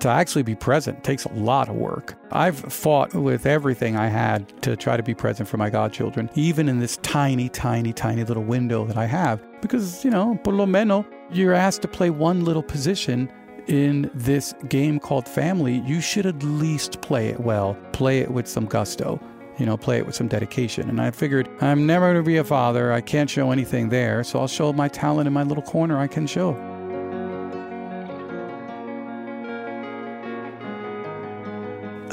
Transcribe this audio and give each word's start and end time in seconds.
to 0.00 0.08
actually 0.08 0.42
be 0.42 0.54
present 0.54 1.04
takes 1.04 1.24
a 1.24 1.32
lot 1.32 1.68
of 1.68 1.76
work. 1.76 2.14
I've 2.32 2.58
fought 2.58 3.14
with 3.14 3.46
everything 3.46 3.96
I 3.96 4.08
had 4.08 4.62
to 4.62 4.76
try 4.76 4.96
to 4.96 5.02
be 5.02 5.14
present 5.14 5.48
for 5.48 5.56
my 5.56 5.70
godchildren, 5.70 6.30
even 6.34 6.68
in 6.68 6.78
this 6.78 6.96
tiny, 6.98 7.48
tiny, 7.48 7.92
tiny 7.92 8.24
little 8.24 8.44
window 8.44 8.84
that 8.86 8.96
I 8.96 9.06
have. 9.06 9.40
Because, 9.60 10.04
you 10.04 10.10
know, 10.10 10.38
por 10.42 10.54
lo 10.54 10.66
menos, 10.66 11.06
you're 11.30 11.54
asked 11.54 11.82
to 11.82 11.88
play 11.88 12.10
one 12.10 12.44
little 12.44 12.62
position 12.62 13.30
in 13.66 14.10
this 14.14 14.54
game 14.68 14.98
called 14.98 15.28
family. 15.28 15.82
You 15.86 16.00
should 16.00 16.26
at 16.26 16.42
least 16.42 17.00
play 17.02 17.28
it 17.28 17.40
well, 17.40 17.76
play 17.92 18.20
it 18.20 18.30
with 18.30 18.48
some 18.48 18.66
gusto. 18.66 19.20
You 19.58 19.66
know, 19.66 19.76
play 19.76 19.98
it 19.98 20.06
with 20.06 20.14
some 20.14 20.26
dedication. 20.26 20.88
And 20.88 21.02
I 21.02 21.10
figured 21.10 21.46
I'm 21.60 21.84
never 21.84 22.06
going 22.06 22.16
to 22.16 22.26
be 22.26 22.38
a 22.38 22.44
father. 22.44 22.94
I 22.94 23.02
can't 23.02 23.28
show 23.28 23.50
anything 23.50 23.90
there. 23.90 24.24
So 24.24 24.38
I'll 24.40 24.48
show 24.48 24.72
my 24.72 24.88
talent 24.88 25.26
in 25.26 25.34
my 25.34 25.42
little 25.42 25.62
corner 25.62 25.98
I 25.98 26.06
can 26.06 26.26
show. 26.26 26.54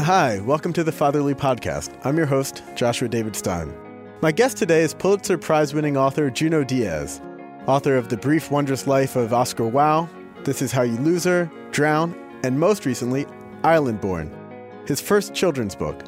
Hi, 0.07 0.39
welcome 0.39 0.71
to 0.71 0.85
the 0.85 0.91
Fatherly 0.93 1.35
Podcast. 1.35 1.93
I'm 2.05 2.15
your 2.15 2.27
host, 2.27 2.63
Joshua 2.75 3.09
David 3.09 3.35
Stein. 3.35 3.75
My 4.21 4.31
guest 4.31 4.55
today 4.55 4.79
is 4.79 4.93
Pulitzer 4.93 5.37
Prize 5.37 5.73
winning 5.73 5.97
author 5.97 6.29
Junot 6.29 6.69
Diaz, 6.69 7.19
author 7.65 7.97
of 7.97 8.07
The 8.07 8.15
Brief 8.15 8.49
Wondrous 8.49 8.87
Life 8.87 9.17
of 9.17 9.33
Oscar 9.33 9.65
Wao, 9.65 10.07
This 10.45 10.61
Is 10.61 10.71
How 10.71 10.83
You 10.83 10.95
Lose 10.99 11.25
Her, 11.25 11.51
Drown, 11.71 12.15
and 12.45 12.57
most 12.57 12.85
recently, 12.85 13.25
Islandborn, 13.65 14.31
his 14.87 15.01
first 15.01 15.33
children's 15.33 15.75
book. 15.75 16.01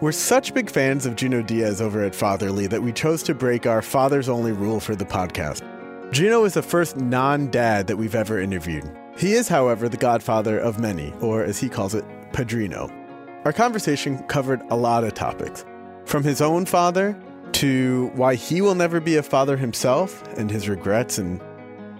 We're 0.00 0.10
such 0.10 0.52
big 0.52 0.68
fans 0.68 1.06
of 1.06 1.14
Junot 1.14 1.46
Diaz 1.46 1.80
over 1.80 2.02
at 2.02 2.16
Fatherly 2.16 2.66
that 2.66 2.82
we 2.82 2.90
chose 2.90 3.22
to 3.22 3.32
break 3.32 3.64
our 3.64 3.80
father's 3.80 4.28
only 4.28 4.50
rule 4.50 4.80
for 4.80 4.96
the 4.96 5.04
podcast. 5.04 5.62
Junot 6.10 6.46
is 6.46 6.54
the 6.54 6.62
first 6.62 6.96
non 6.96 7.48
dad 7.52 7.86
that 7.86 7.96
we've 7.96 8.16
ever 8.16 8.40
interviewed. 8.40 8.90
He 9.16 9.34
is, 9.34 9.46
however, 9.46 9.88
the 9.88 9.96
godfather 9.96 10.58
of 10.58 10.80
many, 10.80 11.12
or 11.20 11.44
as 11.44 11.60
he 11.60 11.68
calls 11.68 11.94
it, 11.94 12.04
padrino. 12.32 13.05
Our 13.46 13.52
conversation 13.52 14.18
covered 14.24 14.60
a 14.70 14.76
lot 14.76 15.04
of 15.04 15.14
topics, 15.14 15.64
from 16.04 16.24
his 16.24 16.40
own 16.40 16.66
father 16.66 17.16
to 17.52 18.10
why 18.16 18.34
he 18.34 18.60
will 18.60 18.74
never 18.74 18.98
be 18.98 19.14
a 19.18 19.22
father 19.22 19.56
himself 19.56 20.20
and 20.36 20.50
his 20.50 20.68
regrets 20.68 21.18
and 21.18 21.40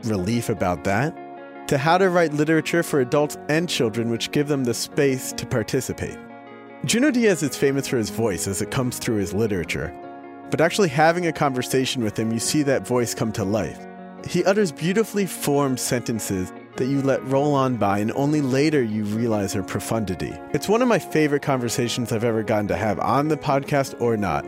relief 0.03 0.49
about 0.49 0.83
that, 0.83 1.17
to 1.69 1.79
how 1.79 1.99
to 1.99 2.11
write 2.11 2.33
literature 2.33 2.83
for 2.83 2.99
adults 2.99 3.39
and 3.49 3.69
children 3.69 4.11
which 4.11 4.33
give 4.33 4.49
them 4.49 4.65
the 4.65 4.75
space 4.75 5.31
to 5.35 5.47
participate. 5.47 6.19
Junot 6.85 7.15
Diaz 7.15 7.45
is 7.45 7.57
famous 7.57 7.87
for 7.87 7.97
his 7.97 8.11
voice 8.11 8.49
as 8.49 8.61
it 8.61 8.73
comes 8.73 8.99
through 8.99 9.19
his 9.19 9.33
literature, 9.33 9.95
but 10.51 10.61
actually 10.61 10.89
having 10.89 11.29
a 11.29 11.33
conversation 11.33 12.03
with 12.03 12.19
him, 12.19 12.33
you 12.33 12.41
see 12.41 12.65
that 12.65 12.85
voice 12.85 13.15
come 13.15 13.31
to 13.31 13.45
life. 13.45 13.87
He 14.27 14.45
utters 14.45 14.73
beautifully 14.73 15.27
formed 15.27 15.79
sentences 15.79 16.53
that 16.77 16.87
you 16.87 17.03
let 17.03 17.25
roll 17.27 17.55
on 17.55 17.77
by 17.77 17.99
and 17.99 18.13
only 18.13 18.41
later 18.41 18.83
you 18.83 19.05
realize 19.05 19.53
their 19.53 19.63
profundity. 19.63 20.33
It's 20.53 20.69
one 20.69 20.83
of 20.83 20.89
my 20.89 20.99
favorite 20.99 21.43
conversations 21.43 22.13
I've 22.13 22.25
ever 22.25 22.43
gotten 22.43 22.69
to 22.69 22.77
have 22.77 22.99
on 23.01 23.29
the 23.29 23.37
podcast 23.37 24.01
or 24.01 24.17
not. 24.17 24.45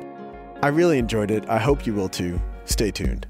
I 0.62 0.68
really 0.68 0.98
enjoyed 0.98 1.30
it. 1.30 1.48
I 1.48 1.58
hope 1.58 1.86
you 1.86 1.94
will 1.94 2.08
too. 2.08 2.40
Stay 2.64 2.90
tuned. 2.90 3.26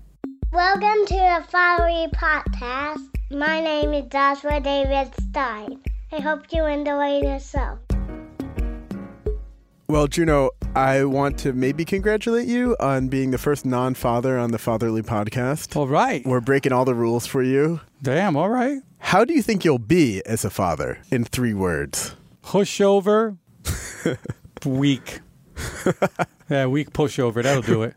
Welcome 0.52 1.06
to 1.06 1.14
the 1.14 1.44
Fatherly 1.48 2.08
Podcast. 2.14 3.08
My 3.30 3.60
name 3.60 3.92
is 3.92 4.10
Joshua 4.10 4.60
David 4.60 5.12
Stein. 5.28 5.80
I 6.10 6.20
hope 6.20 6.52
you 6.52 6.64
enjoy 6.64 7.18
yourself. 7.18 7.78
Well, 9.90 10.06
Junot, 10.06 10.50
I 10.76 11.04
want 11.04 11.38
to 11.38 11.54
maybe 11.54 11.86
congratulate 11.86 12.46
you 12.46 12.76
on 12.78 13.08
being 13.08 13.30
the 13.30 13.38
first 13.38 13.64
non 13.64 13.94
father 13.94 14.38
on 14.38 14.50
the 14.50 14.58
Fatherly 14.58 15.00
podcast. 15.00 15.74
All 15.74 15.88
right. 15.88 16.22
We're 16.26 16.42
breaking 16.42 16.72
all 16.72 16.84
the 16.84 16.94
rules 16.94 17.24
for 17.24 17.42
you. 17.42 17.80
Damn, 18.02 18.36
all 18.36 18.50
right. 18.50 18.82
How 18.98 19.24
do 19.24 19.32
you 19.32 19.40
think 19.40 19.64
you'll 19.64 19.78
be 19.78 20.20
as 20.26 20.44
a 20.44 20.50
father 20.50 20.98
in 21.10 21.24
three 21.24 21.54
words? 21.54 22.14
Pushover, 22.44 23.38
weak. 24.66 25.20
yeah, 26.50 26.66
weak 26.66 26.90
pushover. 26.92 27.42
That'll 27.42 27.62
do 27.62 27.82
it. 27.82 27.96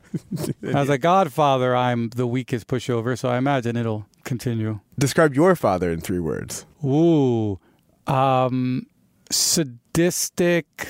As 0.64 0.88
a 0.88 0.98
godfather, 0.98 1.76
I'm 1.76 2.08
the 2.12 2.26
weakest 2.26 2.68
pushover, 2.68 3.20
so 3.20 3.28
I 3.28 3.38
imagine 3.38 3.76
it'll 3.76 4.06
continue. 4.24 4.80
Describe 4.98 5.36
your 5.36 5.58
father 5.58 5.92
in 5.92 6.00
three 6.00 6.20
words. 6.20 6.66
Ooh, 6.86 7.60
um, 8.08 8.88
sadistic, 9.30 10.88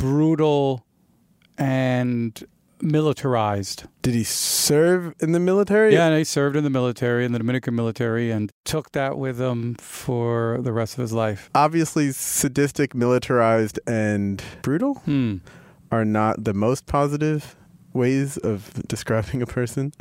brutal, 0.00 0.84
and 1.58 2.42
militarized. 2.82 3.84
Did 4.00 4.14
he 4.14 4.24
serve 4.24 5.14
in 5.20 5.32
the 5.32 5.40
military? 5.40 5.92
Yeah, 5.92 6.06
and 6.08 6.16
he 6.16 6.24
served 6.24 6.56
in 6.56 6.64
the 6.64 6.70
military, 6.70 7.24
in 7.26 7.32
the 7.32 7.38
Dominican 7.38 7.74
military, 7.74 8.30
and 8.30 8.50
took 8.64 8.92
that 8.92 9.18
with 9.18 9.38
him 9.38 9.74
for 9.74 10.58
the 10.62 10.72
rest 10.72 10.94
of 10.94 11.02
his 11.02 11.12
life. 11.12 11.50
Obviously, 11.54 12.12
sadistic, 12.12 12.94
militarized, 12.94 13.78
and 13.86 14.42
brutal 14.62 14.94
Hmm. 15.04 15.36
are 15.92 16.04
not 16.06 16.44
the 16.44 16.54
most 16.54 16.86
positive 16.86 17.54
ways 17.92 18.38
of 18.38 18.72
describing 18.88 19.42
a 19.42 19.46
person. 19.46 19.92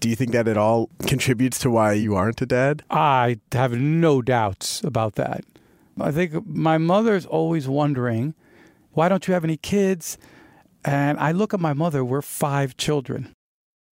Do 0.00 0.08
you 0.08 0.16
think 0.16 0.32
that 0.32 0.48
at 0.48 0.56
all 0.56 0.90
contributes 1.06 1.58
to 1.60 1.70
why 1.70 1.92
you 1.92 2.14
aren't 2.16 2.40
a 2.42 2.46
dad? 2.46 2.82
I 2.90 3.38
have 3.52 3.72
no 3.78 4.22
doubts 4.22 4.82
about 4.82 5.14
that. 5.16 5.44
I 6.00 6.10
think 6.12 6.46
my 6.46 6.78
mother's 6.78 7.26
always 7.26 7.68
wondering, 7.68 8.34
why 8.98 9.08
don't 9.08 9.28
you 9.28 9.34
have 9.34 9.44
any 9.44 9.56
kids? 9.56 10.18
And 10.84 11.20
I 11.20 11.30
look 11.30 11.54
at 11.54 11.60
my 11.60 11.72
mother, 11.72 12.04
we're 12.04 12.20
five 12.20 12.76
children. 12.76 13.32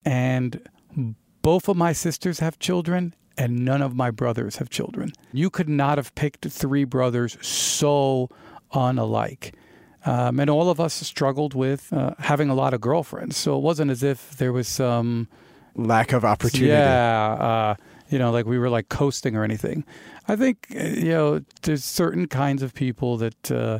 And 0.05 0.69
both 1.41 1.71
of 1.71 1.77
my 1.78 1.94
sisters 1.94 2.41
have 2.41 2.59
children, 2.59 3.15
and 3.39 3.65
none 3.65 3.81
of 3.81 3.94
my 3.94 4.10
brothers 4.10 4.56
have 4.56 4.69
children. 4.69 5.12
You 5.33 5.49
could 5.49 5.71
not 5.71 5.97
have 5.97 6.15
picked 6.16 6.44
three 6.44 6.84
brothers 6.84 7.39
so 7.41 8.28
unalike. 8.75 9.55
Um, 10.05 10.39
and 10.39 10.50
all 10.50 10.69
of 10.69 10.78
us 10.78 10.93
struggled 10.93 11.55
with 11.55 11.91
uh, 11.94 12.12
having 12.19 12.50
a 12.50 12.55
lot 12.55 12.75
of 12.75 12.83
girlfriends. 12.83 13.39
So 13.39 13.56
it 13.56 13.62
wasn't 13.62 13.91
as 13.91 14.03
if 14.03 14.37
there 14.37 14.53
was 14.53 14.69
some 14.69 15.28
Lack 15.77 16.12
of 16.12 16.27
opportunity. 16.27 16.72
yeah, 16.72 17.33
uh, 17.33 17.75
you 18.10 18.19
know, 18.19 18.31
like 18.33 18.44
we 18.44 18.59
were 18.59 18.69
like 18.69 18.91
coasting 18.91 19.34
or 19.34 19.44
anything. 19.44 19.84
I 20.28 20.37
think 20.37 20.66
uh, 20.77 20.83
you 20.83 21.10
know 21.10 21.41
there's 21.62 21.84
certain 21.84 22.27
kinds 22.27 22.62
of 22.62 22.75
people 22.75 23.16
that 23.19 23.50
uh, 23.50 23.78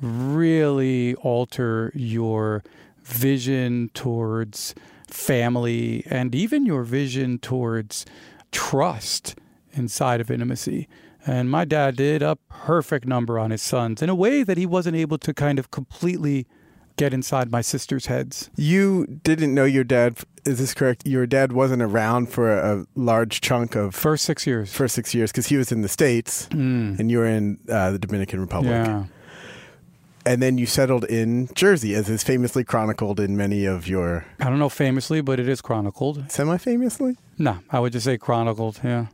really 0.00 1.14
alter 1.16 1.92
your 1.94 2.62
vision 3.02 3.90
towards 3.94 4.74
family 5.06 6.04
and 6.06 6.34
even 6.34 6.66
your 6.66 6.82
vision 6.82 7.38
towards 7.38 8.04
trust 8.52 9.34
inside 9.72 10.20
of 10.20 10.30
intimacy. 10.30 10.88
And 11.26 11.50
my 11.50 11.64
dad 11.64 11.96
did 11.96 12.22
a 12.22 12.36
perfect 12.48 13.06
number 13.06 13.38
on 13.38 13.50
his 13.50 13.60
sons 13.62 14.02
in 14.02 14.08
a 14.08 14.14
way 14.14 14.42
that 14.42 14.56
he 14.56 14.66
wasn't 14.66 14.96
able 14.96 15.18
to 15.18 15.34
kind 15.34 15.58
of 15.58 15.70
completely 15.70 16.46
get 16.96 17.12
inside 17.14 17.50
my 17.50 17.60
sister's 17.60 18.06
heads. 18.06 18.50
You 18.56 19.06
didn't 19.22 19.54
know 19.54 19.64
your 19.64 19.84
dad. 19.84 20.18
Is 20.44 20.58
this 20.58 20.74
correct? 20.74 21.06
Your 21.06 21.26
dad 21.26 21.52
wasn't 21.52 21.82
around 21.82 22.28
for 22.28 22.50
a 22.52 22.86
large 22.96 23.40
chunk 23.40 23.76
of 23.76 23.94
First 23.94 24.24
six 24.24 24.46
years. 24.46 24.72
first 24.72 24.94
six 24.94 25.14
years 25.14 25.30
because 25.30 25.46
he 25.46 25.56
was 25.56 25.70
in 25.70 25.82
the 25.82 25.88
states 25.88 26.48
Mm. 26.50 26.98
and 26.98 27.10
you 27.10 27.18
were 27.18 27.26
in 27.26 27.58
uh, 27.68 27.90
the 27.92 27.98
Dominican 27.98 28.40
Republic. 28.40 28.70
Yeah. 28.72 29.04
And 30.28 30.42
then 30.42 30.58
you 30.58 30.66
settled 30.66 31.04
in 31.04 31.48
Jersey, 31.54 31.94
as 31.94 32.10
is 32.10 32.22
famously 32.22 32.62
chronicled 32.62 33.18
in 33.18 33.34
many 33.34 33.64
of 33.64 33.88
your 33.88 34.26
I 34.38 34.50
don't 34.50 34.58
know 34.58 34.68
famously, 34.68 35.22
but 35.22 35.40
it 35.40 35.48
is 35.48 35.62
chronicled. 35.62 36.30
semi-famously. 36.30 37.16
No, 37.38 37.60
I 37.70 37.80
would 37.80 37.92
just 37.94 38.04
say 38.04 38.18
chronicled. 38.18 38.78
Yeah. 38.84 39.06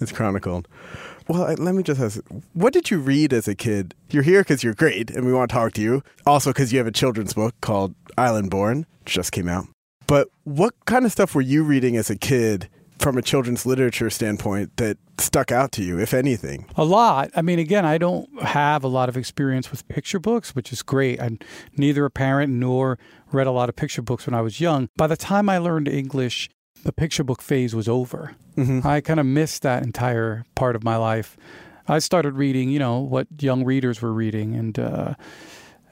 It's 0.00 0.10
chronicled. 0.10 0.66
Well, 1.28 1.54
let 1.58 1.74
me 1.74 1.82
just 1.82 2.00
ask: 2.00 2.18
What 2.54 2.72
did 2.72 2.90
you 2.90 2.98
read 2.98 3.34
as 3.34 3.46
a 3.46 3.54
kid? 3.54 3.94
You're 4.08 4.22
here 4.22 4.40
because 4.40 4.64
you're 4.64 4.72
great, 4.72 5.10
and 5.10 5.26
we 5.26 5.34
want 5.34 5.50
to 5.50 5.54
talk 5.54 5.74
to 5.74 5.82
you. 5.82 6.02
Also, 6.24 6.48
because 6.48 6.72
you 6.72 6.78
have 6.78 6.86
a 6.86 6.92
children's 6.92 7.34
book 7.34 7.54
called 7.60 7.94
Islandborn, 8.16 8.86
which 9.00 9.12
just 9.12 9.32
came 9.32 9.48
out. 9.48 9.66
But 10.06 10.28
what 10.44 10.72
kind 10.86 11.04
of 11.04 11.12
stuff 11.12 11.34
were 11.34 11.42
you 11.42 11.62
reading 11.62 11.94
as 11.98 12.08
a 12.08 12.16
kid 12.16 12.70
from 12.98 13.18
a 13.18 13.22
children's 13.22 13.66
literature 13.66 14.10
standpoint 14.10 14.76
that 14.76 14.98
stuck 15.18 15.52
out 15.52 15.72
to 15.72 15.82
you, 15.82 15.98
if 15.98 16.14
anything? 16.14 16.66
A 16.76 16.84
lot. 16.84 17.30
I 17.34 17.42
mean, 17.42 17.58
again, 17.58 17.84
I 17.84 17.98
don't 17.98 18.28
have 18.42 18.84
a 18.84 18.88
lot 18.88 19.08
of 19.08 19.16
experience 19.16 19.70
with 19.70 19.86
picture 19.88 20.18
books, 20.18 20.54
which 20.54 20.72
is 20.72 20.82
great. 20.82 21.20
I'm 21.20 21.38
neither 21.76 22.04
a 22.04 22.10
parent 22.10 22.52
nor 22.52 22.98
read 23.32 23.46
a 23.46 23.50
lot 23.50 23.68
of 23.68 23.76
picture 23.76 24.02
books 24.02 24.26
when 24.26 24.34
I 24.34 24.40
was 24.40 24.60
young. 24.60 24.88
By 24.96 25.06
the 25.06 25.16
time 25.16 25.48
I 25.48 25.58
learned 25.58 25.88
English, 25.88 26.48
the 26.84 26.92
picture 26.92 27.24
book 27.24 27.42
phase 27.42 27.74
was 27.74 27.88
over. 27.88 28.36
I 28.84 29.00
kind 29.00 29.18
of 29.18 29.26
missed 29.26 29.62
that 29.62 29.82
entire 29.82 30.44
part 30.54 30.76
of 30.76 30.84
my 30.84 30.96
life. 30.96 31.36
I 31.88 31.98
started 31.98 32.34
reading, 32.34 32.70
you 32.70 32.78
know, 32.78 33.00
what 33.00 33.26
young 33.40 33.64
readers 33.64 34.00
were 34.00 34.12
reading, 34.12 34.54
and 34.54 34.78
uh, 34.78 35.14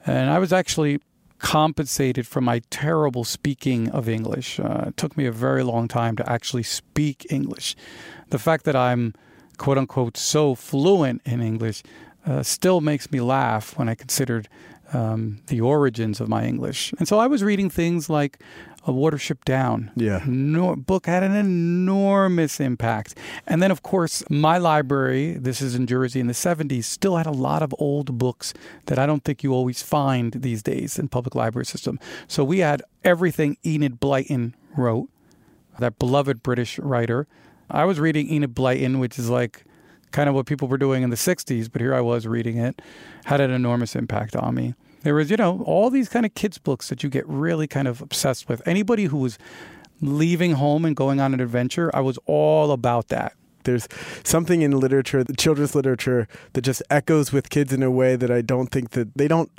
and 0.05 0.29
I 0.29 0.39
was 0.39 0.53
actually 0.53 1.01
compensated 1.43 2.25
for 2.25 2.39
my 2.39 2.61
terrible 2.69 3.25
speaking 3.25 3.89
of 3.89 4.07
English. 4.07 4.61
Uh, 4.61 4.85
it 4.87 4.97
took 4.97 5.17
me 5.17 5.25
a 5.25 5.31
very 5.31 5.61
long 5.61 5.89
time 5.89 6.15
to 6.15 6.27
actually 6.27 6.63
speak 6.63 7.27
English. 7.29 7.75
The 8.29 8.39
fact 8.39 8.63
that 8.63 8.77
I'm 8.77 9.13
quote 9.57 9.77
unquote 9.77 10.17
so 10.17 10.55
fluent 10.55 11.21
in 11.25 11.41
English 11.41 11.83
uh, 12.25 12.43
still 12.43 12.79
makes 12.79 13.11
me 13.11 13.19
laugh 13.19 13.77
when 13.77 13.89
I 13.89 13.93
considered 13.93 14.47
um, 14.93 15.41
the 15.47 15.59
origins 15.59 16.21
of 16.21 16.29
my 16.29 16.45
English. 16.45 16.93
And 16.97 17.07
so 17.09 17.19
I 17.19 17.27
was 17.27 17.43
reading 17.43 17.69
things 17.69 18.09
like 18.09 18.39
A 18.85 18.91
Watership 18.91 19.45
Down. 19.45 19.91
Yeah. 19.95 20.23
No, 20.25 20.75
book 20.75 21.05
had 21.05 21.23
an 21.23 21.35
enormous 21.35 22.59
impact. 22.59 23.17
And 23.47 23.61
then, 23.61 23.71
of 23.71 23.81
course, 23.81 24.23
my 24.29 24.57
library, 24.57 25.33
this 25.33 25.61
is 25.61 25.73
in 25.73 25.87
Jersey 25.87 26.19
in 26.19 26.27
the 26.27 26.33
70s, 26.33 26.83
still 26.83 27.15
had 27.15 27.25
a 27.25 27.31
lot 27.31 27.63
of 27.63 27.73
old 27.79 28.17
books 28.17 28.53
that 28.87 28.99
I 28.99 29.05
don't 29.05 29.23
think 29.23 29.43
you 29.43 29.53
always 29.53 29.81
find 29.81 30.33
these 30.33 30.61
days 30.61 30.99
in 30.99 31.07
public 31.07 31.33
library 31.33 31.65
system. 31.65 31.97
So 32.27 32.43
we 32.43 32.59
had 32.59 32.81
everything 33.05 33.57
Enid 33.65 34.01
Blyton 34.01 34.53
wrote, 34.75 35.09
that 35.79 35.97
beloved 35.97 36.43
British 36.43 36.77
writer. 36.79 37.27
I 37.69 37.85
was 37.85 37.99
reading 37.99 38.29
Enid 38.29 38.53
Blyton, 38.53 38.99
which 38.99 39.17
is 39.17 39.29
like 39.29 39.63
kind 40.11 40.29
of 40.29 40.35
what 40.35 40.45
people 40.45 40.67
were 40.67 40.77
doing 40.77 41.03
in 41.03 41.09
the 41.09 41.15
60s, 41.15 41.69
but 41.71 41.81
here 41.81 41.93
I 41.95 42.01
was 42.01 42.27
reading 42.27 42.57
it, 42.57 42.81
had 43.25 43.41
an 43.41 43.49
enormous 43.49 43.95
impact 43.95 44.35
on 44.35 44.55
me. 44.55 44.75
There 45.03 45.15
was, 45.15 45.29
you 45.29 45.37
know, 45.37 45.61
all 45.65 45.89
these 45.89 46.09
kind 46.09 46.25
of 46.25 46.33
kids' 46.33 46.57
books 46.57 46.89
that 46.89 47.03
you 47.03 47.09
get 47.09 47.27
really 47.27 47.67
kind 47.67 47.87
of 47.87 48.01
obsessed 48.01 48.49
with. 48.49 48.65
Anybody 48.67 49.05
who 49.05 49.17
was 49.17 49.37
leaving 50.01 50.53
home 50.53 50.85
and 50.85 50.95
going 50.95 51.19
on 51.19 51.33
an 51.33 51.39
adventure, 51.39 51.91
I 51.93 52.01
was 52.01 52.17
all 52.25 52.71
about 52.71 53.09
that. 53.09 53.33
There's 53.63 53.87
something 54.23 54.61
in 54.61 54.71
literature, 54.71 55.23
the 55.23 55.35
children's 55.35 55.75
literature, 55.75 56.27
that 56.53 56.61
just 56.61 56.83
echoes 56.89 57.31
with 57.31 57.49
kids 57.49 57.71
in 57.71 57.81
a 57.83 57.91
way 57.91 58.15
that 58.15 58.29
I 58.29 58.41
don't 58.41 58.67
think 58.67 58.91
that 58.91 59.15
they 59.15 59.27
don't 59.27 59.49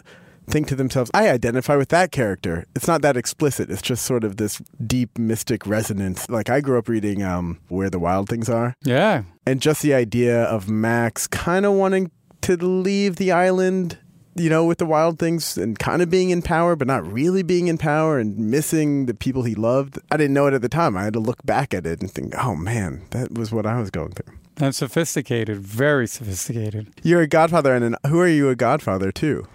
think 0.46 0.68
to 0.68 0.76
themselves, 0.76 1.10
I 1.14 1.30
identify 1.30 1.76
with 1.76 1.88
that 1.88 2.12
character. 2.12 2.66
It's 2.76 2.86
not 2.86 3.02
that 3.02 3.16
explicit. 3.16 3.70
It's 3.70 3.82
just 3.82 4.04
sort 4.04 4.24
of 4.24 4.36
this 4.36 4.60
deep 4.86 5.18
mystic 5.18 5.66
resonance. 5.66 6.28
Like 6.28 6.50
I 6.50 6.60
grew 6.60 6.78
up 6.78 6.88
reading 6.88 7.22
um, 7.22 7.60
Where 7.68 7.90
the 7.90 7.98
Wild 7.98 8.28
Things 8.28 8.48
Are. 8.48 8.74
Yeah. 8.84 9.22
And 9.46 9.60
just 9.60 9.82
the 9.82 9.94
idea 9.94 10.42
of 10.44 10.68
Max 10.68 11.26
kind 11.26 11.64
of 11.64 11.72
wanting 11.72 12.10
to 12.42 12.56
leave 12.56 13.16
the 13.16 13.32
island 13.32 13.98
you 14.36 14.50
know, 14.50 14.64
with 14.64 14.78
the 14.78 14.86
wild 14.86 15.18
things 15.18 15.56
and 15.56 15.78
kind 15.78 16.02
of 16.02 16.10
being 16.10 16.30
in 16.30 16.42
power, 16.42 16.76
but 16.76 16.86
not 16.86 17.10
really 17.10 17.42
being 17.42 17.68
in 17.68 17.78
power 17.78 18.18
and 18.18 18.36
missing 18.36 19.06
the 19.06 19.14
people 19.14 19.44
he 19.44 19.54
loved. 19.54 19.98
I 20.10 20.16
didn't 20.16 20.34
know 20.34 20.46
it 20.46 20.54
at 20.54 20.62
the 20.62 20.68
time. 20.68 20.96
I 20.96 21.04
had 21.04 21.12
to 21.14 21.20
look 21.20 21.44
back 21.44 21.72
at 21.72 21.86
it 21.86 22.00
and 22.00 22.10
think, 22.10 22.34
oh 22.42 22.56
man, 22.56 23.04
that 23.10 23.32
was 23.34 23.52
what 23.52 23.66
I 23.66 23.78
was 23.78 23.90
going 23.90 24.12
through. 24.12 24.34
And 24.56 24.74
sophisticated, 24.74 25.58
very 25.58 26.06
sophisticated. 26.06 26.92
You're 27.02 27.22
a 27.22 27.26
godfather, 27.26 27.74
and 27.74 27.96
who 28.06 28.20
are 28.20 28.28
you 28.28 28.48
a 28.48 28.56
godfather 28.56 29.10
to? 29.12 29.46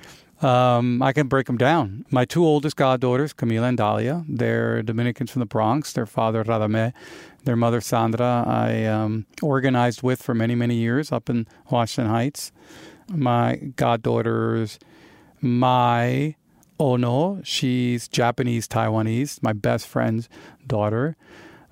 Um, 0.41 1.01
I 1.01 1.11
can 1.11 1.27
break 1.27 1.47
them 1.47 1.57
down. 1.57 2.05
My 2.09 2.23
two 2.23 2.45
oldest 2.45 2.77
goddaughters, 2.77 3.33
Camila 3.33 3.69
and 3.69 3.77
Dalia, 3.77 4.25
they're 4.27 4.81
Dominicans 4.81 5.31
from 5.31 5.41
the 5.41 5.45
Bronx. 5.45 5.91
Their 5.93 6.05
father, 6.05 6.43
Radame, 6.45 6.93
their 7.43 7.57
mother, 7.57 7.81
Sandra, 7.81 8.45
I 8.47 8.85
um, 8.85 9.25
organized 9.41 10.01
with 10.01 10.21
for 10.21 10.33
many, 10.33 10.55
many 10.55 10.75
years 10.75 11.11
up 11.11 11.29
in 11.29 11.45
Washington 11.69 12.09
Heights 12.09 12.53
my 13.09 13.55
goddaughters, 13.75 14.79
my 15.41 16.35
Ono, 16.79 17.41
she's 17.43 18.07
Japanese 18.07 18.67
Taiwanese, 18.67 19.43
my 19.43 19.53
best 19.53 19.87
friend's 19.87 20.29
daughter, 20.65 21.17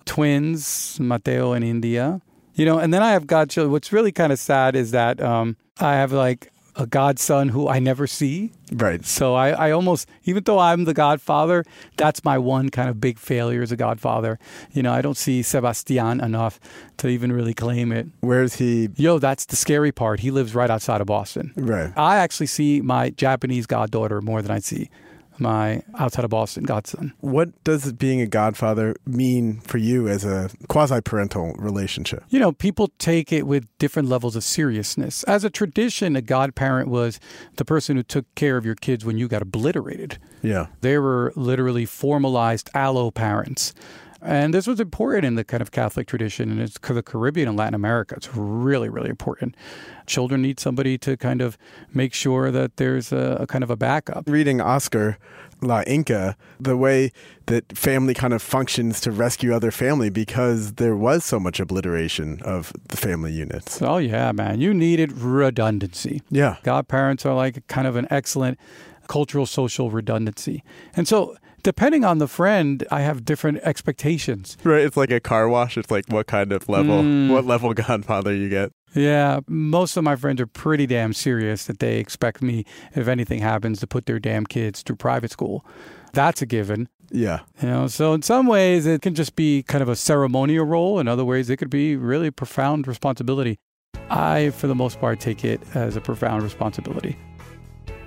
twins, 0.06 1.00
Mateo 1.00 1.54
and 1.54 1.64
India. 1.64 2.22
You 2.56 2.66
know, 2.66 2.80
and 2.80 2.94
then 2.94 3.04
I 3.04 3.12
have 3.12 3.28
godchildren. 3.28 3.72
What's 3.72 3.94
really 3.94 4.12
kind 4.12 4.34
of 4.34 4.40
sad 4.40 4.76
is 4.76 4.92
that 4.92 5.22
um, 5.22 5.56
I 5.80 5.94
have 5.94 6.12
like 6.12 6.52
a 6.78 6.86
godson 6.86 7.50
who 7.50 7.68
I 7.68 7.80
never 7.80 8.08
see. 8.08 8.52
Right. 8.72 9.04
So 9.06 9.34
I, 9.34 9.50
I 9.50 9.72
almost, 9.72 10.08
even 10.26 10.44
though 10.44 10.60
I'm 10.60 10.86
the 10.86 10.94
godfather, 10.94 11.64
that's 11.98 12.24
my 12.24 12.38
one 12.38 12.70
kind 12.70 12.90
of 12.90 13.02
big 13.02 13.18
failure 13.18 13.62
as 13.62 13.72
a 13.72 13.76
godfather. 13.76 14.40
You 14.72 14.84
know, 14.84 14.94
I 14.94 15.02
don't 15.02 15.18
see 15.18 15.42
Sebastian 15.42 16.22
enough 16.22 16.60
to 16.98 17.08
even 17.08 17.32
really 17.32 17.54
claim 17.54 17.92
it. 17.92 18.08
Where's 18.20 18.56
he? 18.56 18.90
Yo, 18.96 19.20
that's 19.20 19.46
the 19.46 19.56
scary 19.56 19.92
part. 19.92 20.20
He 20.20 20.32
lives 20.32 20.54
right 20.54 20.70
outside 20.70 21.02
of 21.02 21.08
Boston. 21.08 21.54
Right. 21.56 21.92
I 21.98 22.18
actually 22.18 22.48
see 22.48 22.82
my 22.82 23.10
Japanese 23.10 23.66
goddaughter 23.66 24.22
more 24.22 24.42
than 24.42 24.52
I 24.52 24.60
see 24.60 24.90
my 25.40 25.84
outside 25.98 26.24
of 26.26 26.30
Boston 26.30 26.64
godson. 26.64 27.14
What 27.20 27.64
does 27.64 27.92
being 27.94 28.22
a 28.22 28.28
godfather 28.28 28.96
mean 29.06 29.60
for 29.62 29.78
you 29.78 30.08
as 30.08 30.26
a 30.26 30.50
quasi 30.68 31.02
parental 31.02 31.54
relationship? 31.58 32.24
You 32.30 32.40
know, 32.40 32.52
people 32.52 32.92
take 33.00 33.32
it 33.32 33.48
with 33.48 33.66
different 33.78 34.10
levels 34.10 34.36
of 34.36 34.44
seriousness. 34.44 35.24
As 35.24 35.44
a 35.44 35.50
tradition, 35.50 36.16
a 36.16 36.22
godparent 36.22 36.90
was 36.90 37.20
the 37.56 37.66
person 37.66 37.98
who 37.98 38.04
took 38.04 38.26
care 38.36 38.58
of 38.58 38.66
your 38.66 38.76
kids 38.76 39.06
when 39.06 39.18
you 39.18 39.28
got 39.28 39.42
obliterated. 39.42 40.18
Yeah. 40.42 40.68
They 40.82 40.98
were 40.98 41.34
literally 41.36 41.86
formalized 41.86 42.70
allo 42.74 43.12
parents. 43.12 43.74
And 44.22 44.54
this 44.54 44.68
was 44.68 44.80
important 44.80 45.26
in 45.26 45.36
the 45.36 45.44
kind 45.44 45.62
of 45.62 45.72
Catholic 45.72 46.08
tradition, 46.08 46.50
and 46.50 46.60
it's 46.60 46.78
the 46.80 47.04
Caribbean 47.04 47.48
and 47.48 47.58
Latin 47.58 47.76
America. 47.76 48.16
It's 48.16 48.36
really, 48.36 48.90
really 48.90 49.10
important. 49.10 49.56
Children 50.06 50.42
need 50.42 50.60
somebody 50.60 50.98
to 51.00 51.18
kind 51.18 51.42
of 51.42 51.58
make 51.94 52.14
sure 52.14 52.50
that 52.52 52.78
there's 52.78 53.12
a, 53.12 53.38
a 53.42 53.48
kind 53.48 53.64
of 53.64 53.70
a 53.70 53.76
backup. 53.76 54.28
Reading 54.28 54.60
Oscar 54.62 55.18
La 55.62 55.82
Inca, 55.88 56.36
the 56.60 56.78
way 56.78 57.12
that 57.48 57.78
family 57.78 58.14
kind 58.14 58.34
of 58.34 58.42
functions 58.42 59.02
to 59.02 59.12
rescue 59.12 59.54
other 59.54 59.72
family 59.72 60.10
because 60.10 60.74
there 60.74 60.96
was 60.96 61.26
so 61.26 61.40
much 61.40 61.60
obliteration 61.60 62.42
of 62.44 62.72
the 62.90 62.98
family 62.98 63.32
units. 63.32 63.82
Oh, 63.82 63.98
yeah, 63.98 64.32
man. 64.32 64.60
You 64.60 64.74
needed 64.74 65.14
redundancy. 65.14 66.22
Yeah. 66.30 66.58
Godparents 66.64 67.26
are 67.26 67.34
like 67.34 67.66
kind 67.68 67.88
of 67.88 67.96
an 67.96 68.08
excellent 68.10 68.60
cultural 69.08 69.46
social 69.46 69.90
redundancy. 69.90 70.64
And 70.96 71.08
so 71.08 71.38
depending 71.68 72.06
on 72.06 72.18
the 72.18 72.30
friend, 72.30 72.86
I 72.90 73.02
have 73.02 73.26
different 73.26 73.58
expectations. 73.62 74.56
Right. 74.64 74.86
It's 74.86 74.96
like 74.96 75.12
a 75.12 75.20
car 75.20 75.50
wash. 75.50 75.78
It's 75.78 75.92
like 75.92 76.06
what 76.08 76.26
kind 76.26 76.54
of 76.54 76.70
level, 76.70 77.02
Mm. 77.04 77.30
what 77.30 77.44
level 77.44 77.74
godfather 77.86 78.34
you 78.34 78.48
get. 78.48 78.72
Yeah, 78.96 79.42
most 79.50 79.98
of 79.98 80.06
my 80.06 80.16
friends 80.16 80.40
are 80.40 80.48
pretty 80.48 80.86
damn 80.88 81.12
serious 81.12 81.66
that 81.66 81.80
they 81.80 81.98
expect 81.98 82.42
me, 82.42 82.64
if 82.96 83.10
anything 83.10 83.40
happens, 83.42 83.82
to 83.82 83.88
put 83.88 84.06
their 84.06 84.18
damn 84.18 84.46
kids 84.46 84.82
through 84.82 84.96
private 84.96 85.30
school. 85.30 85.66
That's 86.14 86.42
a 86.42 86.46
given. 86.46 86.88
Yeah. 87.12 87.42
You 87.62 87.68
know, 87.68 87.88
so 87.88 88.14
in 88.14 88.22
some 88.22 88.48
ways 88.48 88.86
it 88.86 89.02
can 89.02 89.14
just 89.14 89.36
be 89.36 89.62
kind 89.64 89.82
of 89.82 89.90
a 89.90 89.96
ceremonial 89.98 90.66
role. 90.66 91.00
In 91.02 91.10
other 91.10 91.26
ways, 91.26 91.50
it 91.50 91.58
could 91.58 91.70
be 91.70 91.98
really 91.98 92.32
profound 92.32 92.88
responsibility. 92.88 93.60
I, 94.10 94.52
for 94.52 94.68
the 94.68 94.76
most 94.76 95.02
part, 95.02 95.20
take 95.20 95.44
it 95.44 95.60
as 95.76 95.98
a 95.98 96.02
profound 96.02 96.44
responsibility. 96.44 97.18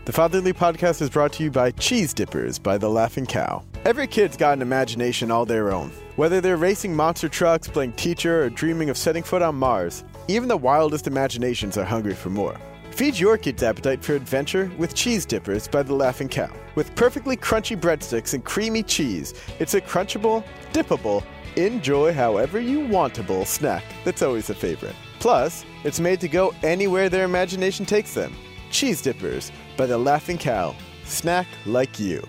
The 0.07 0.13
Fatherly 0.13 0.55
Podcast 0.55 1.03
is 1.03 1.11
brought 1.11 1.35
to 1.35 1.43
you 1.43 1.51
by 1.51 1.73
Cheese 1.73 2.15
Dippers 2.15 2.59
by 2.59 2.79
The 2.79 2.89
Laughing 2.89 3.27
Cow. 3.27 3.63
Every 3.85 4.07
kid's 4.07 4.35
got 4.35 4.55
an 4.55 4.63
imagination 4.63 5.31
all 5.31 5.45
their 5.45 5.71
own. 5.71 5.91
Whether 6.17 6.41
they're 6.41 6.57
racing 6.57 6.97
monster 6.97 7.29
trucks, 7.29 7.69
playing 7.69 7.93
teacher, 7.93 8.45
or 8.45 8.49
dreaming 8.49 8.89
of 8.89 8.97
setting 8.97 9.23
foot 9.23 9.43
on 9.43 9.57
Mars, 9.57 10.03
even 10.27 10.49
the 10.49 10.57
wildest 10.57 11.07
imaginations 11.07 11.77
are 11.77 11.85
hungry 11.85 12.15
for 12.15 12.31
more. 12.31 12.57
Feed 12.93 13.19
your 13.19 13.37
kids' 13.37 13.63
appetite 13.63 14.03
for 14.03 14.15
adventure 14.15 14.73
with 14.79 14.95
Cheese 14.95 15.27
Dippers 15.27 15.69
by 15.69 15.83
The 15.83 15.95
Laughing 15.95 16.31
Cow. 16.31 16.51
With 16.77 16.95
perfectly 16.97 17.37
crunchy 17.37 17.79
breadsticks 17.79 18.33
and 18.33 18.43
creamy 18.43 18.83
cheese, 18.83 19.35
it's 19.59 19.75
a 19.75 19.83
crunchable, 19.83 20.43
dippable, 20.73 21.23
enjoy 21.57 22.15
however 22.15 22.59
you 22.59 22.81
wantable 22.89 23.47
snack 23.47 23.85
that's 24.07 24.23
always 24.23 24.49
a 24.49 24.55
favorite. 24.55 24.97
Plus, 25.19 25.67
it's 25.85 26.01
made 26.01 26.21
to 26.21 26.29
go 26.29 26.55
anywhere 26.63 27.11
their 27.11 27.25
imagination 27.25 27.85
takes 27.85 28.15
them. 28.15 28.35
Cheese 28.71 29.03
Dippers 29.03 29.51
by 29.77 29.87
The 29.87 29.99
Laughing 29.99 30.39
Cow. 30.39 30.75
Snack 31.05 31.47
like 31.67 31.99
you. 31.99 32.27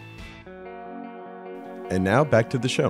And 1.89 2.03
now 2.03 2.23
back 2.23 2.49
to 2.51 2.57
the 2.57 2.69
show. 2.69 2.89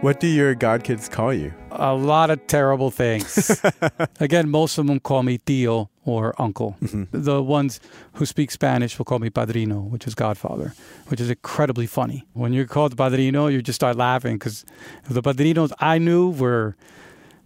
What 0.00 0.18
do 0.18 0.26
your 0.26 0.56
god 0.56 0.82
kids 0.82 1.08
call 1.08 1.32
you? 1.32 1.52
A 1.70 1.94
lot 1.94 2.30
of 2.30 2.44
terrible 2.48 2.90
things. 2.90 3.62
Again, 4.20 4.48
most 4.50 4.76
of 4.76 4.86
them 4.88 4.98
call 4.98 5.22
me 5.22 5.38
tío 5.38 5.88
or 6.04 6.34
uncle. 6.42 6.76
Mm-hmm. 6.82 7.22
The 7.22 7.40
ones 7.40 7.78
who 8.14 8.26
speak 8.26 8.50
Spanish 8.50 8.98
will 8.98 9.04
call 9.04 9.20
me 9.20 9.30
padrino, 9.30 9.80
which 9.80 10.06
is 10.08 10.16
godfather, 10.16 10.74
which 11.06 11.20
is 11.20 11.30
incredibly 11.30 11.86
funny. 11.86 12.26
When 12.32 12.52
you're 12.52 12.66
called 12.66 12.96
padrino, 12.96 13.46
you 13.46 13.62
just 13.62 13.76
start 13.76 13.96
laughing 13.96 14.38
because 14.38 14.64
the 15.08 15.22
padrinos 15.22 15.72
I 15.78 15.98
knew 15.98 16.30
were 16.30 16.76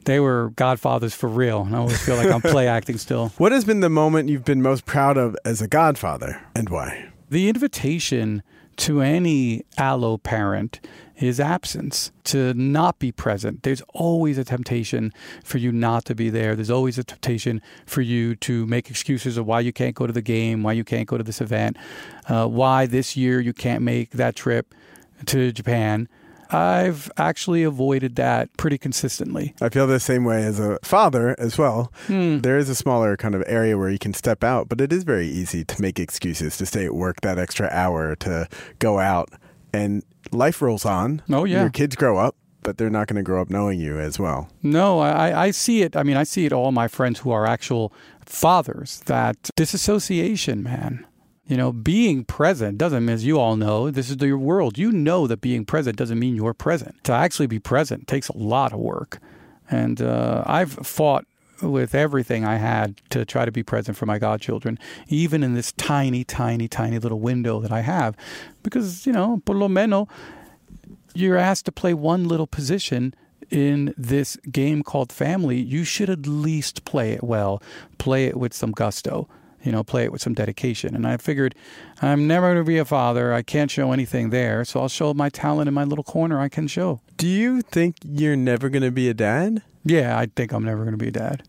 they 0.07 0.21
were 0.21 0.53
godfathers 0.57 1.15
for 1.15 1.29
real, 1.29 1.63
and 1.63 1.77
I 1.77 1.79
always 1.79 2.01
feel 2.01 2.17
like 2.17 2.31
I'm 2.31 2.41
play 2.41 2.67
acting 2.79 2.97
still. 2.97 3.29
What 3.37 3.53
has 3.53 3.65
been 3.65 3.81
the 3.81 3.91
moment 3.91 4.29
you've 4.29 4.45
been 4.45 4.63
most 4.63 4.87
proud 4.87 5.17
of 5.17 5.37
as 5.45 5.61
a 5.61 5.69
godfather 5.69 6.41
and 6.55 6.69
why? 6.69 7.11
The 7.29 7.49
invitation 7.49 8.43
to 8.77 9.01
any 9.01 9.65
allo 9.79 10.19
parent 10.19 10.81
is 11.17 11.41
absence, 11.41 12.13
to 12.25 12.53
not 12.55 12.99
be 12.99 13.11
present. 13.11 13.63
There's 13.63 13.81
always 13.95 14.37
a 14.37 14.45
temptation 14.45 15.13
for 15.43 15.59
you 15.59 15.73
not 15.73 16.05
to 16.07 16.15
be 16.15 16.29
there. 16.29 16.55
There's 16.55 16.71
always 16.71 16.99
a 16.99 17.05
temptation 17.05 17.63
for 17.87 18.03
you 18.03 18.37
to 18.37 18.67
make 18.67 18.91
excuses 18.91 19.39
of 19.39 19.47
why 19.47 19.61
you 19.61 19.73
can't 19.73 19.95
go 19.95 20.07
to 20.07 20.13
the 20.13 20.23
game, 20.23 20.63
why 20.63 20.73
you 20.73 20.85
can't 20.85 21.09
go 21.09 21.17
to 21.17 21.25
this 21.25 21.41
event, 21.41 21.79
uh, 22.29 22.47
why 22.47 22.87
this 22.87 23.17
year 23.17 23.41
you 23.41 23.55
can't 23.55 23.83
make 23.83 24.11
that 24.11 24.37
trip 24.37 24.75
to 25.27 25.53
Japan. 25.53 26.09
I've 26.51 27.11
actually 27.17 27.63
avoided 27.63 28.17
that 28.17 28.55
pretty 28.57 28.79
consistently. 28.79 29.55
I 29.61 29.69
feel 29.69 29.87
the 29.87 30.01
same 30.01 30.25
way 30.25 30.45
as 30.45 30.61
a 30.61 30.79
father 30.83 31.35
as 31.39 31.59
well. 31.59 31.93
Hmm. 32.07 32.39
There 32.39 32.59
is 32.59 32.69
a 32.69 32.75
smaller 32.75 33.17
kind 33.17 33.35
of 33.35 33.43
area 33.47 33.77
where 33.77 33.91
you 33.91 33.99
can 33.99 34.15
step 34.15 34.45
out, 34.45 34.69
but 34.69 34.81
it 34.81 34.93
is 34.93 35.05
very 35.05 35.27
easy 35.27 35.65
to 35.65 35.83
make 35.83 35.99
excuses 35.99 36.57
to 36.59 36.67
stay 36.67 36.85
at 36.85 36.95
work 36.95 37.21
that 37.23 37.39
extra 37.39 37.69
hour 37.73 38.15
to 38.17 38.49
go 38.79 38.99
out. 38.99 39.31
And 39.73 40.03
life 40.33 40.63
rolls 40.63 40.85
on. 40.85 41.23
Oh, 41.31 41.45
yeah. 41.45 41.63
Your 41.63 41.71
kids 41.71 41.97
grow 41.97 42.19
up, 42.19 42.37
but 42.63 42.79
they're 42.79 42.91
not 42.91 43.09
going 43.09 43.17
to 43.17 43.23
grow 43.23 43.43
up 43.43 43.51
knowing 43.51 43.81
you 43.81 43.99
as 43.99 44.19
well. 44.19 44.49
No, 44.63 45.01
I, 45.01 45.47
I 45.47 45.51
see 45.51 45.83
it. 45.83 45.97
I 45.97 46.03
mean, 46.03 46.17
I 46.17 46.25
see 46.25 46.47
it 46.47 46.53
all 46.53 46.73
my 46.73 46.89
friends 46.89 47.21
who 47.21 47.31
are 47.31 47.47
actual 47.47 47.93
fathers 48.25 49.01
that 49.07 49.51
disassociation, 49.57 50.63
man. 50.63 51.07
You 51.47 51.57
know, 51.57 51.73
being 51.73 52.25
present 52.25 52.77
doesn't 52.77 53.05
mean, 53.05 53.15
as 53.15 53.25
you 53.25 53.39
all 53.39 53.57
know, 53.57 53.91
this 53.91 54.11
is 54.11 54.17
your 54.17 54.39
world. 54.39 54.77
You 54.77 54.91
know 54.91 55.29
that 55.29 55.41
being 55.41 55.65
present 55.65 55.97
doesn't 55.97 56.19
mean 56.19 56.35
you're 56.35 56.55
present. 56.55 57.03
To 57.05 57.13
actually 57.13 57.47
be 57.47 57.61
present 57.61 58.09
takes 58.09 58.29
a 58.29 58.37
lot 58.37 58.73
of 58.73 58.81
work. 58.81 59.21
And 59.71 60.03
uh, 60.03 60.43
I've 60.45 60.73
fought 60.73 61.25
with 61.63 61.95
everything 61.95 62.45
I 62.45 62.57
had 62.57 63.01
to 63.11 63.25
try 63.25 63.45
to 63.45 63.53
be 63.53 63.63
present 63.63 63.97
for 63.97 64.07
my 64.07 64.19
godchildren, 64.19 64.79
even 65.07 65.45
in 65.45 65.55
this 65.55 65.73
tiny, 65.73 66.25
tiny, 66.25 66.67
tiny 66.67 66.99
little 66.99 67.21
window 67.21 67.61
that 67.61 67.73
I 67.73 67.81
have. 67.81 68.17
Because, 68.65 69.07
you 69.07 69.13
know, 69.13 69.41
por 69.45 69.55
lo 69.55 69.69
menos, 69.69 70.09
you're 71.15 71.39
asked 71.39 71.65
to 71.67 71.73
play 71.73 71.95
one 71.95 72.27
little 72.27 72.49
position 72.49 73.15
in 73.51 73.95
this 73.97 74.37
game 74.51 74.83
called 74.83 75.13
family. 75.13 75.61
You 75.61 75.85
should 75.85 76.11
at 76.11 76.27
least 76.27 76.85
play 76.85 77.13
it 77.13 77.23
well, 77.23 77.63
play 77.99 78.27
it 78.27 78.37
with 78.37 78.53
some 78.53 78.73
gusto 78.73 79.29
you 79.67 79.73
know, 79.73 79.83
play 79.83 80.05
it 80.05 80.13
with 80.13 80.23
some 80.23 80.33
dedication. 80.33 80.95
And 80.95 81.07
I 81.07 81.17
figured 81.17 81.55
I'm 82.01 82.27
never 82.27 82.55
going 82.55 82.65
to 82.65 82.69
be 82.69 82.79
a 82.79 82.85
father. 82.85 83.35
I 83.35 83.43
can't 83.43 83.71
show 83.71 83.91
anything 83.91 84.31
there. 84.31 84.65
So 84.65 84.81
I'll 84.81 84.89
show 84.89 85.13
my 85.13 85.29
talent 85.29 85.67
in 85.67 85.75
my 85.75 85.85
little 85.85 86.05
corner 86.05 86.41
I 86.41 86.49
can 86.49 86.69
show. 86.69 87.01
Do 87.17 87.27
you 87.27 87.63
think 87.63 87.97
you're 88.05 88.37
never 88.37 88.69
going 88.69 88.85
to 88.85 88.93
be 88.93 89.09
a 89.09 89.15
dad? 89.15 89.63
Yeah, 89.85 90.17
I 90.17 90.27
think 90.27 90.53
I'm 90.53 90.65
never 90.65 90.85
going 90.85 90.93
to 90.93 90.99
be 90.99 91.09
a 91.09 91.13
dad. 91.13 91.43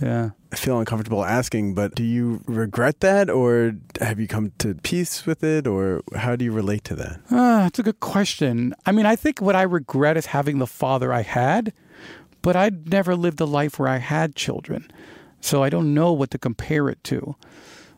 Yeah. 0.00 0.30
I 0.52 0.56
feel 0.56 0.78
uncomfortable 0.78 1.24
asking, 1.24 1.74
but 1.74 1.94
do 1.94 2.04
you 2.04 2.42
regret 2.46 3.00
that 3.00 3.28
or 3.28 3.72
have 4.00 4.20
you 4.20 4.28
come 4.28 4.52
to 4.58 4.74
peace 4.74 5.26
with 5.26 5.42
it 5.42 5.66
or 5.66 6.02
how 6.14 6.36
do 6.36 6.44
you 6.44 6.52
relate 6.52 6.84
to 6.84 6.94
that? 6.96 7.20
Uh, 7.30 7.66
it's 7.66 7.78
a 7.78 7.82
good 7.82 8.00
question. 8.00 8.74
I 8.86 8.92
mean, 8.92 9.06
I 9.06 9.16
think 9.16 9.40
what 9.40 9.56
I 9.56 9.62
regret 9.62 10.16
is 10.16 10.26
having 10.26 10.58
the 10.58 10.66
father 10.66 11.12
I 11.12 11.22
had, 11.22 11.72
but 12.42 12.56
I'd 12.56 12.90
never 12.90 13.16
lived 13.16 13.40
a 13.40 13.44
life 13.44 13.78
where 13.78 13.88
I 13.88 13.98
had 13.98 14.36
children. 14.36 14.90
So 15.40 15.62
I 15.62 15.70
don't 15.70 15.94
know 15.94 16.12
what 16.12 16.30
to 16.32 16.38
compare 16.38 16.88
it 16.88 17.02
to. 17.04 17.36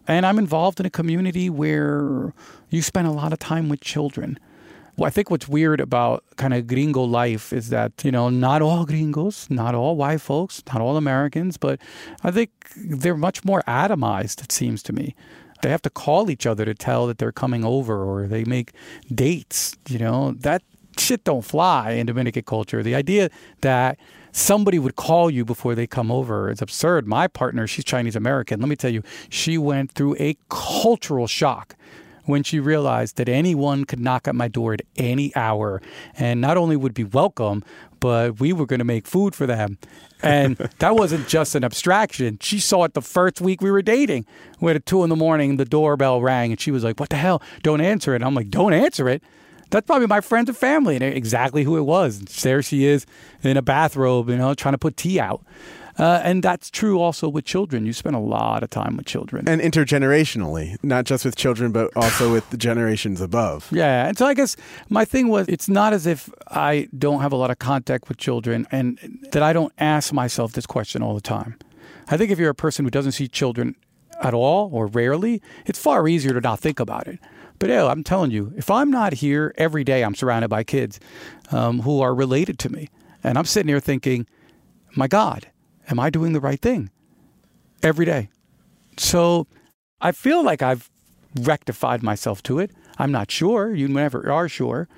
And 0.06 0.26
I'm 0.26 0.38
involved 0.38 0.80
in 0.80 0.86
a 0.86 0.90
community 0.90 1.48
where 1.50 2.32
you 2.68 2.82
spend 2.82 3.06
a 3.06 3.12
lot 3.12 3.32
of 3.32 3.38
time 3.38 3.68
with 3.68 3.80
children. 3.80 4.38
I 5.02 5.08
think 5.08 5.30
what's 5.30 5.48
weird 5.48 5.80
about 5.80 6.24
kind 6.36 6.52
of 6.52 6.66
gringo 6.66 7.02
life 7.02 7.52
is 7.54 7.70
that, 7.70 8.04
you 8.04 8.10
know, 8.10 8.28
not 8.28 8.60
all 8.60 8.84
gringos, 8.84 9.48
not 9.48 9.74
all 9.74 9.96
white 9.96 10.20
folks, 10.20 10.62
not 10.66 10.82
all 10.82 10.98
Americans, 10.98 11.56
but 11.56 11.80
I 12.22 12.30
think 12.30 12.50
they're 12.76 13.16
much 13.16 13.44
more 13.44 13.62
atomized, 13.66 14.42
it 14.42 14.52
seems 14.52 14.82
to 14.84 14.92
me. 14.92 15.14
They 15.62 15.70
have 15.70 15.82
to 15.82 15.90
call 15.90 16.30
each 16.30 16.46
other 16.46 16.64
to 16.64 16.74
tell 16.74 17.06
that 17.06 17.18
they're 17.18 17.32
coming 17.32 17.64
over 17.64 18.02
or 18.04 18.26
they 18.26 18.44
make 18.44 18.72
dates, 19.14 19.74
you 19.88 19.98
know, 19.98 20.32
that 20.40 20.62
shit 20.98 21.24
don't 21.24 21.44
fly 21.44 21.92
in 21.92 22.06
Dominican 22.06 22.42
culture. 22.42 22.82
The 22.82 22.94
idea 22.94 23.30
that 23.62 23.98
somebody 24.32 24.78
would 24.78 24.96
call 24.96 25.30
you 25.30 25.44
before 25.44 25.74
they 25.74 25.86
come 25.86 26.10
over. 26.10 26.50
It's 26.50 26.62
absurd. 26.62 27.06
My 27.06 27.28
partner, 27.28 27.66
she's 27.66 27.84
Chinese 27.84 28.16
American. 28.16 28.60
Let 28.60 28.68
me 28.68 28.76
tell 28.76 28.90
you, 28.90 29.02
she 29.28 29.58
went 29.58 29.92
through 29.92 30.16
a 30.18 30.36
cultural 30.48 31.26
shock 31.26 31.76
when 32.24 32.42
she 32.42 32.60
realized 32.60 33.16
that 33.16 33.28
anyone 33.28 33.84
could 33.84 34.00
knock 34.00 34.28
at 34.28 34.34
my 34.34 34.48
door 34.48 34.74
at 34.74 34.82
any 34.96 35.34
hour 35.34 35.82
and 36.16 36.40
not 36.40 36.56
only 36.56 36.76
would 36.76 36.94
be 36.94 37.04
welcome, 37.04 37.64
but 37.98 38.40
we 38.40 38.52
were 38.52 38.66
going 38.66 38.78
to 38.78 38.84
make 38.84 39.06
food 39.06 39.34
for 39.34 39.46
them. 39.46 39.78
And 40.22 40.56
that 40.78 40.94
wasn't 40.94 41.28
just 41.28 41.54
an 41.54 41.64
abstraction. 41.64 42.38
She 42.40 42.58
saw 42.58 42.84
it 42.84 42.94
the 42.94 43.02
first 43.02 43.40
week 43.40 43.60
we 43.60 43.70
were 43.70 43.82
dating. 43.82 44.26
When 44.58 44.76
at 44.76 44.86
two 44.86 45.02
in 45.02 45.10
the 45.10 45.16
morning, 45.16 45.56
the 45.56 45.64
doorbell 45.64 46.20
rang 46.20 46.52
and 46.52 46.60
she 46.60 46.70
was 46.70 46.84
like, 46.84 47.00
What 47.00 47.10
the 47.10 47.16
hell? 47.16 47.42
Don't 47.62 47.80
answer 47.80 48.12
it. 48.12 48.16
And 48.16 48.24
I'm 48.24 48.34
like, 48.34 48.50
Don't 48.50 48.72
answer 48.72 49.08
it 49.08 49.22
that's 49.70 49.86
probably 49.86 50.06
my 50.06 50.20
friends 50.20 50.48
and 50.48 50.56
family, 50.56 50.96
and 50.96 51.04
exactly 51.04 51.64
who 51.64 51.76
it 51.76 51.82
was. 51.82 52.20
There 52.20 52.62
she 52.62 52.84
is 52.84 53.06
in 53.42 53.56
a 53.56 53.62
bathrobe, 53.62 54.28
you 54.28 54.36
know, 54.36 54.54
trying 54.54 54.74
to 54.74 54.78
put 54.78 54.96
tea 54.96 55.20
out. 55.20 55.42
Uh, 55.98 56.18
and 56.24 56.42
that's 56.42 56.70
true 56.70 56.98
also 56.98 57.28
with 57.28 57.44
children. 57.44 57.84
You 57.84 57.92
spend 57.92 58.16
a 58.16 58.20
lot 58.20 58.62
of 58.62 58.70
time 58.70 58.96
with 58.96 59.04
children. 59.04 59.46
And 59.46 59.60
intergenerationally, 59.60 60.82
not 60.82 61.04
just 61.04 61.26
with 61.26 61.36
children, 61.36 61.72
but 61.72 61.90
also 61.94 62.32
with 62.32 62.48
the 62.50 62.56
generations 62.56 63.20
above. 63.20 63.68
Yeah. 63.80 64.08
And 64.08 64.18
so 64.18 64.26
I 64.26 64.34
guess 64.34 64.56
my 64.88 65.04
thing 65.04 65.28
was 65.28 65.48
it's 65.48 65.68
not 65.68 65.92
as 65.92 66.06
if 66.06 66.28
I 66.48 66.88
don't 66.98 67.20
have 67.22 67.32
a 67.32 67.36
lot 67.36 67.50
of 67.50 67.58
contact 67.58 68.08
with 68.08 68.18
children 68.18 68.66
and 68.70 68.98
that 69.32 69.42
I 69.42 69.52
don't 69.52 69.72
ask 69.78 70.12
myself 70.12 70.52
this 70.52 70.66
question 70.66 71.02
all 71.02 71.14
the 71.14 71.20
time. 71.20 71.56
I 72.08 72.16
think 72.16 72.30
if 72.30 72.38
you're 72.38 72.50
a 72.50 72.54
person 72.54 72.84
who 72.84 72.90
doesn't 72.90 73.12
see 73.12 73.26
children 73.26 73.74
at 74.22 74.34
all 74.34 74.70
or 74.72 74.86
rarely, 74.86 75.40
it's 75.66 75.78
far 75.78 76.08
easier 76.08 76.32
to 76.34 76.40
not 76.40 76.60
think 76.60 76.78
about 76.78 77.06
it. 77.08 77.18
But 77.60 77.68
yeah, 77.68 77.86
I'm 77.86 78.02
telling 78.02 78.32
you, 78.32 78.52
if 78.56 78.70
I'm 78.70 78.90
not 78.90 79.12
here 79.12 79.54
every 79.56 79.84
day, 79.84 80.02
I'm 80.02 80.14
surrounded 80.14 80.48
by 80.48 80.64
kids 80.64 80.98
um, 81.52 81.80
who 81.82 82.00
are 82.00 82.14
related 82.14 82.58
to 82.60 82.70
me. 82.70 82.88
And 83.22 83.36
I'm 83.36 83.44
sitting 83.44 83.68
here 83.68 83.80
thinking, 83.80 84.26
my 84.96 85.06
God, 85.06 85.46
am 85.88 86.00
I 86.00 86.08
doing 86.08 86.32
the 86.32 86.40
right 86.40 86.60
thing 86.60 86.90
every 87.82 88.06
day? 88.06 88.30
So 88.96 89.46
I 90.00 90.12
feel 90.12 90.42
like 90.42 90.62
I've 90.62 90.90
rectified 91.38 92.02
myself 92.02 92.42
to 92.44 92.58
it. 92.58 92.70
I'm 92.98 93.12
not 93.12 93.30
sure. 93.30 93.74
You 93.74 93.88
never 93.88 94.32
are 94.32 94.48
sure. 94.48 94.88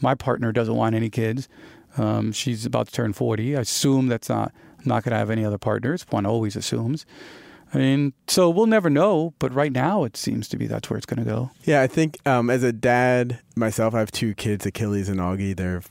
My 0.00 0.16
partner 0.16 0.50
doesn't 0.50 0.74
want 0.74 0.96
any 0.96 1.10
kids. 1.10 1.48
Um, 1.96 2.32
she's 2.32 2.66
about 2.66 2.88
to 2.88 2.92
turn 2.92 3.12
40. 3.12 3.56
I 3.56 3.60
assume 3.60 4.08
that's 4.08 4.28
not, 4.28 4.52
not 4.84 5.04
going 5.04 5.12
to 5.12 5.18
have 5.18 5.30
any 5.30 5.44
other 5.44 5.58
partners. 5.58 6.04
One 6.10 6.26
always 6.26 6.56
assumes. 6.56 7.06
I 7.74 7.78
mean, 7.78 8.12
so 8.26 8.48
we'll 8.50 8.66
never 8.66 8.88
know, 8.88 9.34
but 9.38 9.52
right 9.52 9.72
now 9.72 10.04
it 10.04 10.16
seems 10.16 10.48
to 10.48 10.56
be 10.56 10.66
that's 10.66 10.88
where 10.88 10.96
it's 10.96 11.06
going 11.06 11.24
to 11.24 11.30
go. 11.30 11.50
Yeah, 11.64 11.82
I 11.82 11.86
think 11.86 12.18
um, 12.26 12.50
as 12.50 12.62
a 12.62 12.72
dad 12.72 13.40
myself, 13.56 13.94
I 13.94 13.98
have 13.98 14.10
two 14.10 14.34
kids, 14.34 14.64
Achilles 14.64 15.08
and 15.08 15.20
Augie. 15.20 15.56
They're 15.56 15.82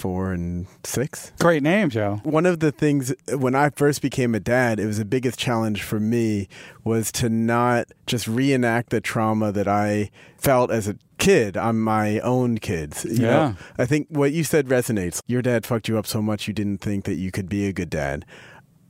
four 0.00 0.32
and 0.32 0.66
six. 0.82 1.30
Great 1.38 1.62
name, 1.62 1.90
Joe. 1.90 2.20
One 2.24 2.46
of 2.46 2.60
the 2.60 2.72
things 2.72 3.12
when 3.28 3.54
I 3.54 3.68
first 3.70 4.00
became 4.00 4.34
a 4.34 4.40
dad, 4.40 4.80
it 4.80 4.86
was 4.86 4.98
the 4.98 5.04
biggest 5.04 5.38
challenge 5.38 5.82
for 5.82 6.00
me 6.00 6.48
was 6.84 7.12
to 7.12 7.28
not 7.28 7.86
just 8.06 8.26
reenact 8.26 8.90
the 8.90 9.00
trauma 9.00 9.52
that 9.52 9.68
I 9.68 10.10
felt 10.38 10.70
as 10.70 10.88
a 10.88 10.96
kid 11.18 11.56
on 11.56 11.78
my 11.78 12.18
own 12.20 12.58
kids. 12.58 13.04
You 13.04 13.26
yeah. 13.26 13.30
Know, 13.30 13.56
I 13.78 13.84
think 13.84 14.08
what 14.08 14.32
you 14.32 14.42
said 14.42 14.68
resonates. 14.68 15.20
Your 15.26 15.42
dad 15.42 15.66
fucked 15.66 15.86
you 15.86 15.98
up 15.98 16.06
so 16.06 16.22
much 16.22 16.48
you 16.48 16.54
didn't 16.54 16.78
think 16.78 17.04
that 17.04 17.16
you 17.16 17.30
could 17.30 17.48
be 17.48 17.68
a 17.68 17.72
good 17.72 17.90
dad. 17.90 18.24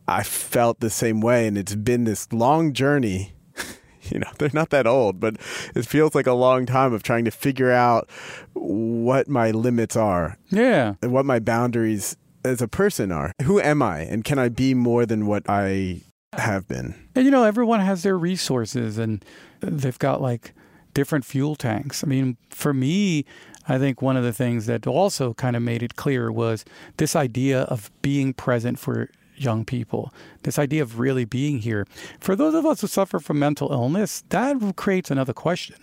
I 0.09 0.23
felt 0.23 0.81
the 0.81 0.91
same 0.91 1.21
way, 1.21 1.47
and 1.47 1.57
it's 1.57 1.75
been 1.75 2.05
this 2.05 2.33
long 2.33 2.73
journey. 2.73 3.35
you 4.03 4.19
know, 4.19 4.31
they're 4.39 4.51
not 4.53 4.71
that 4.71 4.87
old, 4.87 5.21
but 5.21 5.37
it 5.75 5.87
feels 5.87 6.15
like 6.15 6.27
a 6.27 6.33
long 6.33 6.67
time 6.67 6.93
of 6.93 7.03
trying 7.03 7.25
to 7.25 7.31
figure 7.31 7.71
out 7.71 8.09
what 8.55 9.29
my 9.29 9.51
limits 9.51 9.97
are. 9.97 10.37
Yeah. 10.51 10.95
And 11.03 11.13
what 11.13 11.25
my 11.25 11.39
boundaries 11.39 12.17
as 12.45 12.63
a 12.63 12.69
person 12.69 13.13
are. 13.13 13.33
Who 13.43 13.61
am 13.61 13.83
I? 13.83 14.01
And 14.01 14.25
can 14.25 14.39
I 14.39 14.49
be 14.49 14.75
more 14.75 15.07
than 15.07 15.27
what 15.27 15.45
I 15.49 16.01
have 16.35 16.67
been? 16.69 16.95
And 17.15 17.25
you 17.25 17.31
know, 17.31 17.45
everyone 17.45 17.81
has 17.81 18.03
their 18.03 18.17
resources 18.19 18.99
and 18.99 19.25
they've 19.61 19.99
got 19.99 20.23
like 20.23 20.55
different 20.95 21.25
fuel 21.25 21.55
tanks. 21.57 22.03
I 22.03 22.07
mean, 22.07 22.37
for 22.49 22.73
me, 22.73 23.25
I 23.69 23.79
think 23.79 24.03
one 24.03 24.17
of 24.17 24.25
the 24.25 24.33
things 24.33 24.67
that 24.67 24.87
also 24.87 25.35
kind 25.35 25.55
of 25.55 25.63
made 25.63 25.83
it 25.83 25.97
clear 25.97 26.33
was 26.33 26.65
this 26.97 27.15
idea 27.15 27.63
of 27.63 27.91
being 28.03 28.33
present 28.33 28.79
for 28.79 29.11
young 29.41 29.65
people. 29.65 30.13
This 30.43 30.59
idea 30.59 30.83
of 30.83 30.99
really 30.99 31.25
being 31.25 31.59
here. 31.59 31.87
For 32.21 32.37
those 32.37 32.55
of 32.55 32.67
us 32.67 32.81
who 32.81 32.87
suffer 32.87 33.19
from 33.19 33.39
mental 33.39 33.73
illness, 33.73 34.23
that 34.29 34.57
creates 34.77 35.11
another 35.11 35.33
question. 35.33 35.77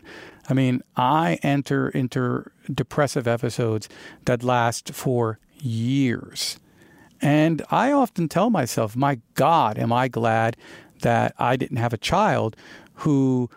I 0.49 0.53
mean, 0.53 0.81
I 0.95 1.39
enter 1.43 1.89
into 1.89 2.49
depressive 2.73 3.27
episodes 3.27 3.89
that 4.25 4.43
last 4.43 4.93
for 4.93 5.39
years. 5.59 6.59
And 7.21 7.63
I 7.71 7.91
often 7.91 8.29
tell 8.29 8.49
myself, 8.49 8.95
my 8.95 9.19
God, 9.33 9.77
am 9.77 9.91
I 9.91 10.07
glad 10.07 10.55
that 11.01 11.33
I 11.37 11.55
didn't 11.55 11.77
have 11.77 11.93
a 11.93 11.97
child 11.97 12.55
who 12.95 13.49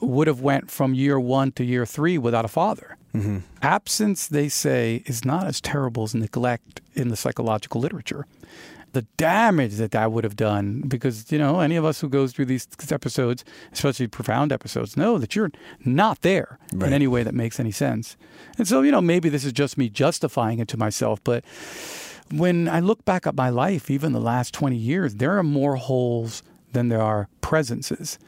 would 0.00 0.26
have 0.26 0.40
went 0.40 0.70
from 0.70 0.94
year 0.94 1.18
one 1.18 1.52
to 1.52 1.64
year 1.64 1.84
three 1.84 2.18
without 2.18 2.44
a 2.44 2.48
father. 2.48 2.96
Mm-hmm. 3.14 3.38
Absence, 3.62 4.26
they 4.26 4.48
say, 4.48 5.02
is 5.06 5.24
not 5.24 5.46
as 5.46 5.60
terrible 5.60 6.04
as 6.04 6.14
neglect 6.14 6.80
in 6.94 7.08
the 7.08 7.16
psychological 7.16 7.80
literature 7.80 8.26
the 8.92 9.02
damage 9.16 9.76
that 9.76 9.90
that 9.90 10.12
would 10.12 10.24
have 10.24 10.36
done 10.36 10.82
because 10.86 11.30
you 11.30 11.38
know 11.38 11.60
any 11.60 11.76
of 11.76 11.84
us 11.84 12.00
who 12.00 12.08
goes 12.08 12.32
through 12.32 12.46
these 12.46 12.66
episodes 12.90 13.44
especially 13.72 14.06
profound 14.06 14.52
episodes 14.52 14.96
know 14.96 15.18
that 15.18 15.36
you're 15.36 15.50
not 15.84 16.22
there 16.22 16.58
right. 16.72 16.88
in 16.88 16.92
any 16.92 17.06
way 17.06 17.22
that 17.22 17.34
makes 17.34 17.60
any 17.60 17.70
sense 17.70 18.16
and 18.56 18.66
so 18.66 18.82
you 18.82 18.90
know 18.90 19.00
maybe 19.00 19.28
this 19.28 19.44
is 19.44 19.52
just 19.52 19.76
me 19.76 19.88
justifying 19.88 20.58
it 20.58 20.68
to 20.68 20.76
myself 20.76 21.22
but 21.24 21.44
when 22.30 22.68
i 22.68 22.80
look 22.80 23.04
back 23.04 23.26
at 23.26 23.34
my 23.34 23.48
life 23.48 23.90
even 23.90 24.12
the 24.12 24.20
last 24.20 24.54
20 24.54 24.76
years 24.76 25.16
there 25.16 25.36
are 25.38 25.42
more 25.42 25.76
holes 25.76 26.42
than 26.72 26.88
there 26.88 27.02
are 27.02 27.28
presences 27.40 28.18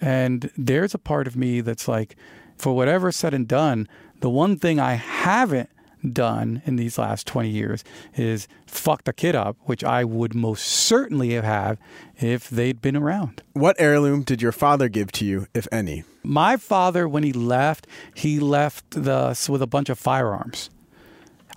and 0.00 0.50
there's 0.56 0.94
a 0.94 0.98
part 0.98 1.26
of 1.26 1.36
me 1.36 1.60
that's 1.60 1.88
like 1.88 2.16
for 2.56 2.74
whatever 2.74 3.10
said 3.10 3.32
and 3.32 3.48
done 3.48 3.88
the 4.20 4.30
one 4.30 4.56
thing 4.56 4.78
i 4.78 4.94
haven't 4.94 5.70
done 6.10 6.62
in 6.64 6.76
these 6.76 6.98
last 6.98 7.26
20 7.26 7.48
years 7.48 7.84
is 8.14 8.48
fucked 8.66 9.08
a 9.08 9.12
kid 9.12 9.34
up, 9.34 9.56
which 9.62 9.84
I 9.84 10.04
would 10.04 10.34
most 10.34 10.64
certainly 10.64 11.32
have 11.32 11.78
if 12.16 12.48
they'd 12.48 12.80
been 12.80 12.96
around. 12.96 13.42
What 13.52 13.76
heirloom 13.78 14.22
did 14.22 14.42
your 14.42 14.52
father 14.52 14.88
give 14.88 15.12
to 15.12 15.24
you, 15.24 15.46
if 15.54 15.66
any? 15.70 16.04
My 16.22 16.56
father, 16.56 17.08
when 17.08 17.22
he 17.22 17.32
left, 17.32 17.86
he 18.14 18.40
left 18.40 18.96
us 18.96 19.48
with 19.48 19.62
a 19.62 19.66
bunch 19.66 19.88
of 19.88 19.98
firearms. 19.98 20.70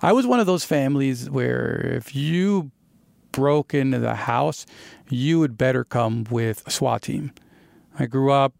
I 0.02 0.12
was 0.12 0.26
one 0.26 0.40
of 0.40 0.46
those 0.46 0.64
families 0.64 1.30
where 1.30 1.94
if 1.96 2.14
you 2.14 2.70
broke 3.32 3.74
into 3.74 3.98
the 3.98 4.14
house, 4.14 4.66
you 5.08 5.38
would 5.40 5.56
better 5.56 5.84
come 5.84 6.24
with 6.30 6.66
a 6.66 6.70
SWAT 6.70 7.02
team. 7.02 7.32
I 7.98 8.06
grew 8.06 8.30
up 8.30 8.54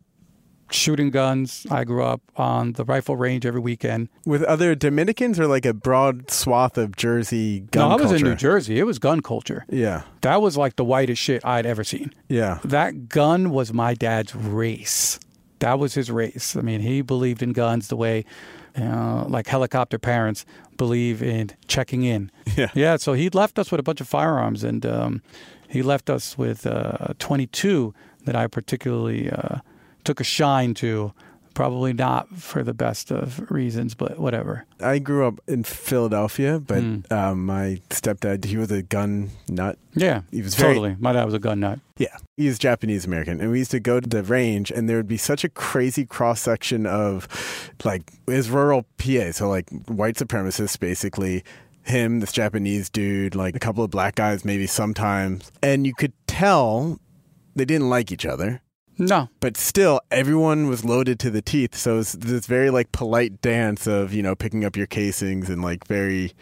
shooting 0.71 1.11
guns. 1.11 1.67
I 1.71 1.85
grew 1.85 2.05
up 2.05 2.21
on 2.37 2.73
the 2.73 2.85
rifle 2.85 3.17
range 3.17 3.47
every 3.47 3.61
weekend. 3.61 4.09
With 4.25 4.43
other 4.43 4.75
Dominicans 4.75 5.39
or 5.39 5.47
like 5.47 5.65
a 5.65 5.73
broad 5.75 6.31
swath 6.31 6.77
of 6.77 6.97
Jersey 6.97 7.61
gun 7.61 7.89
no, 7.89 7.95
I 7.95 7.97
was 7.97 8.11
culture? 8.11 8.17
in 8.17 8.31
New 8.31 8.37
Jersey. 8.37 8.79
It 8.79 8.85
was 8.85 8.99
gun 8.99 9.21
culture. 9.21 9.65
Yeah. 9.69 10.03
That 10.23 10.43
was 10.43 10.57
like 10.57 10.77
the 10.77 10.85
whitest 10.85 11.23
shit 11.23 11.45
I'd 11.45 11.67
ever 11.67 11.85
seen. 11.85 12.13
Yeah. 12.29 12.59
That 12.65 13.09
gun 13.09 13.51
was 13.51 13.73
my 13.73 13.95
dad's 13.95 14.35
race. 14.35 15.19
That 15.61 15.79
was 15.79 15.95
his 15.95 16.11
race. 16.11 16.57
I 16.57 16.61
mean, 16.61 16.81
he 16.81 17.01
believed 17.01 17.43
in 17.43 17.53
guns 17.53 17.89
the 17.89 17.97
way, 17.97 18.25
you 18.77 18.85
know, 18.85 19.27
like 19.29 19.47
helicopter 19.47 19.99
parents 19.99 20.45
believe 20.77 21.23
in 21.23 21.51
checking 21.69 22.03
in. 22.05 22.31
Yeah. 22.57 22.71
Yeah. 22.75 22.97
So 22.97 23.13
he 23.13 23.29
left 23.29 23.59
us 23.59 23.71
with 23.71 23.81
a 23.81 23.83
bunch 23.83 24.01
of 24.01 24.09
firearms, 24.09 24.65
and 24.65 24.87
um, 24.87 25.21
he 25.69 25.83
left 25.83 26.09
us 26.09 26.39
with 26.39 26.67
uh, 26.67 27.13
22 27.19 27.93
that 28.25 28.35
I 28.35 28.47
particularly 28.47 29.31
uh, 29.31 29.59
took 30.07 30.21
a 30.21 30.25
shine 30.25 30.73
to. 30.75 31.13
Probably 31.55 31.95
not 31.95 32.29
for 32.37 32.63
the 32.63 32.75
best 32.75 33.11
of 33.11 33.51
reasons, 33.51 33.95
but 33.95 34.19
whatever. 34.19 34.67
I 34.79 34.99
grew 34.99 35.27
up 35.27 35.41
in 35.49 35.65
Philadelphia, 35.65 36.61
but 36.61 36.83
Mm. 36.83 37.11
um, 37.11 37.47
my 37.47 37.81
stepdad, 37.89 38.45
he 38.45 38.59
was 38.59 38.71
a 38.71 38.83
gun 38.83 39.31
nut. 39.49 39.79
Yeah, 39.95 40.21
He 40.31 40.43
was 40.43 40.55
very 40.55 40.75
totally. 40.75 40.97
My 41.01 41.15
dad 41.15 41.25
was 41.25 41.33
a 41.33 41.39
gun 41.39 41.61
nut. 41.61 41.79
Yeah, 41.97 42.15
he 42.37 42.47
was 42.47 42.59
Japanese 42.59 43.07
American, 43.07 43.41
and 43.41 43.51
we 43.51 43.57
used 43.61 43.71
to 43.71 43.81
go 43.81 44.01
to 44.01 44.07
the 44.07 44.23
range, 44.23 44.71
and 44.71 44.87
there 44.87 44.99
would 44.99 45.09
be 45.09 45.17
such 45.17 45.45
a 45.45 45.49
crazy 45.49 46.05
cross 46.05 46.43
section 46.43 46.85
of, 46.85 47.27
like, 47.85 48.13
it's 48.29 48.49
rural 48.49 48.85
PA, 48.99 49.33
so 49.33 49.49
like 49.49 49.71
white 49.89 50.17
supremacists, 50.17 50.79
basically. 50.79 51.43
Him, 51.85 52.21
this 52.21 52.33
Japanese 52.33 52.91
dude, 52.91 53.35
like 53.35 53.57
a 53.57 53.61
couple 53.61 53.83
of 53.83 53.91
black 53.91 54.17
guys, 54.17 54.45
maybe 54.45 54.67
sometimes, 54.67 55.51
and 55.63 55.87
you 55.87 55.95
could 55.95 56.13
tell 56.27 56.99
they 57.55 57.65
didn't 57.65 57.89
like 57.89 58.13
each 58.13 58.27
other. 58.27 58.61
No, 58.99 59.29
But 59.41 59.57
still, 59.57 60.01
everyone 60.11 60.69
was 60.69 60.85
loaded 60.85 61.19
to 61.21 61.31
the 61.31 61.43
teeth. 61.43 61.75
So 61.75 61.95
it 61.95 61.97
was 61.97 62.13
this 62.13 62.47
very 62.47 62.71
like 62.71 62.93
polite 62.93 63.43
dance 63.43 63.87
of 63.87 64.13
you 64.13 64.23
know 64.23 64.35
picking 64.35 64.65
up 64.65 64.77
your 64.77 64.87
casings 64.87 65.51
and 65.51 65.63
like 65.63 65.87
very. 65.87 66.33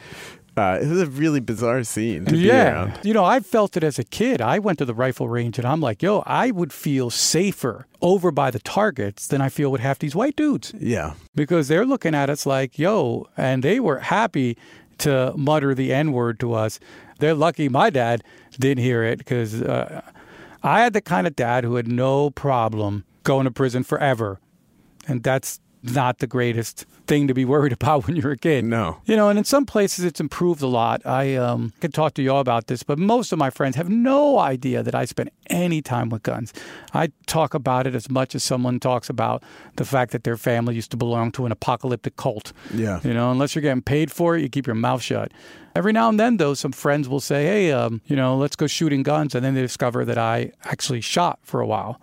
Uh, 0.57 0.79
it 0.81 0.87
was 0.87 1.03
a 1.03 1.07
really 1.07 1.41
bizarre 1.41 1.83
scene 1.83 2.25
to 2.27 2.31
be 2.31 2.39
yeah. 2.39 2.73
around. 2.73 3.01
You 3.03 3.13
know, 3.13 3.25
I 3.25 3.41
felt 3.41 3.77
it 3.77 3.83
as 3.83 3.99
a 3.99 4.05
kid. 4.05 4.41
I 4.41 4.61
went 4.61 4.79
to 4.79 4.85
the 4.85 4.95
rifle 4.95 5.29
range 5.29 5.59
and 5.59 5.67
I'm 5.67 5.81
like, 5.81 6.01
yo, 6.01 6.23
I 6.27 6.53
would 6.53 6.73
feel 6.73 7.11
safer 7.11 7.89
over 8.01 8.31
by 8.31 8.53
the 8.53 8.61
targets 8.61 9.27
than 9.27 9.41
I 9.41 9.49
feel 9.49 9.73
with 9.73 9.81
half 9.81 9.99
these 9.99 10.15
white 10.15 10.37
dudes 10.37 10.73
Yeah, 10.79 11.15
because 11.35 11.67
they're 11.67 11.85
looking 11.85 12.15
at 12.15 12.31
us 12.31 12.47
like, 12.47 12.79
yo, 12.79 13.27
and 13.37 13.65
they 13.65 13.81
were 13.81 13.99
happy 13.99 14.57
to 14.99 15.33
mutter 15.37 15.75
the 15.75 15.93
N 15.93 16.13
word 16.13 16.39
to 16.39 16.55
us. 16.55 16.79
They're 17.19 17.35
lucky 17.35 17.69
my 17.69 17.91
dad 17.91 18.23
didn't 18.59 18.85
hear 18.85 19.03
it 19.03 19.19
because 19.19 19.61
uh, 19.61 20.03
I 20.65 20.81
had 20.81 20.95
the 20.95 21.03
kind 21.03 21.27
of 21.27 21.37
dad 21.37 21.63
who 21.63 21.77
had 21.77 21.87
no 21.87 22.31
problem 22.31 23.05
going 23.23 23.45
to 23.45 23.51
prison 23.51 23.85
forever. 23.85 24.41
And 25.07 25.23
that's 25.23 25.61
not 25.83 26.19
the 26.19 26.27
greatest 26.27 26.87
thing 27.07 27.29
to 27.29 27.35
be 27.35 27.45
worried 27.45 27.73
about 27.81 28.07
when 28.07 28.17
you're 28.17 28.33
a 28.33 28.39
kid. 28.39 28.65
no, 28.65 29.03
You 29.05 29.17
know, 29.17 29.29
and 29.29 29.39
in 29.39 29.45
some 29.45 29.67
places 29.67 30.05
it's 30.05 30.21
improved 30.21 30.63
a 30.63 30.67
lot. 30.67 31.05
I 31.05 31.37
um, 31.37 31.75
could 31.81 31.93
talk 31.93 32.15
to 32.15 32.23
you 32.23 32.33
all 32.33 32.41
about 32.41 32.69
this, 32.69 32.83
but 32.83 32.99
most 32.99 33.33
of 33.33 33.39
my 33.39 33.51
friends 33.51 33.77
have 33.77 33.91
no 33.91 34.39
idea 34.39 34.83
that 34.83 34.95
I 34.95 35.05
spent 35.05 35.29
any 35.51 35.83
time 35.83 36.09
with 36.09 36.23
guns. 36.23 36.55
I 36.95 37.11
talk 37.27 37.53
about 37.53 37.87
it 37.87 37.95
as 37.95 38.11
much 38.11 38.35
as 38.35 38.43
someone 38.43 38.81
talks 38.81 39.11
about 39.11 39.43
the 39.77 39.85
fact 39.85 40.13
that 40.13 40.25
their 40.25 40.39
family 40.39 40.75
used 40.75 40.91
to 40.93 40.97
belong 40.97 41.31
to 41.33 41.45
an 41.45 41.53
apocalyptic 41.53 42.17
cult. 42.17 42.55
yeah, 42.73 43.01
You 43.05 43.13
know, 43.13 43.31
unless 43.31 43.55
you're 43.55 43.63
getting 43.63 43.83
paid 43.83 44.11
for 44.11 44.37
it, 44.37 44.43
you 44.43 44.49
keep 44.49 44.67
your 44.67 44.75
mouth 44.75 45.03
shut. 45.03 45.33
Every 45.75 45.93
now 45.93 46.09
and 46.09 46.21
then, 46.21 46.37
though, 46.37 46.55
some 46.55 46.73
friends 46.73 47.09
will 47.09 47.21
say, 47.21 47.45
hey, 47.45 47.73
um, 47.73 48.01
you 48.07 48.15
know, 48.15 48.37
let's 48.37 48.55
go 48.55 48.67
shooting 48.67 49.03
guns. 49.03 49.35
And 49.35 49.45
then 49.45 49.55
they 49.55 49.63
discover 49.63 50.05
that 50.05 50.19
I 50.19 50.53
actually 50.65 51.01
shot 51.01 51.41
for 51.43 51.61
a 51.61 51.67
while. 51.67 52.01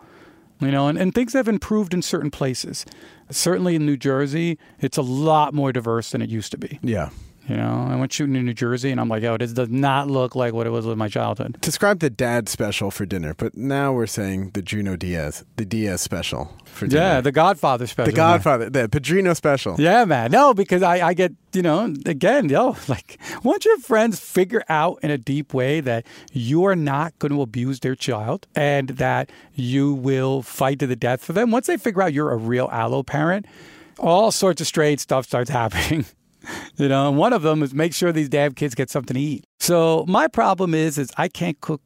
You 0.60 0.72
know, 0.72 0.88
and, 0.88 0.98
and 0.98 1.16
things 1.16 1.34
have 1.34 1.48
improved 1.48 1.94
in 1.94 2.02
certain 2.02 2.30
places. 2.30 2.86
Certainly 3.32 3.76
in 3.76 3.86
New 3.86 3.98
Jersey, 3.98 4.60
it's 4.80 4.98
a 4.98 5.02
lot 5.02 5.54
more 5.54 5.72
diverse 5.72 6.12
than 6.12 6.22
it 6.22 6.30
used 6.30 6.52
to 6.52 6.58
be. 6.58 6.80
yeah. 6.84 7.10
You 7.48 7.58
know, 7.58 7.88
I 7.90 7.96
went 7.96 8.14
shooting 8.14 8.36
in 8.36 8.46
New 8.46 8.54
Jersey 8.54 8.92
and 8.92 9.02
I'm 9.02 9.10
like, 9.10 9.24
oh, 9.24 9.36
this 9.36 9.52
does 9.52 9.70
not 9.70 10.08
look 10.08 10.36
like 10.36 10.54
what 10.54 10.68
it 10.68 10.70
was 10.70 10.86
with 10.86 10.98
my 10.98 11.08
childhood. 11.10 11.58
Describe 11.62 12.00
the 12.00 12.10
dad 12.10 12.48
special 12.48 12.92
for 12.92 13.06
dinner, 13.06 13.34
but 13.34 13.58
now 13.58 13.92
we're 13.92 14.06
saying 14.06 14.52
the 14.54 14.62
Junot 14.62 15.00
Diaz, 15.00 15.44
the 15.56 15.66
Diaz 15.66 16.02
special 16.02 16.56
for 16.66 16.86
dinner. 16.88 17.02
Yeah, 17.02 17.22
the 17.22 17.32
Godfather 17.32 17.88
special. 17.88 18.12
the 18.12 18.16
Godfather, 18.16 18.70
the 18.70 18.88
Padrino 18.88 19.34
special. 19.34 19.76
Yeah, 19.80 20.06
man. 20.06 20.32
No, 20.32 20.54
because 20.54 20.84
I, 20.84 21.08
I 21.08 21.14
get, 21.14 21.34
you 21.54 21.64
know, 21.64 21.94
again, 22.06 22.48
yo, 22.48 22.76
like 22.88 23.20
once 23.44 23.66
your 23.66 23.78
friends 23.80 24.20
figure 24.20 24.64
out 24.70 25.00
in 25.02 25.10
a 25.10 25.18
deep 25.18 25.54
way 25.54 25.82
that 25.82 26.06
you 26.32 26.66
are 26.66 26.76
not 26.76 27.18
going 27.20 27.32
to 27.32 27.42
abuse 27.42 27.80
their 27.80 27.96
child 27.96 28.48
and 28.56 28.90
that 28.90 29.32
you 29.54 29.94
will 29.94 30.44
fight 30.44 30.78
to 30.80 30.88
the 30.88 30.96
death 30.96 31.24
for 31.24 31.34
them, 31.34 31.50
once 31.50 31.68
they 31.68 31.78
figure 31.78 32.04
out 32.04 32.14
you're 32.14 32.32
a 32.32 32.38
real 32.38 32.70
allo 32.72 33.02
parent, 33.02 33.48
all 34.00 34.32
sorts 34.32 34.62
of 34.62 34.68
strange 34.68 35.00
stuff 35.00 35.26
starts 35.26 35.50
happening. 35.62 36.06
You 36.78 36.88
know, 36.88 37.10
and 37.10 37.18
one 37.18 37.34
of 37.34 37.42
them 37.42 37.62
is 37.64 37.74
make 37.74 37.94
sure 37.94 38.12
these 38.12 38.30
damn 38.30 38.54
kids 38.54 38.76
get 38.76 38.90
something 38.90 39.16
to 39.16 39.22
eat. 39.22 39.44
So 39.60 40.06
my 40.08 40.28
problem 40.28 40.74
is, 40.74 40.98
is 40.98 41.12
I 41.18 41.28
can't 41.28 41.60
cook 41.62 41.82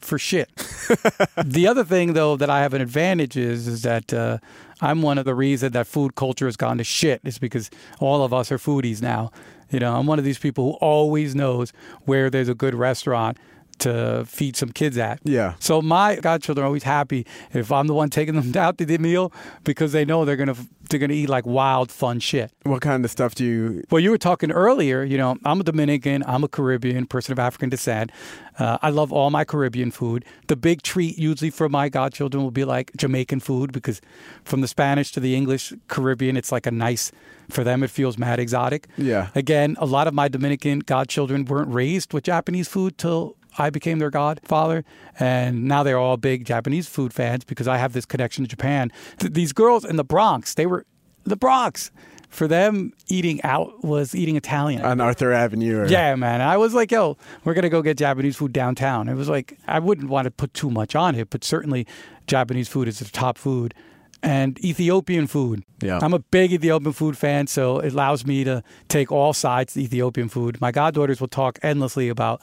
for 0.00 0.18
shit. 0.18 0.50
the 1.44 1.66
other 1.66 1.84
thing, 1.84 2.14
though, 2.14 2.36
that 2.36 2.50
I 2.50 2.60
have 2.62 2.74
an 2.74 2.82
advantage 2.82 3.36
is, 3.36 3.68
is 3.68 3.82
that 3.82 4.12
uh, 4.12 4.38
I'm 4.80 5.02
one 5.02 5.18
of 5.18 5.24
the 5.24 5.34
reasons 5.34 5.72
that 5.72 5.86
food 5.86 6.14
culture 6.14 6.46
has 6.46 6.56
gone 6.56 6.78
to 6.78 6.84
shit 6.84 7.20
is 7.24 7.38
because 7.38 7.70
all 8.00 8.24
of 8.24 8.34
us 8.34 8.50
are 8.50 8.58
foodies 8.58 9.00
now. 9.00 9.30
You 9.70 9.78
know, 9.78 9.94
I'm 9.96 10.06
one 10.06 10.18
of 10.18 10.24
these 10.24 10.38
people 10.38 10.72
who 10.72 10.78
always 10.78 11.34
knows 11.34 11.72
where 12.04 12.28
there's 12.28 12.48
a 12.48 12.54
good 12.54 12.74
restaurant 12.74 13.38
to 13.78 14.24
feed 14.26 14.56
some 14.56 14.70
kids 14.70 14.96
at. 14.98 15.20
Yeah. 15.24 15.54
So 15.58 15.82
my 15.82 16.16
godchildren 16.16 16.64
are 16.64 16.66
always 16.66 16.82
happy 16.82 17.26
if 17.52 17.72
I'm 17.72 17.86
the 17.86 17.94
one 17.94 18.10
taking 18.10 18.34
them 18.34 18.52
out 18.62 18.78
to 18.78 18.84
the 18.84 18.98
meal 18.98 19.32
because 19.64 19.92
they 19.92 20.04
know 20.04 20.24
they're 20.24 20.36
gonna 20.36 20.56
they're 20.88 21.00
gonna 21.00 21.14
eat 21.14 21.28
like 21.28 21.46
wild 21.46 21.90
fun 21.90 22.20
shit. 22.20 22.52
What 22.64 22.82
kind 22.82 23.04
of 23.04 23.10
stuff 23.10 23.34
do 23.34 23.44
you? 23.44 23.84
Well, 23.90 24.00
you 24.00 24.10
were 24.10 24.18
talking 24.18 24.52
earlier. 24.52 25.02
You 25.02 25.18
know, 25.18 25.36
I'm 25.44 25.60
a 25.60 25.64
Dominican. 25.64 26.22
I'm 26.26 26.44
a 26.44 26.48
Caribbean 26.48 27.06
person 27.06 27.32
of 27.32 27.38
African 27.38 27.70
descent. 27.70 28.12
Uh, 28.58 28.78
I 28.82 28.90
love 28.90 29.12
all 29.12 29.30
my 29.30 29.44
Caribbean 29.44 29.90
food. 29.90 30.24
The 30.48 30.56
big 30.56 30.82
treat 30.82 31.18
usually 31.18 31.50
for 31.50 31.68
my 31.68 31.88
godchildren 31.88 32.42
will 32.42 32.50
be 32.50 32.64
like 32.64 32.92
Jamaican 32.96 33.40
food 33.40 33.72
because 33.72 34.00
from 34.44 34.60
the 34.60 34.68
Spanish 34.68 35.10
to 35.12 35.20
the 35.20 35.34
English 35.34 35.72
Caribbean, 35.88 36.36
it's 36.36 36.52
like 36.52 36.66
a 36.66 36.70
nice. 36.70 37.10
For 37.50 37.64
them, 37.64 37.82
it 37.82 37.90
feels 37.90 38.16
mad 38.16 38.38
exotic. 38.38 38.86
Yeah. 38.96 39.28
Again, 39.34 39.76
a 39.78 39.84
lot 39.84 40.06
of 40.06 40.14
my 40.14 40.28
Dominican 40.28 40.78
godchildren 40.78 41.44
weren't 41.44 41.72
raised 41.74 42.12
with 42.12 42.24
Japanese 42.24 42.68
food 42.68 42.96
till 42.96 43.36
I 43.58 43.70
became 43.70 43.98
their 43.98 44.10
godfather, 44.10 44.84
and 45.18 45.64
now 45.64 45.82
they're 45.82 45.98
all 45.98 46.16
big 46.16 46.44
Japanese 46.44 46.88
food 46.88 47.12
fans 47.12 47.44
because 47.44 47.68
I 47.68 47.76
have 47.78 47.92
this 47.92 48.06
connection 48.06 48.44
to 48.44 48.48
Japan. 48.48 48.90
Th- 49.18 49.32
these 49.32 49.52
girls 49.52 49.84
in 49.84 49.96
the 49.96 50.04
Bronx, 50.04 50.54
they 50.54 50.66
were 50.66 50.86
the 51.24 51.36
Bronx. 51.36 51.90
For 52.28 52.48
them, 52.48 52.94
eating 53.08 53.42
out 53.42 53.84
was 53.84 54.14
eating 54.14 54.36
Italian. 54.36 54.82
On 54.86 55.02
Arthur 55.02 55.32
Avenue, 55.32 55.80
or 55.80 55.86
Yeah, 55.86 56.14
man. 56.14 56.40
I 56.40 56.56
was 56.56 56.72
like, 56.72 56.90
yo, 56.90 57.18
we're 57.44 57.52
going 57.52 57.64
to 57.64 57.68
go 57.68 57.82
get 57.82 57.98
Japanese 57.98 58.36
food 58.36 58.54
downtown. 58.54 59.10
It 59.10 59.16
was 59.16 59.28
like, 59.28 59.58
I 59.68 59.78
wouldn't 59.78 60.08
want 60.08 60.24
to 60.24 60.30
put 60.30 60.54
too 60.54 60.70
much 60.70 60.96
on 60.96 61.14
it, 61.14 61.28
but 61.28 61.44
certainly 61.44 61.86
Japanese 62.26 62.68
food 62.68 62.88
is 62.88 63.00
the 63.00 63.04
top 63.04 63.36
food. 63.36 63.74
And 64.22 64.58
Ethiopian 64.64 65.26
food. 65.26 65.62
Yeah. 65.82 65.98
I'm 66.00 66.14
a 66.14 66.20
big 66.20 66.52
Ethiopian 66.52 66.94
food 66.94 67.18
fan, 67.18 67.48
so 67.48 67.80
it 67.80 67.92
allows 67.92 68.24
me 68.24 68.44
to 68.44 68.62
take 68.88 69.12
all 69.12 69.34
sides 69.34 69.76
of 69.76 69.82
Ethiopian 69.82 70.30
food. 70.30 70.58
My 70.58 70.70
goddaughters 70.72 71.20
will 71.20 71.28
talk 71.28 71.58
endlessly 71.62 72.08
about 72.08 72.40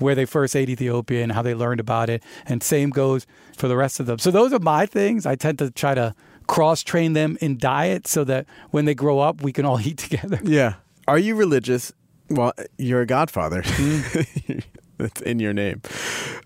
where 0.00 0.14
they 0.14 0.24
first 0.24 0.56
ate 0.56 0.68
Ethiopian, 0.68 1.30
how 1.30 1.42
they 1.42 1.54
learned 1.54 1.80
about 1.80 2.10
it, 2.10 2.22
and 2.46 2.62
same 2.62 2.90
goes 2.90 3.26
for 3.56 3.68
the 3.68 3.76
rest 3.76 4.00
of 4.00 4.06
them. 4.06 4.18
So 4.18 4.30
those 4.30 4.52
are 4.52 4.58
my 4.58 4.86
things. 4.86 5.26
I 5.26 5.36
tend 5.36 5.58
to 5.58 5.70
try 5.70 5.94
to 5.94 6.14
cross 6.46 6.82
train 6.82 7.12
them 7.12 7.38
in 7.40 7.58
diet 7.58 8.08
so 8.08 8.24
that 8.24 8.46
when 8.70 8.84
they 8.84 8.94
grow 8.94 9.20
up, 9.20 9.42
we 9.42 9.52
can 9.52 9.64
all 9.64 9.80
eat 9.86 9.98
together. 9.98 10.40
Yeah. 10.42 10.74
Are 11.06 11.18
you 11.18 11.36
religious? 11.36 11.92
Well, 12.28 12.52
you're 12.78 13.02
a 13.02 13.06
godfather. 13.06 13.62
Hmm. 13.64 14.58
That's 14.98 15.20
in 15.22 15.38
your 15.40 15.54
name. 15.54 15.80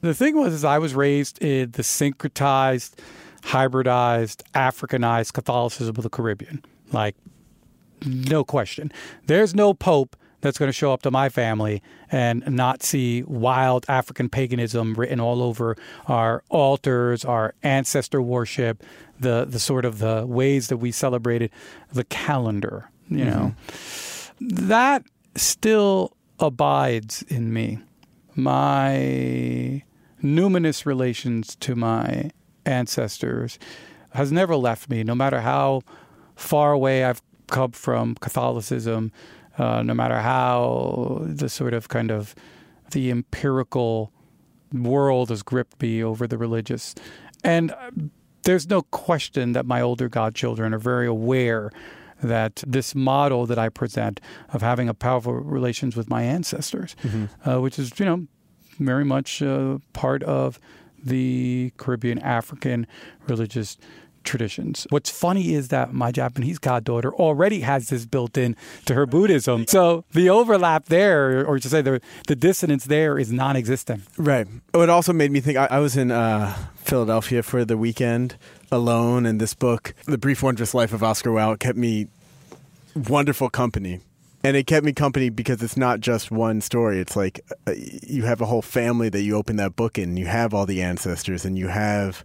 The 0.01 0.15
thing 0.15 0.37
was, 0.37 0.53
is 0.53 0.65
I 0.65 0.79
was 0.79 0.95
raised 0.95 1.43
in 1.43 1.73
the 1.73 1.83
syncretized, 1.83 2.95
hybridized, 3.43 4.43
Africanized 4.55 5.33
Catholicism 5.33 5.97
of 5.97 6.03
the 6.03 6.09
Caribbean. 6.09 6.65
Like, 6.93 7.17
no 8.07 8.45
question. 8.45 8.93
There's 9.27 9.55
no 9.55 9.75
pope 9.75 10.17
that's 10.45 10.59
going 10.59 10.69
to 10.69 10.75
show 10.75 10.93
up 10.93 11.01
to 11.01 11.11
my 11.11 11.31
family 11.31 11.83
and 12.13 12.47
not 12.47 12.83
see 12.83 13.23
wild 13.23 13.87
African 13.89 14.29
paganism 14.29 14.93
written 14.93 15.19
all 15.19 15.43
over 15.43 15.75
our 16.07 16.45
altars, 16.51 17.25
our 17.25 17.55
ancestor 17.63 18.21
worship, 18.21 18.85
the 19.19 19.47
the 19.47 19.59
sort 19.59 19.87
of 19.87 20.01
the 20.01 20.27
ways 20.27 20.69
that 20.69 20.77
we 20.77 20.93
celebrated 20.93 21.51
the 21.95 22.05
calendar. 22.05 22.91
You 23.09 23.25
know, 23.25 23.55
mm-hmm. 23.69 24.69
that 24.69 25.05
still 25.35 26.15
abides 26.39 27.23
in 27.23 27.55
me. 27.55 27.79
My 28.35 29.83
numinous 30.23 30.85
relations 30.85 31.57
to 31.57 31.75
my 31.75 32.31
ancestors 32.67 33.59
has 34.11 34.31
never 34.31 34.57
left 34.57 34.91
me, 34.91 35.05
no 35.05 35.15
matter 35.15 35.41
how 35.41 35.83
far 36.37 36.73
away 36.73 37.03
I've 37.03 37.23
come 37.47 37.73
from 37.73 38.15
Catholicism, 38.17 39.11
uh, 39.59 39.83
no 39.83 39.95
matter 39.95 40.21
how 40.21 41.21
the 41.23 41.49
sort 41.49 41.75
of 41.75 41.89
kind 41.89 42.11
of 42.11 42.35
the 42.91 43.11
empirical 43.11 44.13
world 44.73 45.29
has 45.29 45.43
gripped 45.43 45.81
me 45.81 46.03
over 46.03 46.27
the 46.27 46.39
religious. 46.39 46.95
And 47.43 47.73
uh, 47.73 47.91
there's 48.43 48.69
no 48.69 48.83
question 48.83 49.53
that 49.53 49.67
my 49.67 49.81
older 49.81 50.09
godchildren 50.09 50.75
are 50.75 50.79
very 50.79 51.07
aware 51.07 51.71
that 52.23 52.63
this 52.67 52.95
model 52.95 53.47
that 53.47 53.59
I 53.59 53.69
present 53.69 54.21
of 54.53 54.63
having 54.63 54.89
a 54.89 54.95
powerful 54.95 55.35
relations 55.35 55.97
with 55.97 56.09
my 56.09 56.23
ancestors, 56.23 56.97
mm-hmm. 57.03 57.49
uh, 57.49 57.61
which 57.61 57.79
is 57.79 57.99
you 57.99 58.07
know 58.07 58.27
very 58.79 59.05
much 59.05 59.43
uh, 59.43 59.79
part 59.93 60.23
of 60.23 60.59
the 61.03 61.73
Caribbean 61.77 62.19
African 62.21 62.87
religious 63.29 63.77
traditions. 64.25 64.87
What's 64.91 65.11
funny 65.11 65.55
is 65.55 65.69
that 65.69 65.93
my 65.93 66.11
Japanese 66.11 66.59
goddaughter 66.59 67.15
already 67.15 67.61
has 67.61 67.89
this 67.89 68.07
built 68.07 68.37
in 68.37 68.57
to 68.87 68.95
her 68.95 69.07
Buddhism. 69.07 69.67
So 69.67 70.05
the 70.13 70.31
overlap 70.31 70.87
there, 70.87 71.47
or 71.47 71.59
to 71.59 71.69
say 71.69 71.83
the, 71.83 72.01
the 72.27 72.37
dissonance 72.37 72.85
there, 72.85 73.19
is 73.19 73.33
non 73.33 73.57
existent. 73.57 74.05
Right. 74.17 74.47
Oh, 74.73 74.83
it 74.83 74.91
also 74.91 75.13
made 75.13 75.31
me 75.31 75.41
think 75.41 75.59
I, 75.59 75.67
I 75.71 75.79
was 75.79 75.97
in 75.97 76.11
uh, 76.11 76.55
Philadelphia 76.77 77.43
for 77.43 77.65
the 77.65 77.77
weekend 77.77 78.37
alone, 78.71 79.27
and 79.27 79.41
this 79.41 79.55
book, 79.55 79.95
The 80.07 80.19
Brief 80.19 80.43
Wondrous 80.43 80.75
Life 80.75 80.93
of 80.93 81.03
Oscar 81.03 81.31
Wao, 81.31 81.59
kept 81.59 81.79
me 81.79 82.09
wonderful 82.95 83.49
company. 83.49 84.01
And 84.43 84.59
it 84.59 84.67
kept 84.67 84.85
me 84.85 84.93
company 84.93 85.31
because 85.31 85.63
it's 85.63 85.77
not 85.77 86.01
just 86.01 86.31
one 86.31 86.61
story. 86.61 87.01
It's 87.01 87.17
like 87.17 87.41
uh, 87.67 87.73
you 88.03 88.25
have 88.25 88.43
a 88.43 88.45
whole 88.45 88.61
family 88.61 89.09
that 89.09 89.23
you 89.23 89.37
open 89.37 89.57
that 89.57 89.75
book 89.75 89.97
in. 89.97 90.19
You 90.19 90.27
have 90.27 90.53
all 90.53 90.67
the 90.67 90.83
ancestors, 90.83 91.47
and 91.47 91.59
you 91.59 91.69
have 91.69 92.23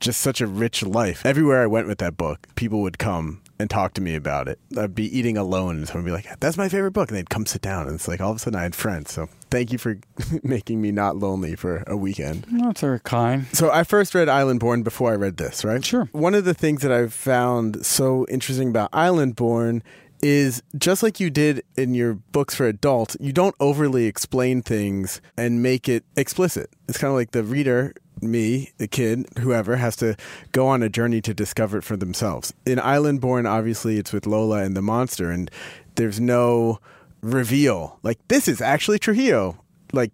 just 0.00 0.20
such 0.20 0.40
a 0.40 0.46
rich 0.46 0.82
life. 0.82 1.24
Everywhere 1.24 1.62
I 1.62 1.66
went 1.66 1.86
with 1.86 1.98
that 1.98 2.16
book, 2.16 2.48
people 2.54 2.80
would 2.82 2.98
come 2.98 3.42
and 3.58 3.68
talk 3.68 3.92
to 3.94 4.00
me 4.00 4.14
about 4.14 4.48
it. 4.48 4.58
I'd 4.76 4.94
be 4.94 5.16
eating 5.16 5.36
alone 5.36 5.76
and 5.76 5.86
someone 5.86 6.04
would 6.04 6.22
be 6.22 6.28
like, 6.28 6.40
That's 6.40 6.56
my 6.56 6.68
favorite 6.68 6.92
book. 6.92 7.10
And 7.10 7.18
they'd 7.18 7.30
come 7.30 7.46
sit 7.46 7.60
down. 7.60 7.86
And 7.86 7.96
it's 7.96 8.08
like 8.08 8.20
all 8.20 8.30
of 8.30 8.36
a 8.36 8.40
sudden 8.40 8.58
I 8.58 8.62
had 8.62 8.74
friends. 8.74 9.12
So 9.12 9.28
thank 9.50 9.70
you 9.70 9.78
for 9.78 9.98
making 10.42 10.80
me 10.80 10.90
not 10.90 11.16
lonely 11.16 11.54
for 11.54 11.84
a 11.86 11.96
weekend. 11.96 12.46
That's 12.50 12.80
very 12.80 13.00
kind. 13.00 13.46
So 13.52 13.70
I 13.70 13.84
first 13.84 14.14
read 14.14 14.28
Islandborn 14.28 14.82
before 14.82 15.12
I 15.12 15.16
read 15.16 15.36
this, 15.36 15.64
right? 15.64 15.84
Sure. 15.84 16.08
One 16.12 16.34
of 16.34 16.44
the 16.44 16.54
things 16.54 16.82
that 16.82 16.90
I've 16.90 17.12
found 17.12 17.84
so 17.84 18.26
interesting 18.28 18.70
about 18.70 18.90
Islandborn 18.92 19.82
is 20.22 20.62
just 20.76 21.02
like 21.02 21.18
you 21.18 21.30
did 21.30 21.62
in 21.76 21.94
your 21.94 22.14
books 22.14 22.54
for 22.54 22.66
adults, 22.66 23.16
you 23.20 23.32
don't 23.32 23.54
overly 23.58 24.06
explain 24.06 24.62
things 24.62 25.20
and 25.36 25.62
make 25.62 25.88
it 25.88 26.04
explicit. 26.16 26.70
It's 26.88 26.98
kind 26.98 27.10
of 27.10 27.16
like 27.16 27.30
the 27.30 27.42
reader 27.42 27.94
me, 28.22 28.72
the 28.78 28.88
kid, 28.88 29.26
whoever, 29.38 29.76
has 29.76 29.96
to 29.96 30.16
go 30.52 30.66
on 30.66 30.82
a 30.82 30.88
journey 30.88 31.20
to 31.22 31.34
discover 31.34 31.78
it 31.78 31.84
for 31.84 31.96
themselves. 31.96 32.52
In 32.66 32.78
Islandborn, 32.78 33.48
obviously, 33.48 33.98
it's 33.98 34.12
with 34.12 34.26
Lola 34.26 34.62
and 34.62 34.76
the 34.76 34.82
monster, 34.82 35.30
and 35.30 35.50
there's 35.94 36.20
no 36.20 36.80
reveal. 37.22 37.98
Like, 38.02 38.18
this 38.28 38.48
is 38.48 38.60
actually 38.60 38.98
Trujillo. 38.98 39.62
Like, 39.92 40.12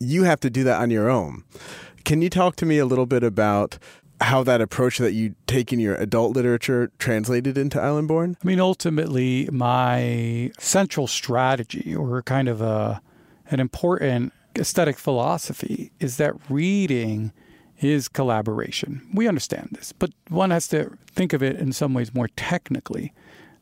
you 0.00 0.24
have 0.24 0.40
to 0.40 0.50
do 0.50 0.64
that 0.64 0.80
on 0.80 0.90
your 0.90 1.08
own. 1.08 1.44
Can 2.04 2.22
you 2.22 2.30
talk 2.30 2.56
to 2.56 2.66
me 2.66 2.78
a 2.78 2.86
little 2.86 3.06
bit 3.06 3.22
about 3.22 3.78
how 4.20 4.42
that 4.44 4.60
approach 4.60 4.98
that 4.98 5.12
you 5.12 5.34
take 5.46 5.72
in 5.72 5.80
your 5.80 5.94
adult 5.96 6.34
literature 6.34 6.90
translated 6.98 7.58
into 7.58 7.78
Islandborn? 7.78 8.36
I 8.42 8.46
mean, 8.46 8.60
ultimately, 8.60 9.48
my 9.52 10.52
central 10.58 11.06
strategy, 11.06 11.94
or 11.94 12.22
kind 12.22 12.48
of 12.48 12.60
a, 12.60 13.00
an 13.50 13.60
important 13.60 14.32
aesthetic 14.58 14.98
philosophy 14.98 15.92
is 16.00 16.16
that 16.16 16.34
reading 16.48 17.32
is 17.80 18.08
collaboration. 18.08 19.06
We 19.12 19.26
understand 19.26 19.70
this, 19.72 19.92
but 19.92 20.10
one 20.28 20.50
has 20.50 20.68
to 20.68 20.96
think 21.06 21.32
of 21.32 21.42
it 21.42 21.56
in 21.56 21.72
some 21.72 21.94
ways 21.94 22.14
more 22.14 22.28
technically. 22.36 23.12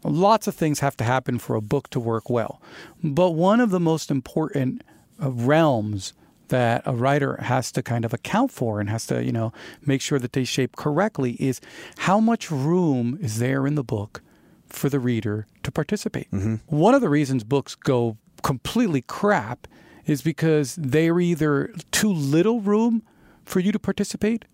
Lots 0.04 0.46
of 0.46 0.54
things 0.54 0.80
have 0.80 0.96
to 0.98 1.04
happen 1.04 1.38
for 1.38 1.56
a 1.56 1.60
book 1.60 1.90
to 1.90 2.00
work 2.00 2.30
well. 2.30 2.60
But 3.02 3.30
one 3.30 3.60
of 3.60 3.70
the 3.70 3.80
most 3.80 4.10
important 4.10 4.82
uh, 5.22 5.30
realms 5.30 6.12
that 6.48 6.82
a 6.84 6.94
writer 6.94 7.36
has 7.36 7.70
to 7.72 7.82
kind 7.82 8.04
of 8.04 8.12
account 8.12 8.50
for 8.50 8.80
and 8.80 8.90
has 8.90 9.06
to, 9.06 9.24
you 9.24 9.32
know, 9.32 9.52
make 9.86 10.00
sure 10.00 10.18
that 10.18 10.32
they 10.32 10.44
shape 10.44 10.76
correctly 10.76 11.32
is 11.32 11.60
how 11.98 12.18
much 12.18 12.50
room 12.50 13.18
is 13.20 13.38
there 13.38 13.66
in 13.66 13.74
the 13.74 13.84
book 13.84 14.20
for 14.68 14.88
the 14.88 14.98
reader 14.98 15.46
to 15.62 15.70
participate. 15.70 16.30
Mm-hmm. 16.30 16.56
One 16.66 16.94
of 16.94 17.00
the 17.00 17.08
reasons 17.08 17.44
books 17.44 17.74
go 17.74 18.16
completely 18.42 19.02
crap 19.02 19.66
is 20.10 20.22
because 20.22 20.76
they're 20.76 21.20
either 21.20 21.72
too 21.92 22.12
little 22.12 22.60
room 22.60 23.02
for 23.44 23.60
you 23.60 23.70
to 23.70 23.78
participate 23.78 24.44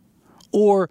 or 0.52 0.90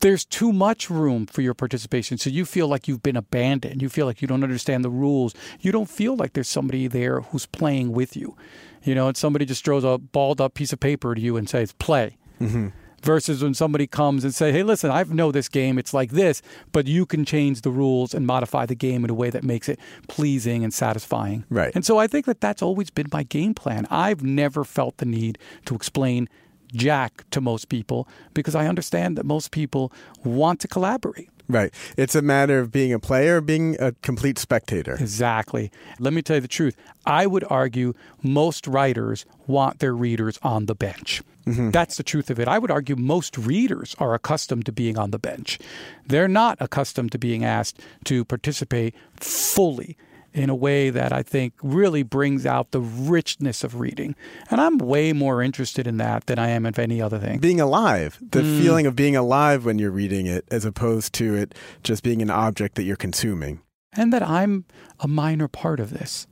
there's 0.00 0.24
too 0.24 0.52
much 0.52 0.90
room 0.90 1.24
for 1.24 1.40
your 1.40 1.54
participation. 1.54 2.18
So 2.18 2.28
you 2.28 2.44
feel 2.44 2.68
like 2.68 2.88
you've 2.88 3.02
been 3.02 3.16
abandoned. 3.16 3.80
You 3.80 3.88
feel 3.88 4.04
like 4.04 4.20
you 4.20 4.28
don't 4.28 4.42
understand 4.42 4.84
the 4.84 4.90
rules. 4.90 5.34
You 5.60 5.72
don't 5.72 5.88
feel 5.88 6.16
like 6.16 6.32
there's 6.32 6.48
somebody 6.48 6.86
there 6.86 7.20
who's 7.20 7.46
playing 7.46 7.92
with 7.92 8.16
you. 8.16 8.36
You 8.82 8.94
know, 8.94 9.08
and 9.08 9.16
somebody 9.16 9.46
just 9.46 9.64
throws 9.64 9.84
a 9.84 9.98
balled 9.98 10.40
up 10.40 10.54
piece 10.54 10.72
of 10.72 10.80
paper 10.80 11.14
to 11.14 11.20
you 11.20 11.36
and 11.36 11.48
says, 11.48 11.72
play. 11.72 12.16
Mm-hmm 12.40 12.68
versus 13.06 13.42
when 13.42 13.54
somebody 13.54 13.86
comes 13.86 14.24
and 14.24 14.34
say, 14.34 14.52
"Hey, 14.52 14.62
listen, 14.62 14.90
I 14.90 15.04
know 15.04 15.30
this 15.32 15.48
game. 15.48 15.78
It's 15.78 15.94
like 15.94 16.10
this, 16.10 16.42
but 16.72 16.86
you 16.86 17.06
can 17.06 17.24
change 17.24 17.62
the 17.62 17.70
rules 17.70 18.12
and 18.12 18.26
modify 18.26 18.66
the 18.66 18.74
game 18.74 19.04
in 19.04 19.10
a 19.10 19.14
way 19.14 19.30
that 19.30 19.44
makes 19.44 19.68
it 19.68 19.78
pleasing 20.08 20.64
and 20.64 20.74
satisfying." 20.74 21.44
Right. 21.48 21.72
And 21.74 21.84
so 21.84 21.98
I 21.98 22.06
think 22.08 22.26
that 22.26 22.40
that's 22.40 22.62
always 22.62 22.90
been 22.90 23.06
my 23.12 23.22
game 23.22 23.54
plan. 23.54 23.86
I've 23.90 24.22
never 24.22 24.64
felt 24.64 24.98
the 24.98 25.06
need 25.06 25.38
to 25.66 25.74
explain 25.74 26.28
Jack 26.72 27.24
to 27.30 27.40
most 27.40 27.68
people 27.68 28.08
because 28.34 28.54
I 28.54 28.66
understand 28.66 29.16
that 29.16 29.24
most 29.24 29.50
people 29.50 29.92
want 30.24 30.60
to 30.60 30.68
collaborate. 30.68 31.28
Right. 31.48 31.72
It's 31.96 32.14
a 32.14 32.22
matter 32.22 32.58
of 32.58 32.72
being 32.72 32.92
a 32.92 32.98
player, 32.98 33.40
being 33.40 33.76
a 33.78 33.92
complete 34.02 34.38
spectator. 34.38 34.94
Exactly. 34.94 35.70
Let 36.00 36.12
me 36.12 36.22
tell 36.22 36.36
you 36.36 36.40
the 36.40 36.48
truth. 36.48 36.76
I 37.04 37.26
would 37.26 37.44
argue 37.48 37.94
most 38.22 38.66
writers 38.66 39.24
want 39.46 39.78
their 39.78 39.94
readers 39.94 40.38
on 40.42 40.66
the 40.66 40.74
bench. 40.74 41.22
Mm-hmm. 41.46 41.70
That's 41.70 41.96
the 41.96 42.02
truth 42.02 42.30
of 42.30 42.40
it. 42.40 42.48
I 42.48 42.58
would 42.58 42.72
argue 42.72 42.96
most 42.96 43.38
readers 43.38 43.94
are 44.00 44.14
accustomed 44.14 44.66
to 44.66 44.72
being 44.72 44.98
on 44.98 45.12
the 45.12 45.18
bench. 45.18 45.60
They're 46.04 46.26
not 46.26 46.58
accustomed 46.60 47.12
to 47.12 47.18
being 47.18 47.44
asked 47.44 47.80
to 48.06 48.24
participate 48.24 48.96
fully 49.20 49.96
in 50.36 50.50
a 50.50 50.54
way 50.54 50.90
that 50.90 51.12
I 51.12 51.22
think 51.22 51.54
really 51.62 52.02
brings 52.02 52.44
out 52.44 52.70
the 52.70 52.80
richness 52.80 53.64
of 53.64 53.80
reading. 53.80 54.14
And 54.50 54.60
I'm 54.60 54.76
way 54.76 55.12
more 55.12 55.42
interested 55.42 55.86
in 55.86 55.96
that 55.96 56.26
than 56.26 56.38
I 56.38 56.50
am 56.50 56.66
of 56.66 56.78
any 56.78 57.00
other 57.00 57.18
thing. 57.18 57.38
Being 57.38 57.60
alive, 57.60 58.18
the 58.20 58.42
mm. 58.42 58.60
feeling 58.60 58.86
of 58.86 58.94
being 58.94 59.16
alive 59.16 59.64
when 59.64 59.78
you're 59.78 59.90
reading 59.90 60.26
it, 60.26 60.44
as 60.50 60.64
opposed 60.66 61.14
to 61.14 61.34
it 61.34 61.54
just 61.82 62.02
being 62.02 62.20
an 62.20 62.30
object 62.30 62.74
that 62.74 62.82
you're 62.82 62.96
consuming. 62.96 63.62
And 63.94 64.12
that 64.12 64.22
I'm 64.22 64.66
a 65.00 65.08
minor 65.08 65.48
part 65.48 65.80
of 65.80 65.90
this 65.90 66.26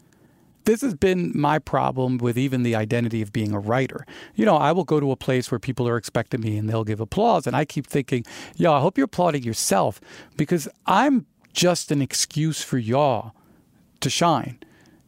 this 0.64 0.80
has 0.80 0.94
been 0.94 1.30
my 1.34 1.58
problem 1.58 2.16
with 2.16 2.38
even 2.38 2.62
the 2.62 2.74
identity 2.74 3.20
of 3.20 3.34
being 3.34 3.52
a 3.52 3.58
writer. 3.58 4.06
You 4.34 4.46
know, 4.46 4.56
I 4.56 4.72
will 4.72 4.84
go 4.84 4.98
to 4.98 5.10
a 5.10 5.16
place 5.16 5.50
where 5.50 5.58
people 5.58 5.86
are 5.86 5.98
expecting 5.98 6.40
me 6.40 6.56
and 6.56 6.68
they'll 6.68 6.84
give 6.84 7.00
applause. 7.00 7.46
And 7.46 7.54
I 7.54 7.66
keep 7.66 7.86
thinking, 7.86 8.24
yo, 8.56 8.72
I 8.72 8.80
hope 8.80 8.96
you're 8.96 9.04
applauding 9.04 9.42
yourself 9.42 10.00
because 10.38 10.66
I'm 10.86 11.26
just 11.52 11.90
an 11.90 12.00
excuse 12.00 12.62
for 12.62 12.78
y'all 12.78 13.32
to 14.00 14.10
shine. 14.10 14.58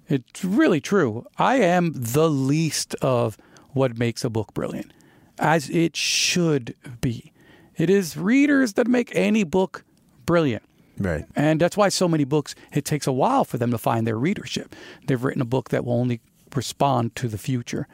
It's 0.09 0.44
really 0.44 0.81
true. 0.81 1.27
I 1.37 1.57
am 1.57 1.92
the 1.94 2.31
least 2.31 2.94
of 2.96 3.37
what 3.72 3.99
makes 3.99 4.25
a 4.25 4.31
book 4.31 4.55
brilliant, 4.55 4.92
as 5.38 5.68
it 5.70 5.96
should 5.96 6.75
be. 7.01 7.33
It 7.77 7.90
is 7.90 8.16
readers 8.16 8.75
that 8.75 8.87
make 8.87 9.14
any 9.14 9.44
book 9.44 9.85
brilliant. 10.25 10.62
Right. 10.99 11.27
And 11.35 11.61
that's 11.61 11.77
why 11.77 11.90
so 11.90 12.09
many 12.09 12.25
books, 12.25 12.55
it 12.72 12.85
takes 12.85 13.07
a 13.07 13.12
while 13.12 13.44
for 13.44 13.59
them 13.59 13.70
to 13.70 13.79
find 13.79 14.07
their 14.07 14.18
readership. 14.18 14.75
They've 15.07 15.22
written 15.22 15.42
a 15.42 15.46
book 15.46 15.68
that 15.70 15.85
will 15.85 15.92
only 15.92 16.20
respond 16.55 17.14
to 17.16 17.29
the 17.29 17.37
future. 17.37 17.87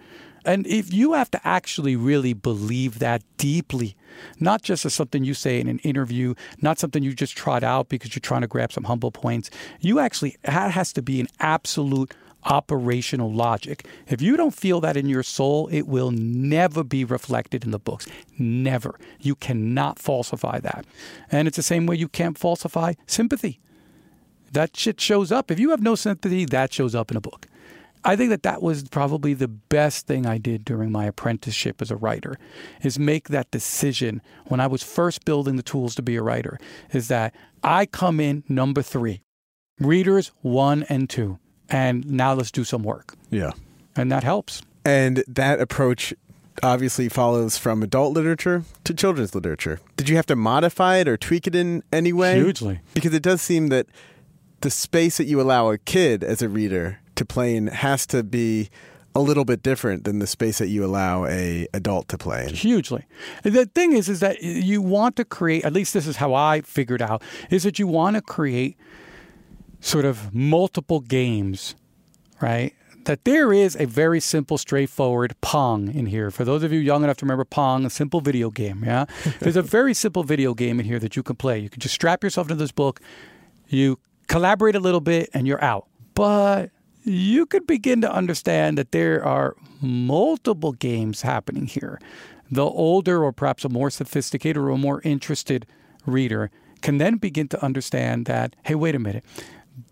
And 0.44 0.66
if 0.66 0.92
you 0.92 1.12
have 1.12 1.30
to 1.32 1.40
actually 1.46 1.96
really 1.96 2.32
believe 2.32 2.98
that 2.98 3.22
deeply, 3.36 3.96
not 4.40 4.62
just 4.62 4.84
as 4.84 4.94
something 4.94 5.24
you 5.24 5.34
say 5.34 5.60
in 5.60 5.68
an 5.68 5.78
interview, 5.80 6.34
not 6.60 6.78
something 6.78 7.02
you 7.02 7.14
just 7.14 7.36
trot 7.36 7.62
out 7.62 7.88
because 7.88 8.14
you're 8.14 8.20
trying 8.20 8.42
to 8.42 8.46
grab 8.46 8.72
some 8.72 8.84
humble 8.84 9.10
points, 9.10 9.50
you 9.80 9.98
actually, 9.98 10.36
that 10.42 10.72
has 10.72 10.92
to 10.94 11.02
be 11.02 11.20
an 11.20 11.28
absolute 11.40 12.14
operational 12.44 13.32
logic. 13.32 13.86
If 14.08 14.20
you 14.20 14.36
don't 14.36 14.54
feel 14.54 14.80
that 14.80 14.96
in 14.96 15.08
your 15.08 15.22
soul, 15.22 15.68
it 15.68 15.86
will 15.86 16.10
never 16.10 16.82
be 16.82 17.04
reflected 17.04 17.64
in 17.64 17.70
the 17.70 17.78
books. 17.78 18.06
Never. 18.38 18.98
You 19.20 19.34
cannot 19.36 19.98
falsify 19.98 20.58
that. 20.60 20.84
And 21.30 21.46
it's 21.46 21.56
the 21.56 21.62
same 21.62 21.86
way 21.86 21.96
you 21.96 22.08
can't 22.08 22.36
falsify 22.36 22.94
sympathy. 23.06 23.60
That 24.52 24.76
shit 24.76 25.00
shows 25.00 25.32
up. 25.32 25.50
If 25.50 25.58
you 25.58 25.70
have 25.70 25.80
no 25.80 25.94
sympathy, 25.94 26.44
that 26.46 26.72
shows 26.72 26.94
up 26.94 27.10
in 27.10 27.16
a 27.16 27.20
book. 27.20 27.46
I 28.04 28.16
think 28.16 28.30
that 28.30 28.42
that 28.42 28.62
was 28.62 28.88
probably 28.88 29.34
the 29.34 29.48
best 29.48 30.06
thing 30.06 30.26
I 30.26 30.38
did 30.38 30.64
during 30.64 30.90
my 30.90 31.04
apprenticeship 31.04 31.80
as 31.80 31.90
a 31.90 31.96
writer 31.96 32.36
is 32.82 32.98
make 32.98 33.28
that 33.28 33.50
decision 33.50 34.20
when 34.46 34.60
I 34.60 34.66
was 34.66 34.82
first 34.82 35.24
building 35.24 35.56
the 35.56 35.62
tools 35.62 35.94
to 35.96 36.02
be 36.02 36.16
a 36.16 36.22
writer 36.22 36.58
is 36.92 37.08
that 37.08 37.34
I 37.62 37.86
come 37.86 38.18
in 38.18 38.42
number 38.48 38.82
3. 38.82 39.22
Readers 39.78 40.32
1 40.42 40.84
and 40.88 41.08
2 41.08 41.38
and 41.72 42.08
now 42.08 42.34
let's 42.34 42.50
do 42.50 42.64
some 42.64 42.82
work. 42.82 43.14
Yeah. 43.30 43.52
And 43.96 44.12
that 44.12 44.22
helps. 44.22 44.62
And 44.84 45.24
that 45.26 45.60
approach 45.60 46.12
obviously 46.62 47.08
follows 47.08 47.56
from 47.56 47.82
adult 47.82 48.14
literature 48.14 48.64
to 48.84 48.94
children's 48.94 49.34
literature. 49.34 49.80
Did 49.96 50.08
you 50.08 50.16
have 50.16 50.26
to 50.26 50.36
modify 50.36 50.98
it 50.98 51.08
or 51.08 51.16
tweak 51.16 51.46
it 51.46 51.54
in 51.54 51.82
any 51.92 52.12
way? 52.12 52.36
Hugely. 52.36 52.80
Because 52.94 53.14
it 53.14 53.22
does 53.22 53.40
seem 53.40 53.68
that 53.68 53.86
the 54.60 54.70
space 54.70 55.16
that 55.16 55.24
you 55.24 55.40
allow 55.40 55.70
a 55.70 55.78
kid 55.78 56.22
as 56.22 56.42
a 56.42 56.48
reader 56.48 57.00
to 57.16 57.24
play 57.24 57.56
in 57.56 57.68
has 57.68 58.06
to 58.08 58.22
be 58.22 58.70
a 59.14 59.20
little 59.20 59.44
bit 59.44 59.62
different 59.62 60.04
than 60.04 60.18
the 60.18 60.26
space 60.26 60.58
that 60.58 60.68
you 60.68 60.84
allow 60.84 61.26
a 61.26 61.66
adult 61.74 62.08
to 62.08 62.18
play 62.18 62.46
in. 62.46 62.54
Hugely. 62.54 63.04
The 63.42 63.66
thing 63.66 63.92
is, 63.92 64.08
is 64.08 64.20
that 64.20 64.42
you 64.42 64.80
want 64.80 65.16
to 65.16 65.24
create. 65.24 65.64
At 65.64 65.72
least 65.72 65.94
this 65.94 66.06
is 66.06 66.16
how 66.16 66.34
I 66.34 66.62
figured 66.62 67.02
out. 67.02 67.22
Is 67.50 67.64
that 67.64 67.78
you 67.78 67.86
want 67.86 68.16
to 68.16 68.22
create 68.22 68.76
sort 69.80 70.04
of 70.04 70.34
multiple 70.34 71.00
games, 71.00 71.74
right? 72.40 72.72
That 73.04 73.24
there 73.24 73.52
is 73.52 73.76
a 73.76 73.84
very 73.84 74.20
simple, 74.20 74.56
straightforward 74.56 75.34
Pong 75.40 75.92
in 75.92 76.06
here. 76.06 76.30
For 76.30 76.44
those 76.44 76.62
of 76.62 76.72
you 76.72 76.78
young 76.78 77.02
enough 77.02 77.16
to 77.18 77.26
remember 77.26 77.44
Pong, 77.44 77.84
a 77.84 77.90
simple 77.90 78.20
video 78.20 78.48
game, 78.48 78.84
yeah? 78.84 79.06
There's 79.40 79.56
a 79.56 79.62
very 79.62 79.92
simple 79.92 80.22
video 80.22 80.54
game 80.54 80.78
in 80.78 80.86
here 80.86 81.00
that 81.00 81.16
you 81.16 81.22
can 81.22 81.36
play. 81.36 81.58
You 81.58 81.68
can 81.68 81.80
just 81.80 81.94
strap 81.94 82.22
yourself 82.22 82.46
into 82.48 82.62
this 82.62 82.72
book, 82.72 83.00
you 83.68 83.98
collaborate 84.28 84.76
a 84.76 84.80
little 84.80 85.00
bit, 85.00 85.30
and 85.34 85.46
you're 85.46 85.62
out. 85.62 85.88
But 86.14 86.70
you 87.04 87.46
could 87.46 87.66
begin 87.66 88.00
to 88.00 88.12
understand 88.12 88.78
that 88.78 88.92
there 88.92 89.24
are 89.24 89.56
multiple 89.80 90.72
games 90.72 91.22
happening 91.22 91.66
here. 91.66 92.00
The 92.50 92.64
older, 92.64 93.24
or 93.24 93.32
perhaps 93.32 93.64
a 93.64 93.68
more 93.68 93.90
sophisticated 93.90 94.56
or 94.56 94.70
a 94.70 94.78
more 94.78 95.00
interested 95.02 95.66
reader 96.06 96.50
can 96.80 96.98
then 96.98 97.16
begin 97.16 97.48
to 97.48 97.64
understand 97.64 98.26
that, 98.26 98.54
hey, 98.64 98.74
wait 98.74 98.94
a 98.94 98.98
minute, 98.98 99.24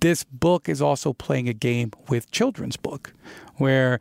this 0.00 0.24
book 0.24 0.68
is 0.68 0.82
also 0.82 1.12
playing 1.12 1.48
a 1.48 1.54
game 1.54 1.92
with 2.08 2.30
children's 2.30 2.76
book, 2.76 3.14
where 3.56 3.98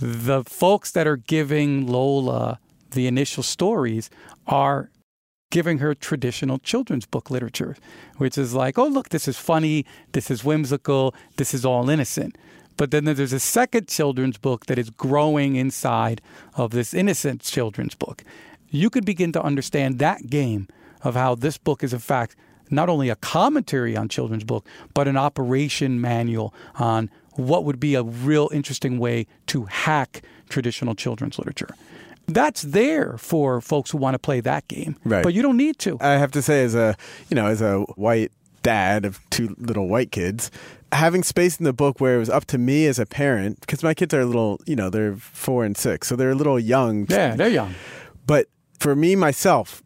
the 0.00 0.42
folks 0.44 0.92
that 0.92 1.06
are 1.06 1.16
giving 1.16 1.86
Lola 1.86 2.58
the 2.92 3.06
initial 3.06 3.42
stories 3.42 4.10
are 4.46 4.90
giving 5.50 5.78
her 5.78 5.94
traditional 5.94 6.58
children's 6.58 7.06
book 7.06 7.30
literature, 7.30 7.76
which 8.16 8.38
is 8.38 8.54
like, 8.54 8.78
oh, 8.78 8.86
look, 8.86 9.10
this 9.10 9.28
is 9.28 9.36
funny, 9.36 9.84
this 10.12 10.30
is 10.30 10.44
whimsical, 10.44 11.14
this 11.36 11.52
is 11.52 11.64
all 11.64 11.90
innocent. 11.90 12.36
But 12.76 12.92
then 12.92 13.04
there's 13.04 13.32
a 13.32 13.40
second 13.40 13.88
children's 13.88 14.38
book 14.38 14.66
that 14.66 14.78
is 14.78 14.90
growing 14.90 15.56
inside 15.56 16.22
of 16.54 16.70
this 16.70 16.94
innocent 16.94 17.42
children's 17.42 17.94
book. 17.94 18.24
You 18.70 18.88
could 18.88 19.04
begin 19.04 19.32
to 19.32 19.42
understand 19.42 19.98
that 19.98 20.30
game 20.30 20.68
of 21.02 21.14
how 21.14 21.34
this 21.34 21.58
book 21.58 21.82
is, 21.82 21.92
in 21.92 21.98
fact, 21.98 22.36
not 22.70 22.88
only 22.88 23.08
a 23.08 23.16
commentary 23.16 23.96
on 23.96 24.08
children's 24.08 24.44
book, 24.44 24.64
but 24.94 25.08
an 25.08 25.16
operation 25.16 26.00
manual 26.00 26.54
on 26.76 27.10
what 27.34 27.64
would 27.64 27.80
be 27.80 27.94
a 27.94 28.02
real 28.02 28.48
interesting 28.52 28.98
way 28.98 29.26
to 29.46 29.64
hack 29.64 30.22
traditional 30.48 30.94
children's 30.94 31.38
literature. 31.38 31.74
That's 32.32 32.62
there 32.62 33.16
for 33.18 33.60
folks 33.60 33.90
who 33.90 33.98
want 33.98 34.14
to 34.14 34.18
play 34.18 34.40
that 34.40 34.66
game, 34.68 34.96
Right. 35.04 35.22
but 35.22 35.34
you 35.34 35.42
don't 35.42 35.56
need 35.56 35.78
to. 35.80 35.98
I 36.00 36.12
have 36.12 36.30
to 36.32 36.42
say, 36.42 36.62
as 36.64 36.74
a 36.74 36.96
you 37.28 37.34
know, 37.34 37.46
as 37.46 37.60
a 37.60 37.80
white 37.96 38.32
dad 38.62 39.04
of 39.04 39.18
two 39.30 39.54
little 39.58 39.88
white 39.88 40.12
kids, 40.12 40.50
having 40.92 41.22
space 41.22 41.58
in 41.58 41.64
the 41.64 41.72
book 41.72 42.00
where 42.00 42.16
it 42.16 42.18
was 42.18 42.30
up 42.30 42.44
to 42.46 42.58
me 42.58 42.86
as 42.86 42.98
a 42.98 43.06
parent, 43.06 43.60
because 43.60 43.82
my 43.82 43.94
kids 43.94 44.12
are 44.14 44.20
a 44.20 44.26
little, 44.26 44.60
you 44.66 44.76
know, 44.76 44.90
they're 44.90 45.16
four 45.16 45.64
and 45.64 45.76
six, 45.76 46.08
so 46.08 46.14
they're 46.16 46.30
a 46.32 46.34
little 46.34 46.58
young. 46.58 47.06
Yeah, 47.08 47.34
they're 47.36 47.48
young. 47.48 47.74
But 48.26 48.46
for 48.78 48.94
me 48.94 49.16
myself 49.16 49.82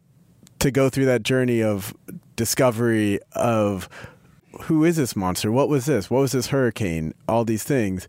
to 0.59 0.71
go 0.71 0.89
through 0.89 1.05
that 1.05 1.23
journey 1.23 1.61
of 1.63 1.93
discovery 2.35 3.19
of 3.33 3.87
who 4.63 4.83
is 4.85 4.95
this 4.97 5.15
monster? 5.15 5.51
What 5.51 5.67
was 5.69 5.85
this? 5.85 6.09
What 6.09 6.19
was 6.19 6.31
this 6.31 6.47
hurricane? 6.47 7.13
All 7.27 7.43
these 7.45 7.63
things. 7.63 8.07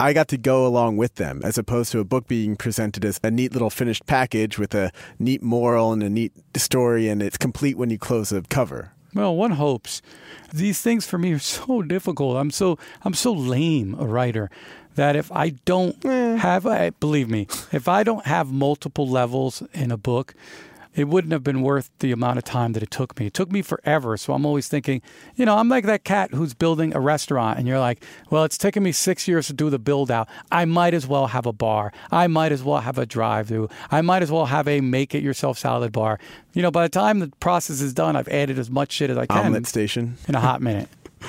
I 0.00 0.12
got 0.12 0.28
to 0.28 0.38
go 0.38 0.64
along 0.66 0.96
with 0.96 1.16
them 1.16 1.40
as 1.42 1.58
opposed 1.58 1.90
to 1.92 1.98
a 1.98 2.04
book 2.04 2.28
being 2.28 2.54
presented 2.54 3.04
as 3.04 3.18
a 3.24 3.30
neat 3.30 3.52
little 3.52 3.70
finished 3.70 4.06
package 4.06 4.56
with 4.56 4.74
a 4.74 4.92
neat 5.18 5.42
moral 5.42 5.92
and 5.92 6.02
a 6.02 6.08
neat 6.08 6.32
story 6.56 7.08
and 7.08 7.20
it's 7.20 7.36
complete 7.36 7.76
when 7.76 7.90
you 7.90 7.98
close 7.98 8.28
the 8.28 8.42
cover. 8.42 8.92
Well, 9.14 9.34
one 9.34 9.52
hopes. 9.52 10.00
These 10.52 10.80
things 10.80 11.06
for 11.06 11.18
me 11.18 11.32
are 11.32 11.38
so 11.40 11.82
difficult. 11.82 12.36
I'm 12.36 12.50
so 12.50 12.78
I'm 13.02 13.14
so 13.14 13.32
lame 13.32 13.96
a 13.98 14.06
writer 14.06 14.50
that 14.94 15.16
if 15.16 15.32
I 15.32 15.50
don't 15.64 16.04
eh. 16.04 16.36
have, 16.36 16.66
I 16.66 16.90
believe 16.90 17.28
me, 17.28 17.46
if 17.72 17.88
I 17.88 18.02
don't 18.02 18.26
have 18.26 18.52
multiple 18.52 19.08
levels 19.08 19.62
in 19.72 19.90
a 19.90 19.96
book, 19.96 20.34
it 20.98 21.08
wouldn't 21.08 21.32
have 21.32 21.44
been 21.44 21.62
worth 21.62 21.90
the 22.00 22.10
amount 22.12 22.38
of 22.38 22.44
time 22.44 22.72
that 22.72 22.82
it 22.82 22.90
took 22.90 23.18
me. 23.18 23.26
It 23.26 23.34
took 23.34 23.52
me 23.52 23.62
forever. 23.62 24.16
So 24.16 24.32
I'm 24.32 24.44
always 24.44 24.68
thinking, 24.68 25.00
you 25.36 25.46
know, 25.46 25.56
I'm 25.56 25.68
like 25.68 25.84
that 25.86 26.04
cat 26.04 26.32
who's 26.34 26.54
building 26.54 26.94
a 26.94 27.00
restaurant, 27.00 27.58
and 27.58 27.68
you're 27.68 27.78
like, 27.78 28.02
well, 28.30 28.44
it's 28.44 28.58
taken 28.58 28.82
me 28.82 28.92
six 28.92 29.28
years 29.28 29.46
to 29.46 29.52
do 29.52 29.70
the 29.70 29.78
build 29.78 30.10
out. 30.10 30.28
I 30.50 30.64
might 30.64 30.94
as 30.94 31.06
well 31.06 31.28
have 31.28 31.46
a 31.46 31.52
bar. 31.52 31.92
I 32.10 32.26
might 32.26 32.52
as 32.52 32.62
well 32.62 32.78
have 32.80 32.98
a 32.98 33.06
drive 33.06 33.48
through. 33.48 33.68
I 33.90 34.00
might 34.02 34.22
as 34.22 34.30
well 34.32 34.46
have 34.46 34.66
a 34.66 34.80
make 34.80 35.14
it 35.14 35.22
yourself 35.22 35.58
salad 35.58 35.92
bar. 35.92 36.18
You 36.54 36.62
know, 36.62 36.70
by 36.70 36.82
the 36.82 36.88
time 36.88 37.20
the 37.20 37.28
process 37.40 37.80
is 37.80 37.94
done, 37.94 38.16
I've 38.16 38.28
added 38.28 38.58
as 38.58 38.68
much 38.70 38.90
shit 38.92 39.10
as 39.10 39.16
I 39.18 39.26
can 39.26 39.46
Omelet 39.46 39.66
Station. 39.66 40.16
in 40.26 40.34
a 40.34 40.40
hot 40.40 40.60
minute. 40.60 40.88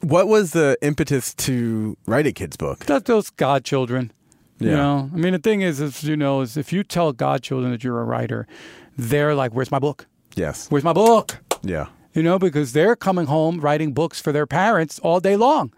What 0.00 0.28
was 0.28 0.52
the 0.52 0.76
impetus 0.82 1.32
to 1.34 1.96
write 2.06 2.26
a 2.26 2.32
kid's 2.32 2.56
book? 2.56 2.80
That's 2.84 3.04
those 3.06 3.30
godchildren. 3.30 4.12
You 4.58 4.70
Yeah. 4.70 4.76
know, 4.76 5.10
I 5.12 5.16
mean, 5.16 5.32
the 5.32 5.38
thing 5.38 5.62
is, 5.62 5.80
is 5.80 6.04
you 6.04 6.16
know, 6.16 6.42
is 6.42 6.56
if 6.56 6.72
you 6.72 6.84
tell 6.84 7.12
godchildren 7.12 7.72
that 7.72 7.82
you're 7.82 8.00
a 8.00 8.04
writer, 8.04 8.46
they're 8.96 9.34
like, 9.34 9.52
"Where's 9.54 9.70
my 9.70 9.78
book? 9.78 10.06
Yes. 10.34 10.66
Where's 10.70 10.84
my 10.84 10.92
book?" 10.92 11.38
Yeah. 11.62 11.86
You 12.14 12.22
know, 12.22 12.38
because 12.38 12.72
they're 12.72 12.96
coming 12.96 13.26
home 13.26 13.60
writing 13.60 13.92
books 13.92 14.20
for 14.20 14.32
their 14.32 14.46
parents 14.46 14.98
all 15.00 15.20
day 15.20 15.36
long, 15.36 15.70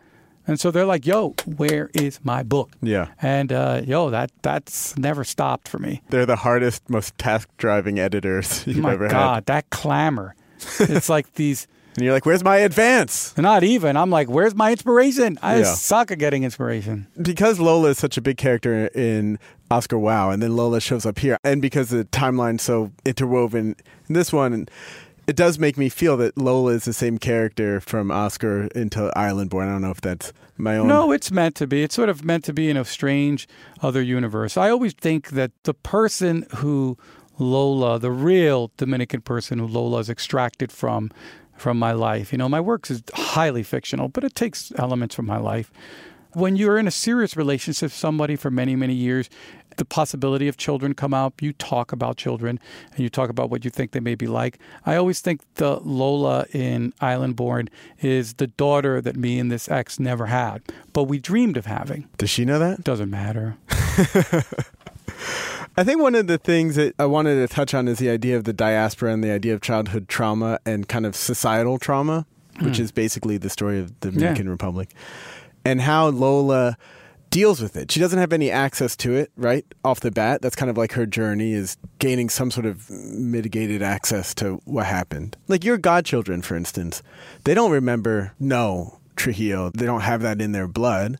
and 0.47 0.59
so 0.61 0.71
they're 0.71 0.87
like, 0.87 1.05
"Yo, 1.07 1.35
where 1.57 1.91
is 1.95 2.21
my 2.23 2.43
book?" 2.43 2.71
Yeah. 2.81 3.09
And 3.21 3.53
uh, 3.53 3.83
yo, 3.85 4.11
that 4.11 4.31
that's 4.43 4.97
never 4.97 5.25
stopped 5.25 5.67
for 5.69 5.79
me. 5.79 6.01
They're 6.11 6.27
the 6.27 6.37
hardest, 6.37 6.89
most 6.89 7.17
task 7.19 7.49
driving 7.57 7.99
editors 7.99 8.65
you've 8.67 8.79
my 8.79 8.93
ever 8.93 9.09
God, 9.09 9.35
had. 9.35 9.47
that 9.47 9.71
clamor. 9.71 10.35
it's 10.81 11.09
like 11.09 11.35
these. 11.35 11.67
And 11.97 12.05
you're 12.05 12.15
like, 12.15 12.27
where's 12.27 12.45
my 12.45 12.59
advance? 12.59 13.37
Not 13.37 13.65
even. 13.65 13.97
I'm 13.97 14.09
like, 14.11 14.29
where's 14.29 14.55
my 14.55 14.71
inspiration? 14.71 15.37
I 15.43 15.59
Yeah. 15.61 15.65
suck 15.75 16.13
at 16.13 16.21
getting 16.21 16.45
inspiration. 16.45 17.09
because 17.21 17.59
Lola 17.59 17.89
is 17.89 17.99
such 17.99 18.17
a 18.17 18.21
big 18.21 18.37
character 18.37 18.87
in 18.95 19.41
Oscar 19.71 19.97
Wao, 19.97 20.33
and 20.33 20.43
then 20.43 20.57
Lola 20.57 20.81
shows 20.81 21.05
up 21.05 21.19
here, 21.19 21.39
and 21.45 21.61
because 21.61 21.91
the 21.91 22.05
timeline's 22.05 22.63
so 22.63 22.91
interwoven 23.05 23.77
in 24.09 24.15
this 24.15 24.33
one, 24.33 24.67
it 25.27 25.37
does 25.37 25.59
make 25.59 25.77
me 25.77 25.91
feel 25.91 26.17
that 26.17 26.39
Lola 26.39 26.73
is 26.73 26.87
the 26.87 26.93
same 26.95 27.19
character 27.19 27.81
from 27.81 28.11
Oscar 28.11 28.69
into 28.75 29.13
Islandborn. 29.15 29.69
I 29.69 29.73
don't 29.73 29.83
know 29.83 29.91
if 29.91 30.01
that's 30.01 30.33
my 30.57 30.79
own. 30.79 30.89
No, 30.89 31.13
it's 31.13 31.31
meant 31.31 31.55
to 31.57 31.67
be. 31.67 31.83
It's 31.83 31.95
sort 31.95 32.09
of 32.09 32.25
meant 32.25 32.45
to 32.45 32.55
be 32.55 32.71
in 32.71 32.79
a 32.79 32.85
strange 32.85 33.47
other 33.83 34.01
universe. 34.01 34.57
I 34.57 34.71
always 34.71 34.95
think 34.95 35.31
that 35.31 35.53
the 35.65 35.75
person 35.75 36.47
who 36.57 36.97
Lola, 37.39 37.99
the 37.99 38.11
real 38.11 38.73
Dominican 38.77 39.21
person 39.21 39.59
who 39.59 39.67
Lola 39.67 39.99
is 39.99 40.11
extracted 40.11 40.73
from, 40.73 41.11
from 41.57 41.79
my 41.79 41.93
life. 41.93 42.33
You 42.33 42.39
know, 42.39 42.49
my 42.49 42.61
work 42.61 42.91
is 42.91 43.03
highly 43.15 43.63
fictional, 43.63 44.09
but 44.09 44.25
it 44.25 44.35
takes 44.35 44.73
elements 44.77 45.15
from 45.15 45.27
my 45.27 45.39
life. 45.39 45.71
When 46.33 46.57
you're 46.57 46.79
in 46.79 46.87
a 46.87 46.93
serious 46.93 47.37
relationship 47.37 47.87
with 47.87 47.95
somebody 47.95 48.37
for 48.37 48.51
many, 48.51 48.77
many 48.77 48.95
years, 48.95 49.29
the 49.79 49.85
possibility 49.85 50.49
of 50.49 50.57
children 50.57 50.93
come 50.93 51.15
up. 51.15 51.41
You 51.41 51.53
talk 51.55 51.93
about 51.93 52.17
children 52.17 52.61
and 52.91 52.99
you 52.99 53.09
talk 53.09 53.31
about 53.31 53.49
what 53.49 53.65
you 53.65 53.71
think 53.71 53.93
they 53.93 54.01
may 54.01 54.15
be 54.15 54.27
like. 54.27 54.59
I 54.85 54.97
always 54.97 55.21
think 55.21 55.41
the 55.55 55.79
Lola 55.79 56.47
in 56.53 56.93
Islandborn 57.01 57.69
is 58.01 58.35
the 58.35 58.49
daughter 58.49 59.01
that 59.01 59.17
me 59.17 59.39
and 59.39 59.51
this 59.51 59.69
ex 59.69 59.99
never 59.99 60.27
had, 60.27 60.63
but 60.93 61.05
we 61.05 61.19
dreamed 61.19 61.57
of 61.57 61.67
having. 61.67 62.09
Does 62.19 62.29
she 62.29 62.45
know 62.45 62.59
that? 62.59 62.85
Doesn't 62.85 63.11
matter. 63.11 63.57
I 65.77 65.85
think 65.85 66.03
one 66.03 66.17
of 66.17 66.27
the 66.27 66.39
things 66.39 66.75
that 66.75 66.95
I 66.99 67.07
wanted 67.07 67.37
to 67.37 67.55
touch 67.55 67.73
on 67.73 67.87
is 67.87 67.99
the 67.99 68.11
idea 68.11 68.37
of 68.37 68.45
the 68.45 68.53
diaspora 68.53 69.13
and 69.13 69.23
the 69.23 69.31
idea 69.31 69.55
of 69.55 69.61
childhood 69.61 70.09
trauma 70.09 70.59
and 70.67 70.89
kind 70.89 71.07
of 71.07 71.15
societal 71.15 71.79
trauma, 71.79 72.27
which 72.61 72.79
mm. 72.79 72.81
is 72.81 72.91
basically 72.91 73.39
the 73.39 73.49
story 73.49 73.79
of 73.79 73.99
the 74.01 74.11
Dominican 74.11 74.49
Republic, 74.49 74.93
and 75.65 75.81
how 75.81 76.09
Lola 76.09 76.77
deals 77.31 77.61
with 77.61 77.77
it. 77.77 77.91
She 77.91 78.01
doesn't 78.01 78.19
have 78.19 78.33
any 78.33 78.51
access 78.51 78.97
to 78.97 79.15
it, 79.15 79.31
right? 79.37 79.65
Off 79.85 80.01
the 80.01 80.11
bat. 80.11 80.41
That's 80.43 80.57
kind 80.57 80.71
of 80.71 80.77
like 80.77 80.93
her 80.93 81.07
journey 81.07 81.53
is 81.53 81.77
gaining 81.99 82.29
some 82.29 82.51
sort 82.51 82.67
of 82.67 82.89
mitigated 82.91 83.83
access 83.83 84.35
to 84.37 84.61
what 84.65 84.87
happened. 84.87 85.37
Like 85.47 85.65
your 85.65 85.79
godchildren, 85.79 86.43
for 86.43 86.57
instance, 86.57 87.03
they 87.45 87.55
don't 87.55 87.71
remember, 87.71 88.33
no, 88.39 88.99
Trujillo. 89.17 89.71
They 89.75 89.87
don't 89.87 90.03
have 90.03 90.23
that 90.23 90.41
in 90.41 90.53
their 90.53 90.69
blood. 90.69 91.19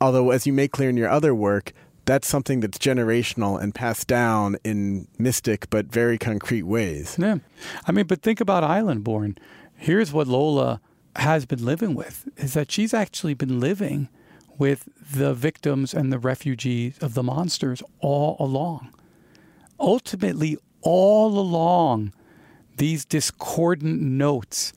Although, 0.00 0.30
as 0.30 0.46
you 0.46 0.52
make 0.52 0.72
clear 0.72 0.90
in 0.90 0.96
your 0.96 1.08
other 1.08 1.34
work, 1.34 1.72
that's 2.04 2.28
something 2.28 2.60
that's 2.60 2.78
generational 2.78 3.60
and 3.60 3.74
passed 3.74 4.06
down 4.06 4.56
in 4.64 5.08
mystic 5.18 5.68
but 5.70 5.86
very 5.86 6.18
concrete 6.18 6.62
ways. 6.62 7.16
Yeah. 7.18 7.38
I 7.86 7.92
mean, 7.92 8.06
but 8.06 8.22
think 8.22 8.40
about 8.40 8.62
Islandborn. 8.62 9.38
Here's 9.74 10.12
what 10.12 10.26
Lola 10.26 10.80
has 11.20 11.46
been 11.46 11.64
living 11.64 11.94
with 11.94 12.28
is 12.36 12.54
that 12.54 12.70
she's 12.70 12.94
actually 12.94 13.34
been 13.34 13.60
living 13.60 14.08
with 14.58 14.88
the 15.12 15.34
victims 15.34 15.92
and 15.92 16.12
the 16.12 16.18
refugees 16.18 16.98
of 17.00 17.14
the 17.14 17.22
monsters 17.22 17.82
all 18.00 18.36
along. 18.38 18.92
Ultimately, 19.78 20.56
all 20.82 21.38
along, 21.38 22.12
these 22.76 23.04
discordant 23.04 24.00
notes 24.00 24.72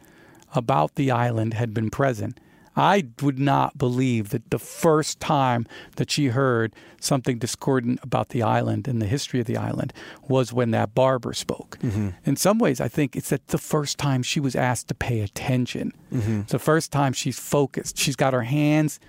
about 0.53 0.95
the 0.95 1.11
island 1.11 1.53
had 1.53 1.73
been 1.73 1.89
present. 1.89 2.39
I 2.79 3.07
would 3.21 3.37
not 3.37 3.77
believe 3.77 4.29
that 4.29 4.51
the 4.51 4.57
first 4.57 5.19
time 5.19 5.67
that 5.97 6.09
she 6.09 6.27
heard 6.27 6.73
something 7.01 7.37
discordant 7.37 7.99
about 8.01 8.29
the 8.29 8.41
island 8.41 8.87
and 8.87 9.01
the 9.01 9.05
history 9.05 9.41
of 9.41 9.47
the 9.47 9.57
island 9.57 9.91
was 10.29 10.53
when 10.53 10.71
that 10.71 10.95
barber 10.95 11.33
spoke. 11.33 11.77
Mm-hmm. 11.81 12.09
In 12.23 12.37
some 12.37 12.57
ways, 12.57 12.79
I 12.79 12.87
think 12.87 13.17
it's 13.17 13.29
that 13.29 13.47
the 13.47 13.57
first 13.57 13.97
time 13.97 14.23
she 14.23 14.39
was 14.39 14.55
asked 14.55 14.87
to 14.87 14.95
pay 14.95 15.19
attention. 15.19 15.91
Mm-hmm. 16.13 16.41
It's 16.41 16.53
the 16.53 16.59
first 16.59 16.91
time 16.93 17.11
she's 17.11 17.37
focused. 17.37 17.97
She's 17.97 18.15
got 18.15 18.33
her 18.33 18.43
hands 18.43 19.01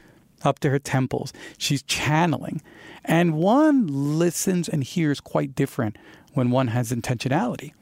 up 0.43 0.59
to 0.61 0.71
her 0.71 0.81
temples. 0.81 1.33
She's 1.57 1.85
channeling. 1.85 2.63
And 3.05 3.35
one 3.35 3.87
listens 4.19 4.69
and 4.69 4.83
hears 4.83 5.21
quite 5.21 5.55
different 5.55 5.97
when 6.33 6.51
one 6.51 6.69
has 6.69 6.91
intentionality. 6.91 7.73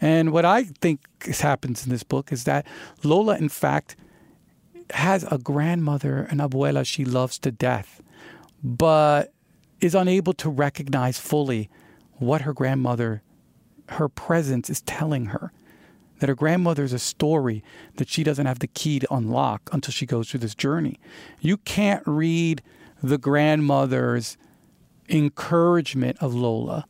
And 0.00 0.30
what 0.32 0.44
I 0.44 0.64
think 0.64 1.00
happens 1.40 1.84
in 1.84 1.90
this 1.90 2.04
book 2.04 2.30
is 2.30 2.44
that 2.44 2.64
Lola, 3.02 3.36
in 3.38 3.48
fact, 3.48 3.96
has 4.92 5.24
a 5.30 5.38
grandmother, 5.38 6.22
an 6.30 6.38
abuela 6.38 6.86
she 6.86 7.04
loves 7.04 7.38
to 7.40 7.50
death, 7.50 8.00
but 8.62 9.32
is 9.80 9.94
unable 9.94 10.32
to 10.34 10.48
recognize 10.48 11.18
fully 11.18 11.68
what 12.14 12.42
her 12.42 12.52
grandmother, 12.52 13.22
her 13.90 14.08
presence 14.08 14.70
is 14.70 14.80
telling 14.82 15.26
her. 15.26 15.52
That 16.18 16.30
her 16.30 16.34
grandmother 16.34 16.82
is 16.82 16.94
a 16.94 16.98
story 16.98 17.62
that 17.96 18.08
she 18.08 18.24
doesn't 18.24 18.46
have 18.46 18.60
the 18.60 18.66
key 18.66 18.98
to 19.00 19.14
unlock 19.14 19.68
until 19.70 19.92
she 19.92 20.06
goes 20.06 20.30
through 20.30 20.40
this 20.40 20.54
journey. 20.54 20.98
You 21.40 21.58
can't 21.58 22.02
read 22.06 22.62
the 23.02 23.18
grandmother's 23.18 24.38
encouragement 25.10 26.16
of 26.20 26.34
Lola 26.34 26.86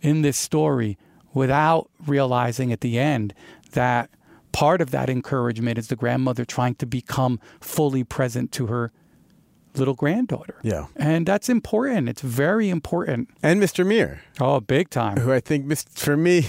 in 0.00 0.22
this 0.22 0.38
story 0.38 0.96
without 1.34 1.90
realizing 2.06 2.72
at 2.72 2.80
the 2.80 2.98
end 2.98 3.34
that 3.72 4.10
part 4.58 4.80
of 4.80 4.90
that 4.90 5.08
encouragement 5.08 5.78
is 5.78 5.86
the 5.86 5.94
grandmother 5.94 6.44
trying 6.44 6.74
to 6.74 6.84
become 6.84 7.38
fully 7.60 8.02
present 8.02 8.50
to 8.50 8.66
her 8.66 8.90
little 9.76 9.94
granddaughter. 9.94 10.56
Yeah. 10.64 10.86
And 10.96 11.24
that's 11.26 11.48
important. 11.48 12.08
It's 12.08 12.22
very 12.22 12.68
important. 12.68 13.30
And 13.40 13.62
Mr. 13.62 13.86
Mir. 13.86 14.20
Oh, 14.40 14.58
big 14.58 14.90
time. 14.90 15.18
Who 15.18 15.32
I 15.32 15.38
think, 15.38 15.72
for 15.90 16.16
me, 16.16 16.48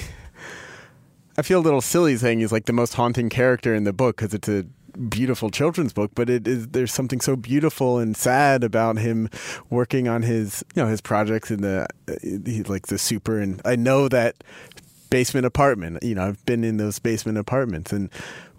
I 1.37 1.43
feel 1.43 1.59
a 1.59 1.61
little 1.61 1.81
silly 1.81 2.17
saying 2.17 2.39
he's 2.39 2.51
like 2.51 2.65
the 2.65 2.73
most 2.73 2.95
haunting 2.95 3.29
character 3.29 3.75
in 3.75 3.83
the 3.83 3.93
book 3.93 4.17
because 4.17 4.33
it's 4.33 4.49
a 4.49 4.65
beautiful 5.07 5.51
children's 5.51 5.93
book, 5.93 6.11
but 6.15 6.31
it 6.31 6.47
is 6.47 6.67
there's 6.69 6.91
something 6.91 7.21
so 7.21 7.35
beautiful 7.35 7.99
and 7.99 8.17
sad 8.17 8.63
about 8.63 8.97
him 8.97 9.29
working 9.69 10.07
on 10.07 10.23
his 10.23 10.63
you 10.75 10.81
know 10.81 10.89
his 10.89 10.99
projects 10.99 11.51
in 11.51 11.61
the 11.61 11.87
uh, 12.07 12.13
he's 12.21 12.67
like 12.67 12.87
the 12.87 12.97
super 12.97 13.39
and 13.39 13.61
I 13.63 13.75
know 13.75 14.09
that 14.09 14.43
basement 15.09 15.45
apartment. 15.45 16.03
You 16.03 16.15
know, 16.15 16.27
I've 16.27 16.45
been 16.45 16.63
in 16.63 16.77
those 16.77 16.99
basement 16.99 17.37
apartments 17.37 17.91
and 17.91 18.09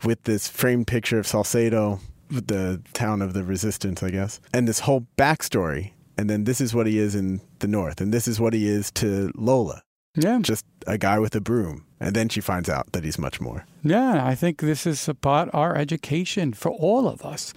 with 0.04 0.22
this 0.24 0.48
framed 0.48 0.86
picture 0.86 1.18
of 1.18 1.26
Salcedo, 1.26 2.00
the 2.28 2.80
town 2.92 3.22
of 3.22 3.32
the 3.32 3.44
resistance, 3.44 4.02
I 4.02 4.10
guess, 4.10 4.40
and 4.52 4.68
this 4.68 4.80
whole 4.80 5.06
backstory. 5.16 5.92
And 6.18 6.28
then 6.28 6.44
this 6.44 6.60
is 6.60 6.74
what 6.74 6.86
he 6.86 6.98
is 6.98 7.14
in 7.14 7.40
the 7.60 7.66
north, 7.66 8.00
and 8.00 8.12
this 8.12 8.28
is 8.28 8.38
what 8.38 8.52
he 8.52 8.68
is 8.68 8.90
to 8.92 9.32
Lola. 9.34 9.82
Yeah. 10.14 10.38
Just 10.42 10.66
a 10.86 10.98
guy 10.98 11.18
with 11.18 11.34
a 11.34 11.40
broom. 11.40 11.86
And 11.98 12.14
then 12.14 12.28
she 12.28 12.40
finds 12.40 12.68
out 12.68 12.92
that 12.92 13.04
he's 13.04 13.18
much 13.18 13.40
more. 13.40 13.64
Yeah, 13.82 14.26
I 14.26 14.34
think 14.34 14.60
this 14.60 14.86
is 14.86 15.08
about 15.08 15.48
our 15.54 15.76
education 15.76 16.52
for 16.52 16.70
all 16.70 17.08
of 17.08 17.24
us. 17.24 17.54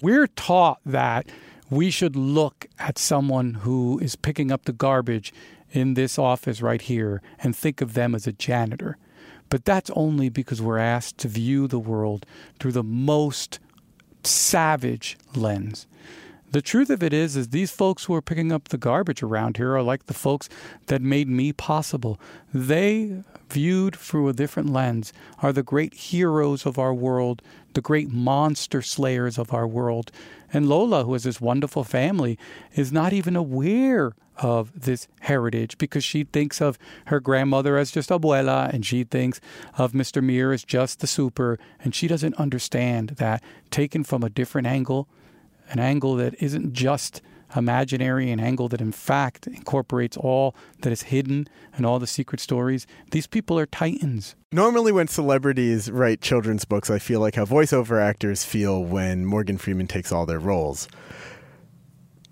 We're 0.00 0.26
taught 0.26 0.80
that 0.84 1.28
we 1.70 1.90
should 1.90 2.14
look 2.14 2.66
at 2.78 2.98
someone 2.98 3.54
who 3.54 3.98
is 4.00 4.16
picking 4.16 4.52
up 4.52 4.64
the 4.64 4.72
garbage 4.72 5.32
in 5.74 5.94
this 5.94 6.18
office 6.18 6.62
right 6.62 6.80
here 6.80 7.20
and 7.40 7.54
think 7.54 7.80
of 7.82 7.92
them 7.92 8.14
as 8.14 8.26
a 8.26 8.32
janitor. 8.32 8.96
But 9.50 9.64
that's 9.64 9.90
only 9.90 10.28
because 10.30 10.62
we're 10.62 10.78
asked 10.78 11.18
to 11.18 11.28
view 11.28 11.66
the 11.66 11.78
world 11.78 12.24
through 12.58 12.72
the 12.72 12.82
most 12.82 13.58
savage 14.22 15.18
lens. 15.34 15.86
The 16.52 16.62
truth 16.62 16.88
of 16.88 17.02
it 17.02 17.12
is, 17.12 17.36
is 17.36 17.48
these 17.48 17.72
folks 17.72 18.04
who 18.04 18.14
are 18.14 18.22
picking 18.22 18.52
up 18.52 18.68
the 18.68 18.78
garbage 18.78 19.22
around 19.22 19.56
here 19.56 19.74
are 19.74 19.82
like 19.82 20.06
the 20.06 20.14
folks 20.14 20.48
that 20.86 21.02
made 21.02 21.28
me 21.28 21.52
possible. 21.52 22.20
They, 22.52 23.24
viewed 23.54 23.94
through 23.94 24.28
a 24.28 24.32
different 24.32 24.68
lens, 24.68 25.12
are 25.40 25.52
the 25.52 25.62
great 25.62 25.94
heroes 25.94 26.66
of 26.66 26.76
our 26.76 26.92
world, 26.92 27.40
the 27.74 27.80
great 27.80 28.10
monster 28.10 28.82
slayers 28.82 29.38
of 29.38 29.54
our 29.54 29.66
world. 29.66 30.10
And 30.52 30.68
Lola, 30.68 31.04
who 31.04 31.12
has 31.12 31.22
this 31.22 31.40
wonderful 31.40 31.84
family, 31.84 32.36
is 32.74 32.90
not 32.90 33.12
even 33.12 33.36
aware 33.36 34.12
of 34.38 34.72
this 34.74 35.06
heritage 35.20 35.78
because 35.78 36.02
she 36.02 36.24
thinks 36.24 36.60
of 36.60 36.76
her 37.06 37.20
grandmother 37.20 37.76
as 37.76 37.92
just 37.92 38.10
abuela 38.10 38.68
and 38.74 38.84
she 38.84 39.04
thinks 39.04 39.40
of 39.78 39.92
Mr. 39.92 40.20
Mir 40.20 40.50
as 40.52 40.64
just 40.64 40.98
the 40.98 41.06
super. 41.06 41.56
And 41.78 41.94
she 41.94 42.08
doesn't 42.08 42.34
understand 42.34 43.10
that 43.18 43.40
taken 43.70 44.02
from 44.02 44.24
a 44.24 44.28
different 44.28 44.66
angle, 44.66 45.06
an 45.70 45.78
angle 45.78 46.16
that 46.16 46.34
isn't 46.42 46.72
just 46.72 47.22
imaginary, 47.56 48.30
an 48.30 48.40
angle 48.40 48.68
that 48.68 48.80
in 48.80 48.92
fact 48.92 49.46
incorporates 49.46 50.16
all 50.16 50.54
that 50.82 50.92
is 50.92 51.02
hidden 51.02 51.48
and 51.76 51.86
all 51.86 51.98
the 51.98 52.06
secret 52.06 52.40
stories. 52.40 52.86
These 53.10 53.26
people 53.26 53.58
are 53.58 53.66
titans. 53.66 54.34
Normally, 54.52 54.92
when 54.92 55.08
celebrities 55.08 55.90
write 55.90 56.20
children's 56.20 56.64
books, 56.64 56.90
I 56.90 56.98
feel 56.98 57.20
like 57.20 57.34
how 57.34 57.44
voiceover 57.44 58.00
actors 58.00 58.44
feel 58.44 58.84
when 58.84 59.24
Morgan 59.26 59.58
Freeman 59.58 59.86
takes 59.86 60.12
all 60.12 60.26
their 60.26 60.38
roles. 60.38 60.88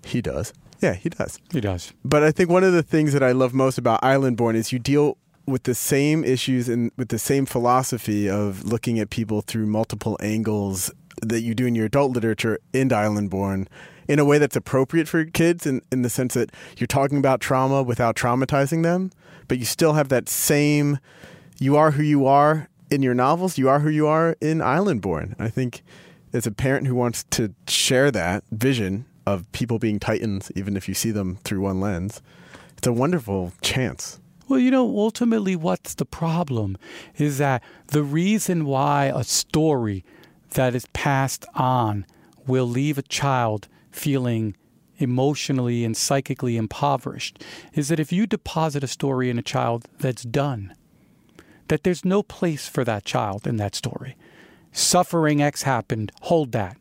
He 0.05 0.21
does. 0.21 0.53
Yeah, 0.81 0.93
he 0.93 1.09
does. 1.09 1.39
He 1.51 1.61
does. 1.61 1.93
But 2.03 2.23
I 2.23 2.31
think 2.31 2.49
one 2.49 2.63
of 2.63 2.73
the 2.73 2.83
things 2.83 3.13
that 3.13 3.23
I 3.23 3.31
love 3.31 3.53
most 3.53 3.77
about 3.77 4.01
Islandborn 4.01 4.55
is 4.55 4.73
you 4.73 4.79
deal 4.79 5.17
with 5.45 5.63
the 5.63 5.75
same 5.75 6.23
issues 6.23 6.69
and 6.69 6.91
with 6.97 7.09
the 7.09 7.19
same 7.19 7.45
philosophy 7.45 8.29
of 8.29 8.63
looking 8.63 8.99
at 8.99 9.09
people 9.09 9.41
through 9.41 9.65
multiple 9.65 10.17
angles 10.21 10.91
that 11.21 11.41
you 11.41 11.53
do 11.53 11.65
in 11.65 11.75
your 11.75 11.85
adult 11.85 12.11
literature 12.11 12.59
in 12.73 12.89
Islandborn 12.89 13.67
in 14.07 14.19
a 14.19 14.25
way 14.25 14.37
that's 14.37 14.55
appropriate 14.55 15.07
for 15.07 15.23
kids 15.25 15.65
in, 15.65 15.81
in 15.91 16.01
the 16.01 16.09
sense 16.09 16.33
that 16.33 16.51
you're 16.77 16.87
talking 16.87 17.17
about 17.17 17.39
trauma 17.39 17.83
without 17.83 18.15
traumatizing 18.15 18.83
them, 18.83 19.11
but 19.47 19.59
you 19.59 19.65
still 19.65 19.93
have 19.93 20.09
that 20.09 20.27
same 20.27 20.99
you 21.59 21.77
are 21.77 21.91
who 21.91 22.03
you 22.03 22.25
are 22.25 22.67
in 22.89 23.01
your 23.01 23.13
novels, 23.13 23.57
you 23.57 23.69
are 23.69 23.79
who 23.79 23.89
you 23.89 24.07
are 24.07 24.35
in 24.41 24.59
Islandborn. 24.59 25.35
I 25.39 25.49
think 25.49 25.83
as 26.33 26.45
a 26.45 26.51
parent 26.51 26.87
who 26.87 26.95
wants 26.95 27.23
to 27.31 27.53
share 27.67 28.11
that 28.11 28.43
vision 28.51 29.05
of 29.25 29.49
people 29.51 29.79
being 29.79 29.99
titans, 29.99 30.51
even 30.55 30.75
if 30.75 30.87
you 30.87 30.93
see 30.93 31.11
them 31.11 31.37
through 31.43 31.61
one 31.61 31.79
lens, 31.79 32.21
it's 32.77 32.87
a 32.87 32.93
wonderful 32.93 33.53
chance. 33.61 34.19
Well, 34.47 34.59
you 34.59 34.71
know, 34.71 34.85
ultimately, 34.85 35.55
what's 35.55 35.95
the 35.95 36.05
problem 36.05 36.77
is 37.17 37.37
that 37.37 37.63
the 37.87 38.03
reason 38.03 38.65
why 38.65 39.05
a 39.15 39.23
story 39.23 40.03
that 40.53 40.75
is 40.75 40.85
passed 40.93 41.45
on 41.55 42.05
will 42.47 42.67
leave 42.67 42.97
a 42.97 43.03
child 43.03 43.67
feeling 43.91 44.55
emotionally 44.97 45.83
and 45.83 45.97
psychically 45.97 46.57
impoverished 46.57 47.43
is 47.73 47.87
that 47.89 47.99
if 47.99 48.11
you 48.11 48.25
deposit 48.25 48.83
a 48.83 48.87
story 48.87 49.29
in 49.29 49.37
a 49.37 49.43
child 49.43 49.85
that's 49.99 50.23
done, 50.23 50.73
that 51.67 51.83
there's 51.83 52.05
no 52.05 52.23
place 52.23 52.67
for 52.67 52.83
that 52.83 53.05
child 53.05 53.47
in 53.47 53.57
that 53.57 53.75
story. 53.75 54.15
Suffering 54.71 55.41
X 55.41 55.63
happened, 55.63 56.11
hold 56.23 56.51
that. 56.51 56.77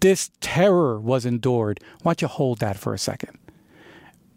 This 0.00 0.30
terror 0.40 0.98
was 0.98 1.26
endured. 1.26 1.80
Why 2.02 2.10
don't 2.10 2.22
you 2.22 2.28
hold 2.28 2.60
that 2.60 2.78
for 2.78 2.94
a 2.94 2.98
second? 2.98 3.38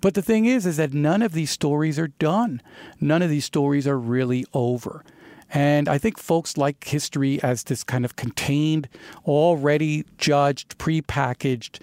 But 0.02 0.16
the 0.16 0.22
thing 0.22 0.46
is, 0.46 0.66
is 0.66 0.76
that 0.78 0.94
none 0.94 1.22
of 1.22 1.32
these 1.32 1.50
stories 1.50 1.98
are 1.98 2.10
done. 2.10 2.62
None 3.00 3.22
of 3.22 3.30
these 3.30 3.46
stories 3.46 3.88
are 3.88 3.98
really 3.98 4.46
over. 4.54 5.06
And 5.54 5.88
I 5.88 6.00
think 6.00 6.18
folks 6.18 6.58
like 6.58 6.84
history 6.84 7.42
as 7.44 7.64
this 7.64 7.84
kind 7.84 8.06
of 8.06 8.16
contained, 8.16 8.90
already 9.26 10.04
judged, 10.18 10.78
prepackaged 10.80 11.80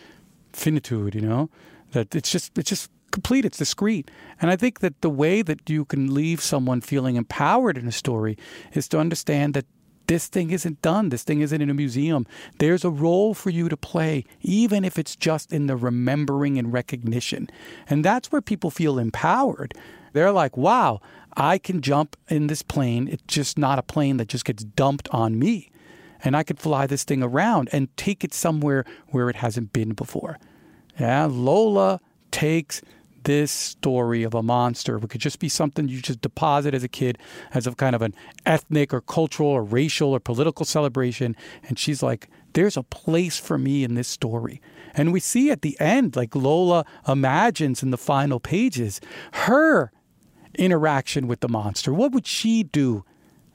finitude, 0.52 1.14
you 1.14 1.20
know, 1.20 1.48
that 1.92 2.14
it's 2.14 2.30
just, 2.30 2.59
it's 2.59 2.68
just 2.68 2.90
complete, 3.12 3.44
it's 3.44 3.59
discrete. 3.59 4.11
And 4.40 4.50
I 4.50 4.56
think 4.56 4.80
that 4.80 5.00
the 5.00 5.11
way 5.11 5.42
that 5.42 5.70
you 5.70 5.85
can 5.85 6.12
leave 6.12 6.40
someone 6.40 6.80
feeling 6.80 7.16
empowered 7.16 7.78
in 7.78 7.87
a 7.87 7.92
story 7.92 8.37
is 8.72 8.88
to 8.88 8.98
understand 8.98 9.54
that 9.54 9.66
this 10.09 10.26
thing 10.26 10.50
isn't 10.50 10.83
done. 10.83 11.11
This 11.11 11.22
thing 11.22 11.40
isn't 11.40 11.62
in 11.62 11.70
a 11.70 11.74
museum. 11.74 12.26
There's 12.59 12.85
a 12.85 12.90
role 12.90 13.33
for 13.33 13.50
you 13.50 13.68
to 13.68 13.76
play, 13.76 14.24
even 14.40 14.85
if 14.85 14.98
it's 14.98 15.14
just 15.14 15.52
in 15.52 15.68
the 15.68 15.76
remembering 15.76 16.59
and 16.59 16.72
recognition. 16.72 17.48
And 17.88 18.04
that's 18.04 18.33
where 18.33 18.42
people 18.42 18.72
feel 18.72 18.98
empowered. 18.98 19.72
They're 20.12 20.33
like, 20.33 20.56
wow, 20.56 21.00
I 21.37 21.59
can 21.59 21.81
jump 21.81 22.16
in 22.29 22.47
this 22.47 22.62
plane. 22.62 23.09
It's 23.09 23.23
just 23.27 23.59
not 23.59 23.79
a 23.79 23.83
plane 23.83 24.16
that 24.19 24.29
just 24.29 24.45
gets 24.45 24.64
dumped 24.64 25.09
on 25.11 25.38
me. 25.38 25.71
And 26.23 26.37
I 26.37 26.43
could 26.43 26.59
fly 26.59 26.87
this 26.87 27.05
thing 27.05 27.23
around 27.23 27.69
and 27.73 27.95
take 27.97 28.25
it 28.25 28.35
somewhere 28.35 28.85
where 29.09 29.31
it 29.31 29.37
hasn't 29.37 29.73
been 29.73 29.93
before. 29.93 30.38
Yeah, 30.99 31.27
Lola 31.31 32.01
takes 32.31 32.83
this 33.25 33.51
story 33.51 34.23
of 34.23 34.35
a 34.35 34.43
monster. 34.43 34.97
It 34.97 35.09
could 35.09 35.21
just 35.21 35.38
be 35.38 35.48
something 35.48 35.88
you 35.88 36.00
just 36.00 36.21
deposit 36.21 36.75
as 36.75 36.83
a 36.83 36.88
kid 36.88 37.19
as 37.52 37.67
a 37.67 37.75
kind 37.75 37.94
of 37.94 38.02
an 38.02 38.15
ethnic 38.46 38.94
or 38.94 39.00
cultural 39.00 39.48
or 39.48 39.63
racial 39.63 40.11
or 40.11 40.21
political 40.21 40.65
celebration. 40.65 41.37
And 41.69 41.79
she's 41.79 42.02
like, 42.02 42.29
there's 42.52 42.77
a 42.77 42.83
place 42.83 43.38
for 43.38 43.59
me 43.59 43.85
in 43.85 43.94
this 43.94 44.09
story. 44.09 44.61
And 44.94 45.13
we 45.13 45.21
see 45.21 45.50
at 45.50 45.63
the 45.63 45.79
end, 45.81 46.17
like 46.17 46.35
Lola 46.35 46.85
imagines 47.07 47.83
in 47.83 47.90
the 47.90 47.98
final 47.98 48.40
pages, 48.40 49.00
her 49.33 49.92
interaction 50.57 51.27
with 51.27 51.40
the 51.40 51.48
monster. 51.48 51.92
What 51.92 52.13
would 52.13 52.27
she 52.27 52.63
do 52.63 53.05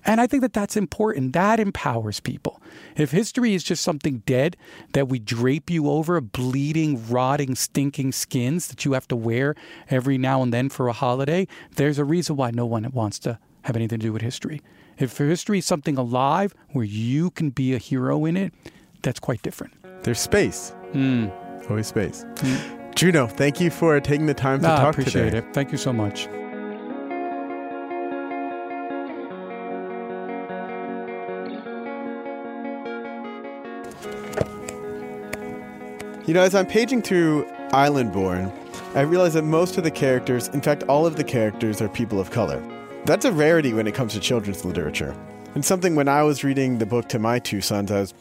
and 0.08 0.22
I 0.22 0.28
think 0.28 0.42
that 0.42 0.54
that's 0.54 0.78
important. 0.78 1.34
That 1.34 1.60
empowers 1.60 2.20
people. 2.20 2.62
If 2.96 3.10
history 3.10 3.56
is 3.56 3.64
just 3.64 3.82
something 3.82 4.22
dead 4.28 4.56
that 4.94 5.08
we 5.10 5.18
drape 5.18 5.72
you 5.72 5.90
over, 5.90 6.22
bleeding, 6.22 7.10
rotting, 7.10 7.56
stinking 7.56 8.12
skins 8.12 8.68
that 8.68 8.86
you 8.86 8.94
have 8.94 9.08
to 9.08 9.16
wear 9.16 9.56
every 9.90 10.20
now 10.20 10.44
and 10.44 10.54
then 10.54 10.70
for 10.70 10.88
a 10.90 10.94
holiday, 10.94 11.48
there's 11.78 11.98
a 11.98 12.06
reason 12.06 12.36
why 12.36 12.52
no 12.52 12.68
one 12.68 12.88
wants 12.92 13.18
to 13.18 13.40
have 13.64 13.76
anything 13.76 13.98
to 14.00 14.06
do 14.06 14.14
with 14.14 14.22
history. 14.22 14.62
If 15.00 15.18
history 15.18 15.58
is 15.58 15.66
something 15.66 15.98
alive 15.98 16.54
where 16.74 16.86
you 16.86 17.32
can 17.32 17.50
be 17.50 17.74
a 17.74 17.80
hero 17.80 18.26
in 18.26 18.38
it, 18.38 18.54
that's 19.02 19.20
quite 19.20 19.42
different. 19.42 19.74
There's 20.04 20.20
space. 20.20 20.72
Mm. 20.94 21.32
Always 21.68 21.88
space. 21.88 22.24
Junot, 22.94 23.32
thank 23.32 23.60
you 23.60 23.72
for 23.72 24.00
taking 24.00 24.28
the 24.28 24.36
time 24.36 24.62
to 24.62 24.68
Ah, 24.70 24.74
I 24.74 24.78
talk 24.84 24.94
appreciate 25.00 25.32
today. 25.32 25.38
it. 25.40 25.46
Thank 25.52 25.72
you 25.72 25.80
so 25.80 25.92
much. 25.92 26.28
You 36.28 36.34
know, 36.34 36.42
as 36.42 36.56
I'm 36.56 36.66
paging 36.66 37.04
through 37.04 37.46
Islandborn, 37.70 38.52
I 38.96 39.02
realize 39.02 39.36
that 39.36 39.44
most 39.44 39.78
of 39.78 39.84
the 39.84 39.92
characters, 39.92 40.48
in 40.48 40.62
fact, 40.62 40.82
all 40.84 41.06
of 41.06 41.18
the 41.18 41.24
characters, 41.24 41.84
are 41.84 41.88
people 41.88 42.20
of 42.20 42.32
color. 42.32 42.64
That's 43.06 43.26
a 43.26 43.32
rarity 43.32 43.74
when 43.74 43.86
it 43.86 43.94
comes 43.94 44.14
to 44.14 44.20
children's 44.20 44.66
literature. 44.66 45.16
And 45.54 45.64
something 45.64 45.96
when 45.96 46.08
I 46.08 46.24
was 46.24 46.44
reading 46.44 46.80
the 46.80 46.88
book 46.88 47.08
to 47.10 47.20
my 47.20 47.38
two 47.38 47.62
sons, 47.62 47.92
I 47.92 48.00
was 48.00 48.16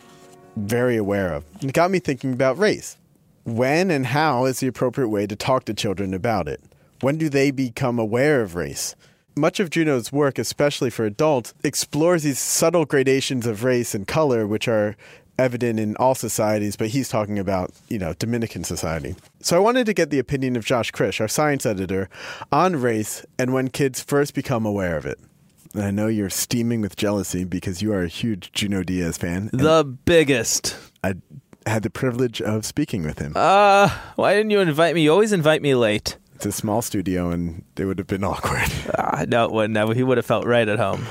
very 0.57 0.98
aware 0.98 1.32
of. 1.32 1.46
It 1.62 1.72
got 1.72 1.90
me 1.90 1.98
thinking 1.98 2.34
about 2.34 2.59
race. 2.59 2.98
When 3.44 3.90
and 3.90 4.05
how 4.05 4.44
is 4.44 4.61
the 4.61 4.66
appropriate 4.66 5.09
way 5.09 5.26
to 5.26 5.34
talk 5.34 5.64
to 5.64 5.72
children 5.72 6.12
about 6.12 6.46
it? 6.46 6.61
When 7.00 7.16
do 7.16 7.30
they 7.30 7.50
become 7.50 7.98
aware 7.98 8.42
of 8.42 8.55
race? 8.55 8.94
Much 9.34 9.59
of 9.61 9.70
Junot's 9.70 10.12
work, 10.12 10.38
especially 10.38 10.90
for 10.90 11.07
adults, 11.07 11.55
explores 11.64 12.22
these 12.22 12.38
subtle 12.38 12.84
gradations 12.84 13.46
of 13.46 13.64
race 13.64 13.94
and 13.94 14.07
color, 14.07 14.46
which 14.46 14.68
are 14.68 14.94
evident 15.39 15.80
in 15.80 15.97
all 15.97 16.14
societies, 16.14 16.76
but 16.76 16.89
he's 16.89 17.09
talking 17.09 17.39
about, 17.39 17.70
you 17.89 17.99
know, 17.99 18.14
Dominican 18.14 18.64
society. 18.64 19.16
So 19.41 19.57
I 19.57 19.61
wanted 19.61 19.87
to 19.87 19.95
get 19.95 20.11
the 20.11 20.18
opinion 20.18 20.57
of 20.57 20.64
Josh 20.64 20.93
Krisch, 20.93 21.20
our 21.20 21.28
science 21.28 21.66
editor, 21.66 22.09
on 22.53 22.76
race 22.76 23.24
and 23.39 23.53
when 23.53 23.68
kids 23.68 24.01
first 24.03 24.35
become 24.35 24.64
aware 24.66 24.97
of 24.97 25.07
it. 25.07 25.18
And 25.74 25.82
I 25.82 25.91
know 25.91 26.07
you're 26.07 26.30
steaming 26.30 26.80
with 26.80 26.95
jealousy 26.97 27.45
because 27.45 27.82
you 27.82 27.93
are 27.93 28.03
a 28.05 28.09
huge 28.09 28.53
Junot 28.53 28.87
Diaz 28.87 29.18
fan. 29.18 29.51
The 29.53 29.82
biggest. 29.85 30.76
I 31.03 31.14
had 31.66 31.82
the 31.82 31.91
privilege 31.91 32.41
of 32.41 32.64
speaking 32.64 33.03
with 33.03 33.18
him. 33.18 33.32
Uh, 33.35 33.89
why 34.14 34.35
didn't 34.35 34.51
you 34.51 34.61
invite 34.61 34.95
me? 34.95 35.03
You 35.03 35.11
always 35.12 35.32
invite 35.32 35.62
me 35.62 35.74
late. 35.74 36.16
It's 36.37 36.47
a 36.47 36.53
small 36.53 36.80
studio 36.82 37.30
and 37.30 37.64
it 37.76 37.87
would 37.87 37.99
have 37.99 38.07
been 38.07 38.22
awkward. 38.32 38.70
Ah, 38.97 39.24
no, 39.26 39.47
it 39.47 39.51
wouldn't. 39.53 39.76
have. 39.76 39.91
He 39.97 40.05
would 40.05 40.16
have 40.18 40.26
felt 40.26 40.47
right 40.47 40.68
at 40.68 40.78
home. 40.78 41.07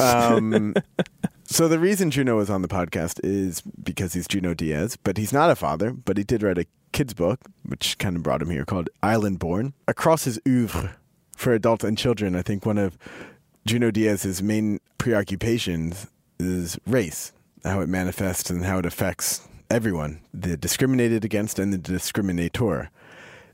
Um, 0.00 0.74
so 1.54 1.68
the 1.68 1.78
reason 1.78 2.10
Junot 2.10 2.42
is 2.42 2.50
on 2.50 2.62
the 2.62 2.68
podcast 2.68 3.20
is 3.22 3.60
because 3.60 4.12
he's 4.12 4.26
Junot 4.26 4.56
Diaz, 4.56 4.96
but 4.96 5.16
he's 5.16 5.32
not 5.32 5.50
a 5.50 5.54
father, 5.54 5.92
but 5.92 6.18
he 6.18 6.24
did 6.24 6.42
write 6.42 6.58
a 6.58 6.66
kid's 6.90 7.14
book, 7.14 7.38
which 7.64 7.96
kind 7.98 8.16
of 8.16 8.24
brought 8.24 8.42
him 8.42 8.50
here, 8.50 8.64
called 8.64 8.88
Islandborn. 9.04 9.72
Across 9.86 10.24
his 10.24 10.40
oeuvre 10.48 10.96
for 11.36 11.52
adults 11.52 11.84
and 11.84 11.96
children, 11.96 12.34
I 12.34 12.42
think 12.42 12.66
one 12.66 12.76
of 12.76 12.98
Junot 13.66 13.94
Diaz's 13.94 14.42
main 14.42 14.80
preoccupations 14.98 16.08
is 16.40 16.76
race, 16.88 17.32
how 17.62 17.78
it 17.78 17.88
manifests 17.88 18.50
and 18.50 18.64
how 18.64 18.80
it 18.80 18.86
affects 18.86 19.46
everyone, 19.70 20.22
the 20.34 20.56
discriminated 20.56 21.24
against 21.24 21.60
and 21.60 21.72
the 21.72 21.78
discriminator. 21.78 22.88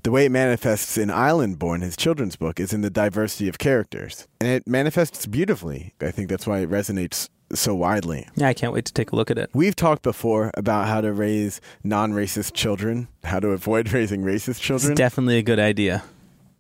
The 0.05 0.11
way 0.11 0.25
it 0.25 0.33
manifests 0.33 0.97
in 0.97 1.11
Islandborn, 1.11 1.83
his 1.83 1.99
children's 1.99 2.37
book, 2.37 2.59
is 2.59 2.73
in 2.73 2.81
the 2.81 2.89
diversity 2.89 3.47
of 3.47 3.59
characters. 3.59 4.27
And 4.41 4.49
it 4.49 4.67
manifests 4.67 5.27
beautifully. 5.27 5.93
I 6.01 6.11
think 6.11 6.31
that's 6.31 6.47
why 6.47 6.61
it 6.61 6.71
resonates 6.71 7.29
so 7.55 7.75
widely. 7.75 8.27
Yeah, 8.37 8.49
I 8.49 8.55
can't 8.55 8.73
wait 8.73 8.85
to 8.87 8.93
take 8.93 9.13
a 9.13 9.17
look 9.17 9.31
at 9.31 9.39
it. 9.39 9.51
We've 9.53 9.77
talked 9.77 10.03
before 10.03 10.51
about 10.55 10.87
how 10.89 11.01
to 11.01 11.13
raise 11.13 11.61
non 11.85 12.13
racist 12.13 12.53
children, 12.55 13.09
how 13.25 13.41
to 13.41 13.49
avoid 13.49 13.93
raising 13.93 14.23
racist 14.23 14.61
children. 14.61 14.93
It's 14.93 14.99
definitely 14.99 15.39
a 15.39 15.43
good 15.43 15.59
idea. 15.59 16.03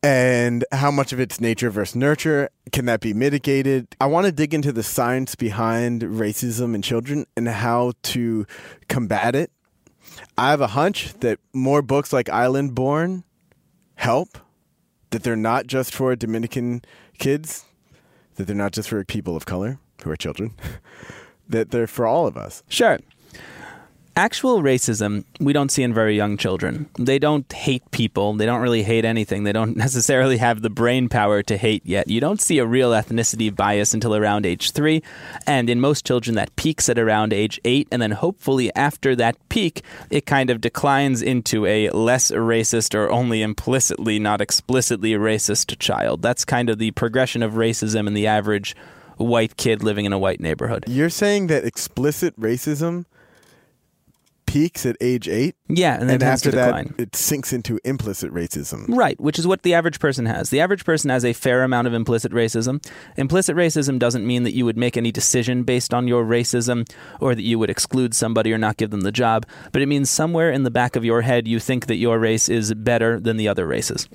and 0.03 0.65
how 0.73 0.91
much 0.91 1.13
of 1.13 1.21
it's 1.21 1.41
nature 1.41 1.71
versus 1.71 1.95
nurture. 1.95 2.49
Can 2.73 2.87
that 2.87 3.01
be 3.01 3.13
mitigated? 3.13 3.89
I 4.01 4.07
want 4.07 4.27
to 4.27 4.33
dig 4.33 4.55
into 4.55 4.73
the 4.73 4.83
science 4.83 5.35
behind 5.35 6.03
racism 6.03 6.75
in 6.75 6.83
children 6.83 7.27
and 7.37 7.47
how 7.49 7.93
to 8.05 8.47
combat 8.89 9.35
it. 9.35 9.51
I 10.39 10.51
have 10.51 10.61
a 10.61 10.69
hunch 10.69 11.13
that 11.21 11.39
more 11.53 11.83
books 11.83 12.13
like 12.13 12.27
Islandborn 12.27 13.25
help, 13.97 14.39
that 15.11 15.23
they're 15.23 15.37
not 15.37 15.67
just 15.67 15.95
for 15.95 16.17
Dominican 16.17 16.83
kids, 17.19 17.65
that 18.37 18.47
they're 18.47 18.57
not 18.57 18.73
just 18.73 18.89
for 18.89 19.05
people 19.05 19.37
of 19.37 19.45
color 19.45 19.79
who 20.03 20.11
are 20.11 20.17
children, 20.17 20.53
that 21.49 21.71
they're 21.71 21.87
for 21.87 22.07
all 22.07 22.27
of 22.27 22.37
us. 22.37 22.63
Sure. 22.69 22.99
Actual 24.17 24.61
racism 24.61 25.25
we 25.39 25.53
don't 25.53 25.71
see 25.71 25.85
in 25.85 25.95
very 25.95 26.17
young 26.17 26.37
children. 26.37 26.91
They 26.99 27.19
don't 27.19 27.51
hate 27.53 27.89
people. 27.93 28.35
They 28.35 28.45
don't 28.45 28.61
really 28.61 28.83
hate 28.83 29.05
anything. 29.05 29.45
They 29.45 29.53
don't 29.53 29.77
necessarily 29.87 30.37
have 30.37 30.63
the 30.63 30.69
brain 30.69 31.09
power 31.09 31.43
to 31.45 31.57
hate 31.57 31.87
yet. 31.87 32.09
You 32.09 32.21
don't 32.21 32.41
see 32.41 32.59
a 32.59 32.67
real 32.67 32.91
ethnicity 32.91 33.55
bias 33.55 33.95
until 33.95 34.15
around 34.17 34.47
age 34.47 34.73
three. 34.73 35.03
And 35.47 35.71
in 35.71 35.81
most 35.81 36.05
children, 36.05 36.35
that 36.35 36.55
peaks 36.57 36.89
at 36.89 36.99
around 36.99 37.33
age 37.33 37.61
eight. 37.65 37.87
And 37.93 38.03
then 38.03 38.11
hopefully 38.11 38.75
after 38.75 39.15
that 39.17 39.37
peak, 39.49 39.83
it 40.11 40.27
kind 40.27 40.51
of 40.51 40.61
declines 40.61 41.23
into 41.23 41.65
a 41.65 41.89
less 41.91 42.33
racist 42.33 42.95
or 42.95 43.11
only 43.11 43.43
implicitly, 43.43 44.19
not 44.19 44.41
explicitly 44.41 45.13
racist 45.13 45.79
child. 45.79 46.21
That's 46.21 46.45
kind 46.45 46.69
of 46.69 46.79
the 46.79 46.91
progression 46.91 47.43
of 47.43 47.53
racism 47.53 48.07
in 48.09 48.15
the 48.15 48.27
average 48.27 48.75
white 49.21 49.57
kid 49.57 49.83
living 49.83 50.05
in 50.05 50.13
a 50.13 50.19
white 50.19 50.41
neighborhood. 50.41 50.85
You're 50.87 51.11
saying 51.11 51.49
that 51.49 51.65
explicit 51.65 52.39
racism 52.41 53.05
peaks 54.51 54.85
at 54.85 54.97
age 55.01 55.29
eight, 55.29 55.55
Yeah, 55.69 55.95
and 55.95 56.09
then 56.09 56.15
and 56.15 56.23
after 56.25 56.51
that, 56.51 56.87
it 56.99 57.15
sinks 57.15 57.53
into 57.53 57.79
implicit 57.85 58.35
racism. 58.35 58.87
Right, 58.89 59.19
which 59.21 59.39
is 59.39 59.47
what 59.47 59.63
the 59.63 59.75
average 59.75 60.01
person 60.01 60.27
has. 60.27 60.51
The 60.51 60.59
average 60.59 60.85
person 60.85 61.09
has 61.09 61.25
a 61.25 61.33
fair 61.33 61.63
amount 61.63 61.87
of 61.87 61.95
implicit 61.95 62.33
racism. 62.33 62.85
Implicit 63.17 63.55
racism 63.55 64.01
doesn't 64.01 64.27
mean 64.27 64.43
that 64.43 64.53
you 64.53 64.65
would 64.65 64.77
make 64.77 64.97
any 64.97 65.13
decision 65.13 65.63
based 65.63 65.95
on 65.95 66.09
your 66.09 66.25
racism 66.25 66.91
or 67.21 67.37
that 67.37 67.43
you 67.43 67.61
would 67.61 67.71
exclude 67.71 68.13
somebody 68.13 68.53
or 68.53 68.59
not 68.59 68.77
give 68.77 68.91
them 68.91 69.03
the 69.03 69.13
job, 69.13 69.47
but 69.71 69.83
it 69.83 69.87
means 69.87 70.11
somewhere 70.11 70.51
in 70.51 70.65
the 70.65 70.71
back 70.71 70.97
of 70.97 71.05
your 71.05 71.23
head 71.23 71.47
you 71.47 71.61
think 71.61 71.87
that 71.87 71.97
your 71.97 72.19
race 72.19 72.49
is 72.49 72.75
better 72.75 73.21
than 73.21 73.37
the 73.37 73.47
other 73.47 73.67
races. 73.67 74.09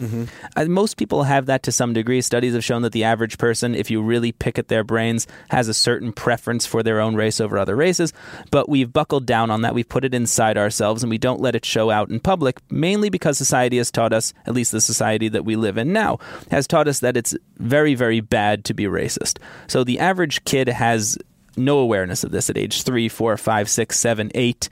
Uh, 0.57 0.65
most 0.65 0.97
people 0.97 1.23
have 1.23 1.45
that 1.45 1.63
to 1.63 1.71
some 1.71 1.93
degree. 1.93 2.19
Studies 2.19 2.53
have 2.53 2.63
shown 2.63 2.81
that 2.81 2.91
the 2.91 3.05
average 3.05 3.37
person, 3.37 3.73
if 3.73 3.89
you 3.89 4.01
really 4.01 4.33
pick 4.33 4.59
at 4.59 4.67
their 4.67 4.83
brains, 4.83 5.27
has 5.49 5.69
a 5.69 5.73
certain 5.73 6.11
preference 6.11 6.65
for 6.65 6.83
their 6.83 6.99
own 6.99 7.15
race 7.15 7.39
over 7.39 7.57
other 7.57 7.77
races, 7.77 8.11
but 8.51 8.67
we've 8.67 8.91
buckled 8.91 9.25
down 9.25 9.49
on 9.49 9.61
that. 9.61 9.73
We've 9.73 9.87
put 9.87 10.03
it 10.03 10.13
inside 10.25 10.57
ourselves 10.57 11.03
and 11.03 11.11
we 11.11 11.19
don't 11.19 11.39
let 11.39 11.55
it 11.55 11.63
show 11.63 11.91
out 11.91 12.09
in 12.09 12.19
public, 12.19 12.59
mainly 12.71 13.09
because 13.11 13.37
society 13.37 13.77
has 13.77 13.91
taught 13.91 14.11
us, 14.11 14.33
at 14.47 14.55
least 14.55 14.71
the 14.71 14.81
society 14.81 15.29
that 15.29 15.45
we 15.45 15.55
live 15.55 15.77
in 15.77 15.93
now, 15.93 16.17
has 16.49 16.65
taught 16.65 16.87
us 16.87 16.99
that 17.01 17.15
it's 17.15 17.35
very, 17.57 17.93
very 17.93 18.21
bad 18.21 18.65
to 18.65 18.73
be 18.73 18.85
racist. 18.85 19.37
So 19.67 19.83
the 19.83 19.99
average 19.99 20.43
kid 20.43 20.67
has 20.67 21.15
no 21.55 21.77
awareness 21.77 22.23
of 22.23 22.31
this 22.31 22.49
at 22.49 22.57
age 22.57 22.81
three, 22.81 23.07
four, 23.07 23.37
five, 23.37 23.69
six, 23.69 23.99
seven, 23.99 24.31
eight. 24.33 24.67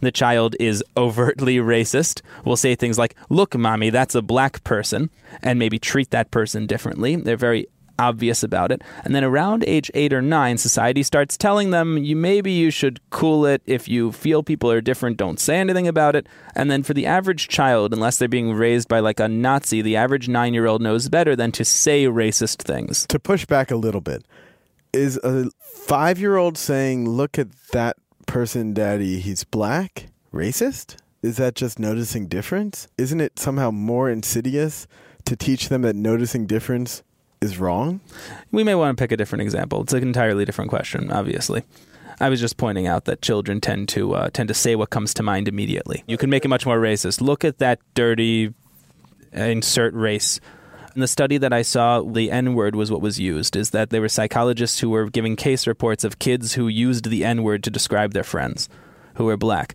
The 0.00 0.12
child 0.12 0.54
is 0.60 0.84
overtly 0.96 1.56
racist, 1.56 2.20
will 2.44 2.58
say 2.58 2.74
things 2.74 2.98
like, 2.98 3.14
Look, 3.30 3.56
mommy, 3.56 3.88
that's 3.88 4.14
a 4.14 4.20
black 4.20 4.62
person, 4.62 5.08
and 5.42 5.58
maybe 5.58 5.78
treat 5.78 6.10
that 6.10 6.30
person 6.30 6.66
differently. 6.66 7.16
They're 7.16 7.38
very 7.38 7.66
obvious 7.98 8.42
about 8.42 8.72
it. 8.72 8.82
And 9.04 9.14
then 9.14 9.24
around 9.24 9.64
age 9.66 9.90
eight 9.94 10.12
or 10.12 10.22
nine, 10.22 10.58
society 10.58 11.02
starts 11.02 11.36
telling 11.36 11.70
them 11.70 11.98
you 11.98 12.16
maybe 12.16 12.52
you 12.52 12.70
should 12.70 13.00
cool 13.10 13.46
it. 13.46 13.62
If 13.66 13.88
you 13.88 14.12
feel 14.12 14.42
people 14.42 14.70
are 14.70 14.80
different, 14.80 15.16
don't 15.16 15.40
say 15.40 15.58
anything 15.58 15.88
about 15.88 16.16
it. 16.16 16.26
And 16.54 16.70
then 16.70 16.82
for 16.82 16.94
the 16.94 17.06
average 17.06 17.48
child, 17.48 17.92
unless 17.92 18.18
they're 18.18 18.28
being 18.28 18.52
raised 18.52 18.88
by 18.88 19.00
like 19.00 19.20
a 19.20 19.28
Nazi, 19.28 19.82
the 19.82 19.96
average 19.96 20.28
nine 20.28 20.54
year 20.54 20.66
old 20.66 20.82
knows 20.82 21.08
better 21.08 21.34
than 21.34 21.52
to 21.52 21.64
say 21.64 22.04
racist 22.04 22.62
things. 22.62 23.06
To 23.08 23.18
push 23.18 23.44
back 23.44 23.70
a 23.70 23.76
little 23.76 24.00
bit, 24.00 24.24
is 24.92 25.18
a 25.22 25.50
five 25.60 26.18
year 26.18 26.36
old 26.36 26.56
saying, 26.56 27.08
Look 27.08 27.38
at 27.38 27.48
that 27.72 27.96
person, 28.26 28.74
daddy, 28.74 29.20
he's 29.20 29.44
black, 29.44 30.06
racist? 30.32 30.96
Is 31.22 31.36
that 31.38 31.54
just 31.54 31.78
noticing 31.78 32.28
difference? 32.28 32.86
Isn't 32.96 33.20
it 33.20 33.38
somehow 33.38 33.70
more 33.72 34.08
insidious 34.08 34.86
to 35.24 35.36
teach 35.36 35.68
them 35.68 35.82
that 35.82 35.96
noticing 35.96 36.46
difference 36.46 37.02
is 37.40 37.58
wrong? 37.58 38.00
We 38.50 38.64
may 38.64 38.74
want 38.74 38.96
to 38.96 39.02
pick 39.02 39.12
a 39.12 39.16
different 39.16 39.42
example. 39.42 39.82
It's 39.82 39.92
an 39.92 40.02
entirely 40.02 40.44
different 40.44 40.70
question, 40.70 41.10
obviously. 41.12 41.62
I 42.20 42.28
was 42.28 42.40
just 42.40 42.56
pointing 42.56 42.86
out 42.86 43.04
that 43.04 43.22
children 43.22 43.60
tend 43.60 43.88
to 43.90 44.14
uh, 44.14 44.30
tend 44.30 44.48
to 44.48 44.54
say 44.54 44.74
what 44.74 44.90
comes 44.90 45.14
to 45.14 45.22
mind 45.22 45.46
immediately. 45.46 46.02
You 46.08 46.16
can 46.18 46.30
make 46.30 46.44
it 46.44 46.48
much 46.48 46.66
more 46.66 46.78
racist. 46.78 47.20
Look 47.20 47.44
at 47.44 47.58
that 47.58 47.78
dirty 47.94 48.52
insert 49.32 49.94
race. 49.94 50.40
In 50.94 51.00
the 51.00 51.06
study 51.06 51.38
that 51.38 51.52
I 51.52 51.62
saw, 51.62 52.02
the 52.02 52.30
N 52.32 52.54
word 52.54 52.74
was 52.74 52.90
what 52.90 53.00
was 53.00 53.20
used. 53.20 53.54
Is 53.54 53.70
that 53.70 53.90
there 53.90 54.00
were 54.00 54.08
psychologists 54.08 54.80
who 54.80 54.90
were 54.90 55.08
giving 55.08 55.36
case 55.36 55.66
reports 55.66 56.02
of 56.02 56.18
kids 56.18 56.54
who 56.54 56.66
used 56.66 57.08
the 57.08 57.24
N 57.24 57.44
word 57.44 57.62
to 57.64 57.70
describe 57.70 58.14
their 58.14 58.24
friends 58.24 58.68
who 59.14 59.26
were 59.26 59.36
black. 59.36 59.74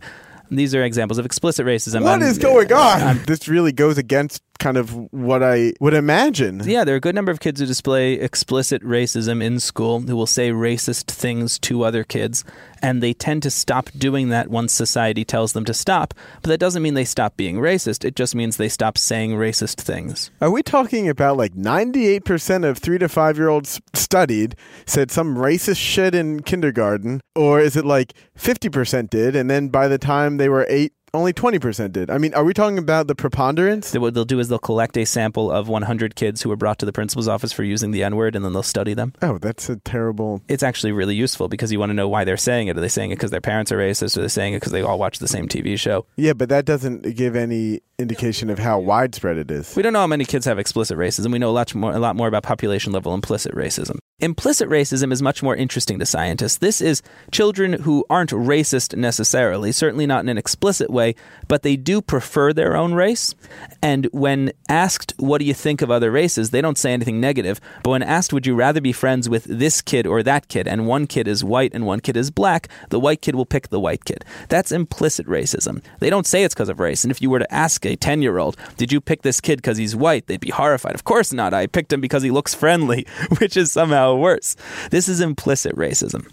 These 0.50 0.74
are 0.74 0.82
examples 0.84 1.16
of 1.16 1.24
explicit 1.24 1.64
racism. 1.64 2.02
What 2.02 2.20
I'm- 2.20 2.22
is 2.22 2.36
going 2.36 2.70
on? 2.72 3.22
this 3.26 3.48
really 3.48 3.72
goes 3.72 3.96
against 3.96 4.42
kind 4.58 4.76
of 4.76 4.94
what 5.12 5.42
I 5.42 5.72
would 5.80 5.94
imagine. 5.94 6.62
Yeah, 6.64 6.84
there 6.84 6.94
are 6.94 6.98
a 6.98 7.00
good 7.00 7.14
number 7.14 7.32
of 7.32 7.40
kids 7.40 7.60
who 7.60 7.66
display 7.66 8.14
explicit 8.14 8.82
racism 8.82 9.42
in 9.42 9.60
school 9.60 10.00
who 10.00 10.16
will 10.16 10.26
say 10.26 10.50
racist 10.50 11.10
things 11.10 11.58
to 11.60 11.84
other 11.84 12.04
kids, 12.04 12.44
and 12.82 13.02
they 13.02 13.12
tend 13.12 13.42
to 13.44 13.50
stop 13.50 13.90
doing 13.96 14.28
that 14.28 14.48
once 14.48 14.72
society 14.72 15.24
tells 15.24 15.52
them 15.52 15.64
to 15.64 15.74
stop. 15.74 16.14
But 16.42 16.48
that 16.48 16.58
doesn't 16.58 16.82
mean 16.82 16.94
they 16.94 17.04
stop 17.04 17.36
being 17.36 17.56
racist, 17.56 18.04
it 18.04 18.16
just 18.16 18.34
means 18.34 18.56
they 18.56 18.68
stop 18.68 18.98
saying 18.98 19.32
racist 19.32 19.80
things. 19.80 20.30
Are 20.40 20.50
we 20.50 20.62
talking 20.62 21.08
about 21.08 21.36
like 21.36 21.54
98% 21.54 22.68
of 22.68 22.78
three 22.78 22.98
to 22.98 23.08
five 23.08 23.36
year 23.36 23.48
olds 23.48 23.80
studied 23.94 24.56
said 24.86 25.10
some 25.10 25.36
racist 25.36 25.78
shit 25.78 26.14
in 26.14 26.42
kindergarten? 26.42 27.20
Or 27.34 27.60
is 27.60 27.76
it 27.76 27.84
like 27.84 28.14
50% 28.38 29.10
did, 29.10 29.36
and 29.36 29.50
then 29.50 29.68
by 29.68 29.88
the 29.88 29.98
time 29.98 30.36
they 30.36 30.48
were 30.48 30.66
eight, 30.68 30.92
only 31.14 31.32
20% 31.32 31.92
did. 31.92 32.10
I 32.10 32.18
mean, 32.18 32.34
are 32.34 32.44
we 32.44 32.52
talking 32.52 32.78
about 32.78 33.06
the 33.06 33.14
preponderance? 33.14 33.90
They- 33.92 33.98
What 33.98 34.12
they'll 34.14 34.24
do 34.24 34.38
is 34.40 34.48
they'll 34.48 34.58
collect 34.58 34.96
a 34.98 35.04
sample 35.06 35.50
of 35.50 35.68
100 35.68 36.14
kids 36.16 36.42
who 36.42 36.48
were 36.50 36.56
brought 36.56 36.78
to 36.80 36.86
the 36.86 36.92
principal's 36.92 37.28
office 37.28 37.52
for 37.52 37.62
using 37.62 37.90
the 37.92 38.02
N 38.02 38.16
word, 38.16 38.36
and 38.36 38.44
then 38.44 38.52
they'll 38.52 38.62
study 38.62 38.92
them. 38.92 39.12
Oh, 39.22 39.38
that's 39.38 39.68
a 39.70 39.76
terrible. 39.76 40.42
It's 40.48 40.62
actually 40.62 40.92
really 40.92 41.14
useful 41.14 41.48
because 41.48 41.72
you 41.72 41.78
want 41.78 41.90
to 41.90 41.94
know 41.94 42.08
why 42.08 42.24
they're 42.24 42.36
saying 42.36 42.68
it. 42.68 42.76
Are 42.76 42.80
they 42.80 42.88
saying 42.88 43.12
it 43.12 43.16
because 43.16 43.30
their 43.30 43.40
parents 43.40 43.72
are 43.72 43.78
racist? 43.78 44.16
Or 44.16 44.20
are 44.20 44.22
they 44.24 44.28
saying 44.28 44.52
it 44.54 44.56
because 44.58 44.72
they 44.72 44.82
all 44.82 44.98
watch 44.98 45.18
the 45.20 45.28
same 45.28 45.48
TV 45.48 45.78
show? 45.78 46.04
Yeah, 46.16 46.32
but 46.34 46.48
that 46.50 46.64
doesn't 46.66 47.14
give 47.14 47.36
any 47.36 47.80
indication 47.98 48.50
of 48.50 48.58
how 48.58 48.78
widespread 48.80 49.36
it 49.38 49.50
is. 49.50 49.74
We 49.76 49.82
don't 49.82 49.92
know 49.92 50.00
how 50.00 50.06
many 50.08 50.24
kids 50.24 50.44
have 50.46 50.58
explicit 50.58 50.98
racism. 50.98 51.30
We 51.32 51.38
know 51.38 51.50
a 51.50 51.52
lot 51.52 51.72
more, 51.74 51.92
a 51.92 51.98
lot 52.00 52.16
more 52.16 52.26
about 52.28 52.42
population 52.42 52.92
level 52.92 53.14
implicit 53.14 53.54
racism. 53.54 53.98
Implicit 54.20 54.68
racism 54.68 55.10
is 55.12 55.20
much 55.20 55.42
more 55.42 55.56
interesting 55.56 55.98
to 55.98 56.06
scientists. 56.06 56.58
This 56.58 56.80
is 56.80 57.02
children 57.32 57.72
who 57.72 58.06
aren't 58.08 58.30
racist 58.30 58.96
necessarily, 58.96 59.72
certainly 59.72 60.06
not 60.06 60.20
in 60.20 60.28
an 60.28 60.38
explicit 60.38 60.88
way, 60.88 61.16
but 61.48 61.64
they 61.64 61.74
do 61.74 62.00
prefer 62.00 62.52
their 62.52 62.76
own 62.76 62.94
race. 62.94 63.34
And 63.82 64.06
when 64.12 64.52
asked, 64.68 65.14
what 65.18 65.38
do 65.38 65.44
you 65.44 65.52
think 65.52 65.82
of 65.82 65.90
other 65.90 66.12
races, 66.12 66.50
they 66.50 66.60
don't 66.60 66.78
say 66.78 66.92
anything 66.92 67.20
negative. 67.20 67.60
But 67.82 67.90
when 67.90 68.02
asked, 68.04 68.32
would 68.32 68.46
you 68.46 68.54
rather 68.54 68.80
be 68.80 68.92
friends 68.92 69.28
with 69.28 69.44
this 69.44 69.82
kid 69.82 70.06
or 70.06 70.22
that 70.22 70.46
kid, 70.46 70.68
and 70.68 70.86
one 70.86 71.08
kid 71.08 71.26
is 71.26 71.42
white 71.42 71.74
and 71.74 71.84
one 71.84 71.98
kid 71.98 72.16
is 72.16 72.30
black, 72.30 72.68
the 72.90 73.00
white 73.00 73.20
kid 73.20 73.34
will 73.34 73.44
pick 73.44 73.70
the 73.70 73.80
white 73.80 74.04
kid. 74.04 74.24
That's 74.48 74.70
implicit 74.70 75.26
racism. 75.26 75.82
They 75.98 76.08
don't 76.08 76.26
say 76.26 76.44
it's 76.44 76.54
because 76.54 76.68
of 76.68 76.78
race. 76.78 77.02
And 77.02 77.10
if 77.10 77.20
you 77.20 77.30
were 77.30 77.40
to 77.40 77.52
ask 77.52 77.84
a 77.84 77.96
10 77.96 78.22
year 78.22 78.38
old, 78.38 78.56
did 78.76 78.92
you 78.92 79.00
pick 79.00 79.22
this 79.22 79.40
kid 79.40 79.56
because 79.56 79.76
he's 79.76 79.96
white? 79.96 80.28
They'd 80.28 80.38
be 80.38 80.50
horrified. 80.50 80.94
Of 80.94 81.02
course 81.02 81.32
not. 81.32 81.52
I 81.52 81.66
picked 81.66 81.92
him 81.92 82.00
because 82.00 82.22
he 82.22 82.30
looks 82.30 82.54
friendly, 82.54 83.08
which 83.38 83.56
is 83.56 83.72
somehow 83.72 84.03
worse. 84.12 84.56
This 84.90 85.08
is 85.08 85.20
implicit 85.20 85.76
racism. 85.76 86.28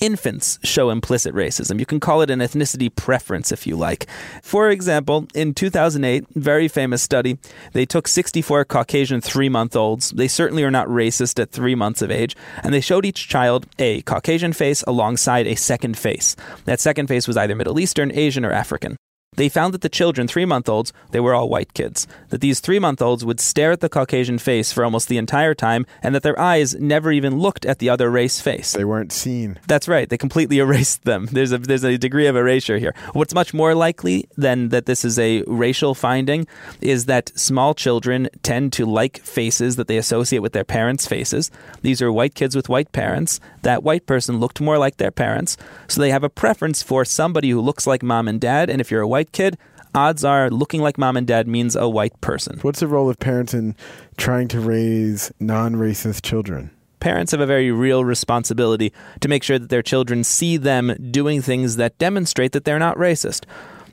Infants 0.00 0.58
show 0.62 0.90
implicit 0.90 1.34
racism. 1.34 1.78
You 1.78 1.86
can 1.86 2.00
call 2.00 2.20
it 2.20 2.30
an 2.30 2.40
ethnicity 2.40 2.94
preference 2.94 3.50
if 3.50 3.66
you 3.66 3.76
like. 3.76 4.06
For 4.42 4.68
example, 4.70 5.26
in 5.34 5.54
2008, 5.54 6.26
very 6.34 6.68
famous 6.68 7.02
study, 7.02 7.38
they 7.72 7.86
took 7.86 8.06
64 8.06 8.66
Caucasian 8.66 9.20
three 9.20 9.48
month 9.48 9.74
olds. 9.74 10.10
They 10.10 10.28
certainly 10.28 10.64
are 10.64 10.70
not 10.70 10.88
racist 10.88 11.40
at 11.40 11.50
three 11.50 11.74
months 11.74 12.02
of 12.02 12.10
age. 12.10 12.36
And 12.62 12.74
they 12.74 12.80
showed 12.80 13.06
each 13.06 13.28
child 13.28 13.66
a 13.78 14.02
Caucasian 14.02 14.52
face 14.52 14.82
alongside 14.82 15.46
a 15.46 15.54
second 15.54 15.96
face. 15.96 16.36
That 16.66 16.80
second 16.80 17.06
face 17.06 17.26
was 17.26 17.36
either 17.36 17.54
Middle 17.54 17.80
Eastern, 17.80 18.12
Asian, 18.12 18.44
or 18.44 18.52
African. 18.52 18.96
They 19.36 19.48
found 19.48 19.74
that 19.74 19.82
the 19.82 19.88
children, 19.88 20.26
three 20.26 20.44
month 20.44 20.68
olds, 20.68 20.92
they 21.12 21.20
were 21.20 21.34
all 21.34 21.48
white 21.48 21.74
kids. 21.74 22.06
That 22.30 22.40
these 22.40 22.60
three 22.60 22.78
month 22.78 23.00
olds 23.00 23.24
would 23.24 23.40
stare 23.40 23.72
at 23.72 23.80
the 23.80 23.88
Caucasian 23.88 24.38
face 24.38 24.72
for 24.72 24.84
almost 24.84 25.08
the 25.08 25.18
entire 25.18 25.54
time, 25.54 25.86
and 26.02 26.14
that 26.14 26.22
their 26.22 26.38
eyes 26.38 26.74
never 26.74 27.12
even 27.12 27.38
looked 27.38 27.64
at 27.64 27.78
the 27.78 27.90
other 27.90 28.10
race 28.10 28.40
face. 28.40 28.72
They 28.72 28.84
weren't 28.84 29.12
seen. 29.12 29.58
That's 29.66 29.88
right. 29.88 30.08
They 30.08 30.18
completely 30.18 30.58
erased 30.66 31.04
them. 31.04 31.26
There's 31.30 31.52
a 31.52 31.58
there's 31.58 31.84
a 31.84 31.98
degree 31.98 32.26
of 32.26 32.36
erasure 32.36 32.78
here. 32.78 32.94
What's 33.12 33.34
much 33.34 33.54
more 33.54 33.74
likely 33.74 34.28
than 34.36 34.70
that 34.70 34.86
this 34.86 35.04
is 35.04 35.18
a 35.18 35.42
racial 35.46 35.94
finding 35.94 36.46
is 36.80 37.06
that 37.06 37.32
small 37.38 37.74
children 37.74 38.28
tend 38.42 38.72
to 38.74 38.86
like 38.86 39.18
faces 39.18 39.76
that 39.76 39.88
they 39.88 39.98
associate 39.98 40.40
with 40.40 40.52
their 40.52 40.64
parents' 40.64 41.06
faces. 41.06 41.50
These 41.82 42.02
are 42.02 42.12
white 42.12 42.34
kids 42.34 42.56
with 42.56 42.68
white 42.68 42.92
parents. 42.92 43.40
That 43.62 43.82
white 43.82 44.06
person 44.06 44.38
looked 44.38 44.60
more 44.60 44.78
like 44.78 44.96
their 44.96 45.10
parents, 45.10 45.56
so 45.88 46.00
they 46.00 46.10
have 46.10 46.24
a 46.24 46.30
preference 46.30 46.82
for 46.82 47.04
somebody 47.04 47.50
who 47.50 47.60
looks 47.60 47.86
like 47.86 48.02
mom 48.02 48.28
and 48.28 48.40
dad. 48.40 48.70
And 48.70 48.80
if 48.80 48.90
you're 48.90 49.02
a 49.02 49.08
white 49.08 49.25
kid, 49.32 49.58
odds 49.94 50.24
are 50.24 50.50
looking 50.50 50.82
like 50.82 50.98
mom 50.98 51.16
and 51.16 51.26
dad 51.26 51.48
means 51.48 51.76
a 51.76 51.88
white 51.88 52.20
person. 52.20 52.58
What's 52.62 52.80
the 52.80 52.86
role 52.86 53.08
of 53.08 53.18
parents 53.18 53.54
in 53.54 53.74
trying 54.16 54.48
to 54.48 54.60
raise 54.60 55.32
non 55.40 55.74
racist 55.74 56.22
children? 56.22 56.70
Parents 57.00 57.32
have 57.32 57.40
a 57.40 57.46
very 57.46 57.70
real 57.70 58.04
responsibility 58.04 58.92
to 59.20 59.28
make 59.28 59.42
sure 59.42 59.58
that 59.58 59.68
their 59.68 59.82
children 59.82 60.24
see 60.24 60.56
them 60.56 60.94
doing 61.10 61.42
things 61.42 61.76
that 61.76 61.98
demonstrate 61.98 62.52
that 62.52 62.64
they're 62.64 62.78
not 62.78 62.96
racist. 62.96 63.44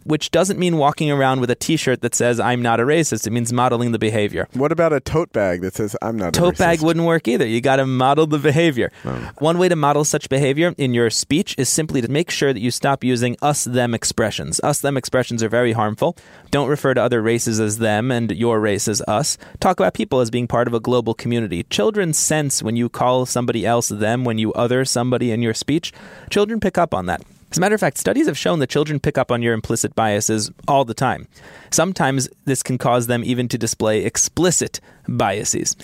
Which 0.04 0.32
doesn't 0.32 0.60
mean 0.60 0.78
walking 0.78 1.12
around 1.12 1.39
with 1.39 1.49
a 1.49 1.56
t 1.56 1.78
shirt 1.78 2.01
that 2.01 2.16
says, 2.16 2.39
I'm 2.39 2.62
not 2.62 2.80
a 2.80 2.84
racist. 2.84 3.28
It 3.28 3.32
means 3.32 3.54
modeling 3.54 3.91
the 3.91 3.99
behavior. 3.99 4.47
What 4.54 4.72
about 4.72 4.93
a 4.93 4.99
tote 4.99 5.32
bag 5.32 5.62
that 5.62 5.76
says, 5.76 5.95
I'm 6.01 6.18
not 6.18 6.30
a 6.30 6.39
Tote 6.39 6.58
bag 6.58 6.82
wouldn't 6.82 7.06
work 7.06 7.28
either. 7.28 7.45
You 7.45 7.62
got 7.62 7.78
to 7.78 7.86
model 7.86 8.28
the 8.28 8.39
behavior. 8.39 8.91
Oh. 9.06 9.32
One 9.39 9.58
way 9.58 9.70
to 9.70 9.76
model 9.76 10.04
such 10.04 10.30
behavior 10.30 10.74
in 10.78 10.93
your 10.93 11.10
speech 11.10 11.56
is 11.58 11.70
simply 11.70 12.01
to 12.01 12.08
make 12.10 12.30
sure 12.30 12.54
that 12.54 12.60
you 12.60 12.72
stop 12.72 13.04
using 13.04 13.38
us 13.41 13.64
them 13.64 13.93
expressions. 13.93 14.60
Us 14.62 14.82
them 14.82 14.97
expressions 14.97 15.41
are 15.43 15.49
very 15.49 15.74
harmful. 15.74 16.18
Don't 16.51 16.70
refer 16.70 16.93
to 16.93 17.01
other 17.01 17.22
races 17.22 17.60
as 17.60 17.80
them 17.80 18.12
and 18.12 18.32
your 18.32 18.60
race 18.60 18.88
as 18.88 19.01
us. 19.08 19.38
Talk 19.60 19.80
about 19.80 19.93
people 19.93 20.20
as 20.20 20.30
being 20.30 20.47
part 20.47 20.68
of 20.68 20.74
a 20.74 20.80
global 20.80 21.14
community. 21.14 21.64
Children 21.64 22.14
sense 22.14 22.62
when 22.62 22.76
you 22.76 22.89
call 22.89 23.26
somebody 23.26 23.66
else 23.66 23.89
them, 23.89 24.24
when 24.24 24.38
you 24.38 24.54
other 24.54 24.86
somebody 24.86 25.32
in 25.32 25.41
your 25.41 25.54
speech. 25.54 25.93
Children 26.30 26.60
pick 26.60 26.78
up 26.78 26.93
on 26.93 27.06
that. 27.08 27.22
As 27.54 27.58
a 27.60 27.62
matter 27.62 27.76
of 27.76 27.82
fact, 27.82 27.99
studies 27.99 28.26
have 28.26 28.36
shown 28.36 28.58
that 28.60 28.70
children 28.72 28.99
pick 28.99 29.16
up 29.16 29.32
on 29.32 29.43
your 29.43 29.54
implicit 29.54 29.93
biases 29.93 30.49
all 30.68 30.86
the 30.86 30.95
time. 30.95 31.28
Sometimes 31.70 32.28
this 32.45 32.64
can 32.64 32.80
cause 32.80 33.06
them 33.06 33.24
even 33.24 33.47
to 33.49 33.60
display 33.60 34.04
explicit 34.06 34.80
biases. 35.08 35.76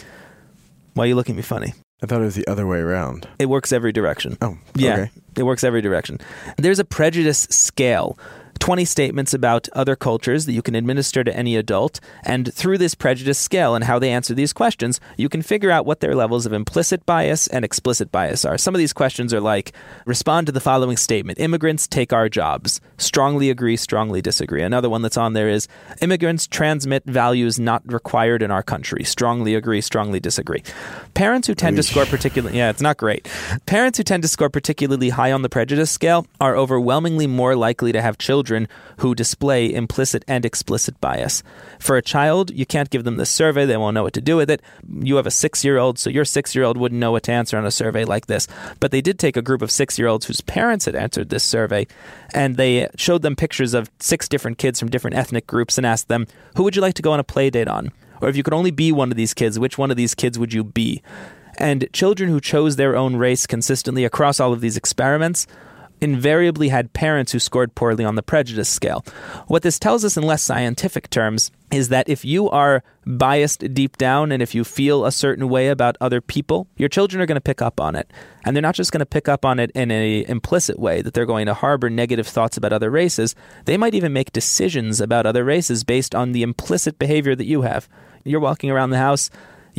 Why 0.95 1.03
are 1.03 1.07
you 1.09 1.15
looking 1.15 1.35
at 1.35 1.37
me 1.37 1.43
funny? 1.43 1.73
I 2.01 2.07
thought 2.07 2.21
it 2.21 2.25
was 2.25 2.33
the 2.33 2.47
other 2.47 2.65
way 2.65 2.79
around. 2.79 3.27
It 3.37 3.49
works 3.49 3.71
every 3.71 3.91
direction. 3.91 4.35
Oh, 4.41 4.57
Yeah, 4.73 5.09
it 5.37 5.43
works 5.43 5.63
every 5.63 5.81
direction. 5.81 6.17
There's 6.57 6.79
a 6.79 6.83
prejudice 6.83 7.45
scale. 7.51 8.17
20 8.59 8.85
statements 8.85 9.33
about 9.33 9.69
other 9.69 9.95
cultures 9.95 10.45
that 10.45 10.53
you 10.53 10.61
can 10.61 10.75
administer 10.75 11.23
to 11.23 11.35
any 11.35 11.55
adult. 11.55 11.99
And 12.23 12.53
through 12.53 12.77
this 12.77 12.93
prejudice 12.93 13.39
scale 13.39 13.73
and 13.73 13.85
how 13.85 13.99
they 13.99 14.11
answer 14.11 14.33
these 14.33 14.53
questions, 14.53 14.99
you 15.17 15.29
can 15.29 15.41
figure 15.41 15.71
out 15.71 15.85
what 15.85 16.01
their 16.01 16.15
levels 16.15 16.45
of 16.45 16.53
implicit 16.53 17.05
bias 17.05 17.47
and 17.47 17.63
explicit 17.63 18.11
bias 18.11 18.45
are. 18.45 18.57
Some 18.57 18.75
of 18.75 18.79
these 18.79 18.93
questions 18.93 19.33
are 19.33 19.41
like 19.41 19.73
respond 20.05 20.47
to 20.47 20.51
the 20.51 20.59
following 20.59 20.97
statement 20.97 21.39
Immigrants 21.39 21.87
take 21.87 22.11
our 22.11 22.27
jobs. 22.27 22.81
Strongly 22.97 23.49
agree, 23.49 23.77
strongly 23.77 24.21
disagree. 24.21 24.61
Another 24.61 24.89
one 24.89 25.01
that's 25.01 25.17
on 25.17 25.33
there 25.33 25.49
is 25.49 25.67
immigrants 26.01 26.45
transmit 26.45 27.03
values 27.05 27.59
not 27.59 27.81
required 27.91 28.43
in 28.43 28.51
our 28.51 28.63
country. 28.63 29.03
Strongly 29.03 29.55
agree, 29.55 29.81
strongly 29.81 30.19
disagree. 30.19 30.63
Parents 31.13 31.47
who 31.47 31.55
tend 31.55 31.77
to 31.77 31.83
score 31.83 32.05
particularly, 32.05 32.57
yeah, 32.57 32.69
it's 32.69 32.81
not 32.81 32.97
great. 32.97 33.27
Parents 33.65 33.97
who 33.97 34.03
tend 34.03 34.23
to 34.23 34.29
score 34.29 34.49
particularly 34.49 35.09
high 35.09 35.31
on 35.31 35.43
the 35.43 35.49
prejudice 35.49 35.91
scale 35.91 36.27
are 36.41 36.55
overwhelmingly 36.55 37.27
more 37.27 37.55
likely 37.55 37.91
to 37.91 38.01
have 38.01 38.17
children 38.17 38.48
who 38.97 39.15
display 39.15 39.73
implicit 39.73 40.23
and 40.27 40.45
explicit 40.45 40.99
bias. 40.99 41.43
For 41.79 41.97
a 41.97 42.01
child, 42.01 42.51
you 42.51 42.65
can't 42.65 42.89
give 42.89 43.03
them 43.03 43.17
this 43.17 43.29
survey, 43.29 43.65
they 43.65 43.77
won't 43.77 43.93
know 43.93 44.03
what 44.03 44.13
to 44.13 44.21
do 44.21 44.35
with 44.35 44.49
it. 44.49 44.61
You 45.01 45.15
have 45.17 45.27
a 45.27 45.31
six 45.31 45.63
year 45.63 45.77
old, 45.77 45.99
so 45.99 46.09
your 46.09 46.25
six 46.25 46.55
year 46.55 46.63
old 46.63 46.77
wouldn't 46.77 46.99
know 46.99 47.11
what 47.11 47.23
to 47.23 47.31
answer 47.31 47.57
on 47.57 47.65
a 47.65 47.71
survey 47.71 48.05
like 48.05 48.27
this. 48.27 48.47
But 48.79 48.91
they 48.91 49.01
did 49.01 49.19
take 49.19 49.37
a 49.37 49.41
group 49.41 49.61
of 49.61 49.71
six 49.71 49.97
year 49.97 50.07
olds 50.07 50.25
whose 50.25 50.41
parents 50.41 50.85
had 50.85 50.95
answered 50.95 51.29
this 51.29 51.43
survey, 51.43 51.87
and 52.33 52.57
they 52.57 52.89
showed 52.95 53.21
them 53.21 53.35
pictures 53.35 53.73
of 53.73 53.89
six 53.99 54.27
different 54.27 54.57
kids 54.57 54.79
from 54.79 54.89
different 54.89 55.15
ethnic 55.15 55.47
groups 55.47 55.77
and 55.77 55.85
asked 55.85 56.07
them, 56.07 56.27
Who 56.55 56.63
would 56.63 56.75
you 56.75 56.81
like 56.81 56.95
to 56.95 57.01
go 57.01 57.11
on 57.11 57.19
a 57.19 57.23
play 57.23 57.49
date 57.49 57.67
on? 57.67 57.91
Or 58.21 58.29
if 58.29 58.35
you 58.35 58.43
could 58.43 58.53
only 58.53 58.71
be 58.71 58.91
one 58.91 59.11
of 59.11 59.17
these 59.17 59.33
kids, 59.33 59.59
which 59.59 59.77
one 59.77 59.91
of 59.91 59.97
these 59.97 60.15
kids 60.15 60.37
would 60.37 60.53
you 60.53 60.63
be? 60.63 61.01
And 61.57 61.87
children 61.93 62.29
who 62.29 62.39
chose 62.39 62.75
their 62.75 62.95
own 62.95 63.15
race 63.15 63.45
consistently 63.45 64.05
across 64.05 64.39
all 64.39 64.53
of 64.53 64.61
these 64.61 64.77
experiments 64.77 65.45
invariably 66.01 66.69
had 66.69 66.93
parents 66.93 67.31
who 67.31 67.39
scored 67.39 67.75
poorly 67.75 68.05
on 68.05 68.15
the 68.15 68.23
prejudice 68.23 68.69
scale. 68.69 69.03
What 69.47 69.63
this 69.63 69.79
tells 69.79 70.05
us 70.05 70.17
in 70.17 70.23
less 70.23 70.41
scientific 70.41 71.09
terms 71.09 71.51
is 71.71 71.89
that 71.89 72.09
if 72.09 72.25
you 72.25 72.49
are 72.49 72.83
biased 73.05 73.73
deep 73.73 73.97
down 73.97 74.31
and 74.31 74.41
if 74.41 74.55
you 74.55 74.63
feel 74.63 75.05
a 75.05 75.11
certain 75.11 75.49
way 75.49 75.67
about 75.67 75.97
other 76.01 76.21
people, 76.21 76.67
your 76.77 76.89
children 76.89 77.21
are 77.21 77.25
going 77.25 77.35
to 77.35 77.41
pick 77.41 77.61
up 77.61 77.79
on 77.79 77.95
it. 77.95 78.11
And 78.43 78.55
they're 78.55 78.61
not 78.61 78.75
just 78.75 78.91
going 78.91 78.99
to 78.99 79.05
pick 79.05 79.27
up 79.27 79.45
on 79.45 79.59
it 79.59 79.71
in 79.71 79.91
an 79.91 80.25
implicit 80.25 80.79
way 80.79 81.01
that 81.01 81.13
they're 81.13 81.25
going 81.25 81.45
to 81.45 81.53
harbor 81.53 81.89
negative 81.89 82.27
thoughts 82.27 82.57
about 82.57 82.73
other 82.73 82.89
races. 82.89 83.35
They 83.65 83.77
might 83.77 83.93
even 83.93 84.13
make 84.13 84.31
decisions 84.31 85.01
about 85.01 85.25
other 85.25 85.43
races 85.43 85.83
based 85.83 86.15
on 86.15 86.31
the 86.31 86.43
implicit 86.43 86.97
behavior 86.97 87.35
that 87.35 87.45
you 87.45 87.61
have. 87.61 87.87
You're 88.23 88.39
walking 88.39 88.71
around 88.71 88.89
the 88.89 88.97
house 88.97 89.29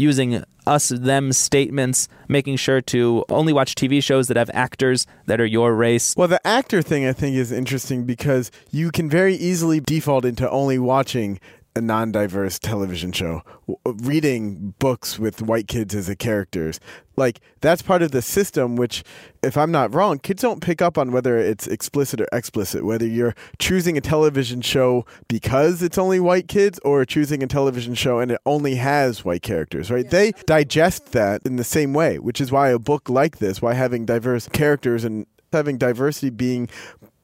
using 0.01 0.43
us 0.67 0.89
them 0.89 1.33
statements, 1.33 2.09
making 2.29 2.57
sure 2.57 2.81
to 2.81 3.25
only 3.29 3.53
watch 3.53 3.75
TV 3.75 4.03
shows 4.03 4.29
that 4.29 4.37
have 4.37 4.51
actors 4.55 5.07
that 5.27 5.41
are 5.41 5.47
your 5.47 5.75
race. 5.75 6.15
Well, 6.17 6.29
the 6.29 6.45
actor 6.47 6.83
thing 6.83 7.07
I 7.07 7.13
think 7.13 7.37
is 7.37 7.53
interesting 7.53 8.05
because 8.05 8.51
you 8.71 8.91
can 8.91 9.09
very 9.09 9.35
easily 9.35 9.81
default 9.81 10.25
into 10.25 10.49
only 10.51 10.79
watching 10.79 11.41
a 11.77 11.81
non-diverse 11.81 12.59
television 12.59 13.13
show, 13.13 13.43
reading 13.85 14.75
books 14.79 15.19
with 15.19 15.41
white 15.41 15.69
kids 15.69 15.95
as 15.95 16.09
the 16.09 16.17
characters. 16.17 16.81
Like 17.17 17.41
that's 17.61 17.83
part 17.83 18.03
of 18.03 18.11
the 18.11 18.23
system 18.23 18.77
which 18.77 19.05
if 19.43 19.57
I'm 19.57 19.71
not 19.71 19.95
wrong, 19.95 20.19
kids 20.19 20.43
don't 20.43 20.61
pick 20.61 20.83
up 20.83 20.99
on 20.99 21.13
whether 21.13 21.37
it's 21.37 21.67
explicit 21.67 22.21
or 22.21 22.27
explicit, 22.33 22.85
whether 22.85 23.07
you're 23.07 23.35
choosing 23.59 23.97
a 23.97 24.01
television 24.01 24.61
show 24.63 25.05
because 25.29 25.83
it's 25.83 25.99
only 25.99 26.19
white 26.19 26.49
kids 26.49 26.81
or 26.85 27.05
choosing 27.05 27.43
a 27.43 27.47
television 27.47 27.95
show 27.95 28.19
and 28.19 28.33
it 28.33 28.41
only 28.47 28.75
has 28.77 29.25
white 29.25 29.43
characters, 29.43 29.91
right? 29.91 30.09
They 30.09 30.33
digest 30.47 31.13
that 31.13 31.43
in 31.45 31.57
the 31.57 31.65
same 31.65 31.93
way, 31.93 32.19
which 32.19 32.41
is 32.41 32.51
why 32.51 32.71
a 32.71 32.79
book 32.79 33.09
like 33.09 33.39
this, 33.39 33.63
why 33.63 33.75
having 33.75 34.07
diverse 34.07 34.49
characters 34.49 35.05
and 35.05 35.27
having 35.53 35.79
diversity 35.79 36.31
being 36.31 36.69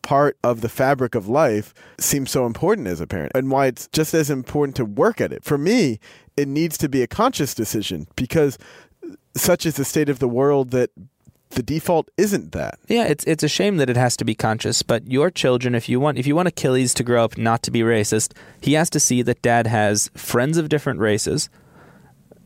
part 0.06 0.38
of 0.44 0.60
the 0.60 0.68
fabric 0.68 1.16
of 1.16 1.26
life 1.26 1.74
seems 1.98 2.30
so 2.30 2.46
important 2.46 2.86
as 2.86 3.00
a 3.00 3.08
parent 3.08 3.32
and 3.34 3.50
why 3.50 3.66
it's 3.66 3.88
just 3.88 4.14
as 4.14 4.30
important 4.30 4.76
to 4.76 4.84
work 4.84 5.20
at 5.20 5.32
it. 5.32 5.42
For 5.42 5.58
me, 5.58 5.98
it 6.36 6.46
needs 6.46 6.78
to 6.78 6.88
be 6.88 7.02
a 7.02 7.08
conscious 7.08 7.56
decision 7.56 8.06
because 8.14 8.56
such 9.34 9.66
is 9.66 9.74
the 9.74 9.84
state 9.84 10.08
of 10.08 10.20
the 10.20 10.28
world 10.28 10.70
that 10.70 10.90
the 11.50 11.62
default 11.62 12.08
isn't 12.16 12.52
that. 12.52 12.78
Yeah, 12.86 13.06
it's 13.06 13.24
it's 13.24 13.42
a 13.42 13.48
shame 13.48 13.78
that 13.78 13.90
it 13.90 13.96
has 13.96 14.16
to 14.18 14.24
be 14.24 14.36
conscious, 14.36 14.84
but 14.84 15.10
your 15.10 15.28
children 15.28 15.74
if 15.74 15.88
you 15.88 15.98
want 15.98 16.18
if 16.18 16.26
you 16.28 16.36
want 16.36 16.46
Achilles 16.46 16.94
to 16.94 17.02
grow 17.02 17.24
up 17.24 17.36
not 17.36 17.64
to 17.64 17.72
be 17.72 17.80
racist, 17.80 18.32
he 18.60 18.74
has 18.74 18.88
to 18.90 19.00
see 19.00 19.22
that 19.22 19.42
dad 19.42 19.66
has 19.66 20.08
friends 20.14 20.56
of 20.56 20.68
different 20.68 21.00
races, 21.00 21.50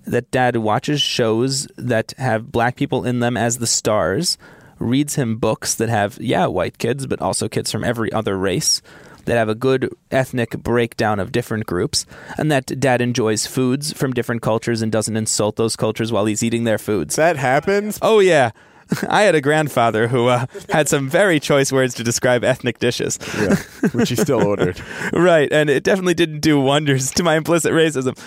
that 0.06 0.30
dad 0.30 0.56
watches 0.56 1.02
shows 1.02 1.66
that 1.76 2.14
have 2.16 2.50
black 2.50 2.76
people 2.76 3.04
in 3.04 3.20
them 3.20 3.36
as 3.36 3.58
the 3.58 3.66
stars, 3.66 4.38
reads 4.80 5.14
him 5.14 5.36
books 5.36 5.74
that 5.76 5.88
have 5.88 6.18
yeah, 6.20 6.46
white 6.46 6.78
kids 6.78 7.06
but 7.06 7.20
also 7.20 7.48
kids 7.48 7.70
from 7.70 7.84
every 7.84 8.12
other 8.12 8.36
race 8.36 8.82
that 9.26 9.36
have 9.36 9.48
a 9.48 9.54
good 9.54 9.94
ethnic 10.10 10.50
breakdown 10.62 11.20
of 11.20 11.30
different 11.30 11.66
groups, 11.66 12.06
and 12.38 12.50
that 12.50 12.80
dad 12.80 13.00
enjoys 13.00 13.46
foods 13.46 13.92
from 13.92 14.12
different 14.12 14.42
cultures 14.42 14.82
and 14.82 14.90
doesn't 14.90 15.16
insult 15.16 15.56
those 15.56 15.76
cultures 15.76 16.10
while 16.10 16.24
he's 16.24 16.42
eating 16.42 16.64
their 16.64 16.78
foods. 16.78 17.16
That 17.16 17.36
happens. 17.36 17.98
Oh 18.02 18.18
yeah. 18.18 18.50
I 19.08 19.22
had 19.22 19.34
a 19.34 19.40
grandfather 19.40 20.08
who 20.08 20.28
uh, 20.28 20.46
had 20.68 20.88
some 20.88 21.08
very 21.08 21.40
choice 21.40 21.72
words 21.72 21.94
to 21.94 22.04
describe 22.04 22.44
ethnic 22.44 22.78
dishes. 22.78 23.18
Yeah, 23.38 23.56
which 23.92 24.08
he 24.08 24.16
still 24.16 24.42
ordered. 24.46 24.80
right, 25.12 25.52
and 25.52 25.70
it 25.70 25.84
definitely 25.84 26.14
didn't 26.14 26.40
do 26.40 26.60
wonders 26.60 27.10
to 27.12 27.22
my 27.22 27.36
implicit 27.36 27.72
racism. 27.72 28.18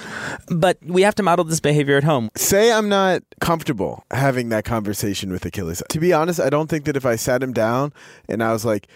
But 0.47 0.77
we 0.83 1.01
have 1.01 1.15
to 1.15 1.23
model 1.23 1.45
this 1.45 1.59
behavior 1.59 1.97
at 1.97 2.03
home. 2.03 2.29
Say 2.35 2.71
I'm 2.71 2.89
not 2.89 3.23
comfortable 3.39 4.05
having 4.11 4.49
that 4.49 4.65
conversation 4.65 5.31
with 5.31 5.45
Achilles. 5.45 5.83
To 5.89 5.99
be 5.99 6.13
honest, 6.13 6.39
I 6.39 6.49
don't 6.49 6.69
think 6.69 6.85
that 6.85 6.97
if 6.97 7.05
I 7.05 7.15
sat 7.15 7.43
him 7.43 7.53
down 7.53 7.93
and 8.27 8.43
I 8.43 8.51
was 8.51 8.65
like, 8.65 8.87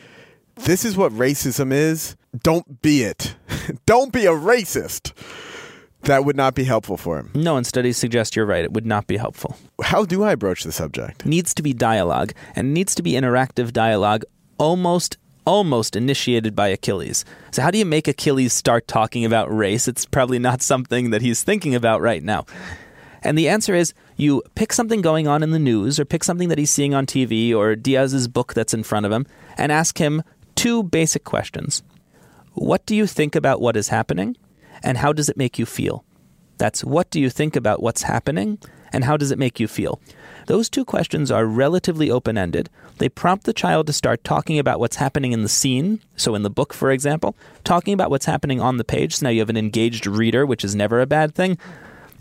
this 0.55 0.86
is 0.86 0.97
what 0.97 1.11
racism 1.11 1.72
is, 1.72 2.15
don't 2.43 2.82
be 2.82 3.03
it. 3.03 3.36
don't 3.86 4.11
be 4.11 4.26
a 4.26 4.32
racist. 4.32 5.11
That 6.07 6.23
would 6.23 6.37
not 6.37 6.55
be 6.55 6.63
helpful 6.63 6.95
for 6.95 7.17
him. 7.17 7.31
No, 7.35 7.57
and 7.57 7.67
studies 7.67 7.97
suggest 7.97 8.35
you're 8.35 8.45
right. 8.45 8.63
It 8.63 8.71
would 8.71 8.85
not 8.85 9.07
be 9.07 9.17
helpful. 9.17 9.57
How 9.83 10.05
do 10.05 10.23
I 10.23 10.35
broach 10.35 10.63
the 10.63 10.71
subject? 10.71 11.25
Needs 11.25 11.53
to 11.55 11.61
be 11.61 11.73
dialogue, 11.73 12.31
and 12.55 12.73
needs 12.73 12.95
to 12.95 13.03
be 13.03 13.11
interactive 13.11 13.73
dialogue, 13.73 14.23
almost 14.57 15.17
almost 15.45 15.95
initiated 15.95 16.55
by 16.55 16.67
Achilles. 16.67 17.23
So 17.51 17.61
how 17.61 17.71
do 17.71 17.77
you 17.77 17.85
make 17.85 18.07
Achilles 18.07 18.51
start 18.51 18.85
talking 18.87 19.23
about 19.23 19.53
race? 19.53 19.87
It's 19.87 20.05
probably 20.05 20.39
not 20.39 20.61
something 20.61 21.11
that 21.11 21.21
he's 21.21 21.41
thinking 21.41 21.73
about 21.73 22.01
right 22.01 22.21
now. 22.21 22.45
And 23.21 23.37
the 23.37 23.47
answer 23.47 23.73
is 23.73 23.93
you 24.17 24.43
pick 24.55 24.73
something 24.73 25.01
going 25.01 25.25
on 25.25 25.43
in 25.43 25.51
the 25.51 25.59
news 25.59 25.99
or 25.99 26.05
pick 26.05 26.25
something 26.25 26.49
that 26.49 26.57
he's 26.57 26.69
seeing 26.69 26.93
on 26.93 27.05
TV 27.05 27.55
or 27.55 27.75
Diaz's 27.77 28.27
book 28.27 28.53
that's 28.53 28.73
in 28.73 28.83
front 28.83 29.05
of 29.05 29.11
him 29.11 29.25
and 29.57 29.71
ask 29.71 29.97
him 29.97 30.21
two 30.55 30.83
basic 30.83 31.23
questions. 31.23 31.81
What 32.53 32.85
do 32.85 32.93
you 32.93 33.07
think 33.07 33.35
about 33.35 33.61
what 33.61 33.77
is 33.77 33.87
happening? 33.87 34.35
And 34.84 34.97
how 34.97 35.13
does 35.13 35.30
it 35.30 35.38
make 35.38 35.59
you 35.59 35.65
feel? 35.65 36.03
That's 36.57 36.84
what 36.84 37.09
do 37.09 37.19
you 37.19 37.30
think 37.30 37.55
about 37.55 37.82
what's 37.82 38.03
happening? 38.03 38.59
And 38.91 39.03
how 39.03 39.17
does 39.17 39.32
it 39.32 39.39
make 39.39 39.59
you 39.59 39.67
feel? 39.67 39.99
Those 40.47 40.69
two 40.69 40.86
questions 40.86 41.30
are 41.30 41.45
relatively 41.45 42.09
open 42.09 42.38
ended. 42.38 42.69
They 42.99 43.09
prompt 43.09 43.45
the 43.45 43.53
child 43.53 43.86
to 43.88 43.93
start 43.93 44.23
talking 44.23 44.57
about 44.57 44.80
what's 44.80 44.95
happening 44.95 45.34
in 45.34 45.43
the 45.43 45.49
scene. 45.49 45.99
So, 46.15 46.36
in 46.36 46.43
the 46.43 46.49
book, 46.49 46.73
for 46.73 46.89
example, 46.89 47.36
talking 47.65 47.93
about 47.93 48.09
what's 48.09 48.25
happening 48.25 48.61
on 48.61 48.78
the 48.78 48.86
page. 48.86 49.17
So 49.17 49.25
now 49.25 49.30
you 49.30 49.41
have 49.41 49.49
an 49.49 49.57
engaged 49.57 50.07
reader, 50.07 50.45
which 50.45 50.63
is 50.63 50.73
never 50.73 51.01
a 51.01 51.05
bad 51.05 51.36
thing. 51.36 51.57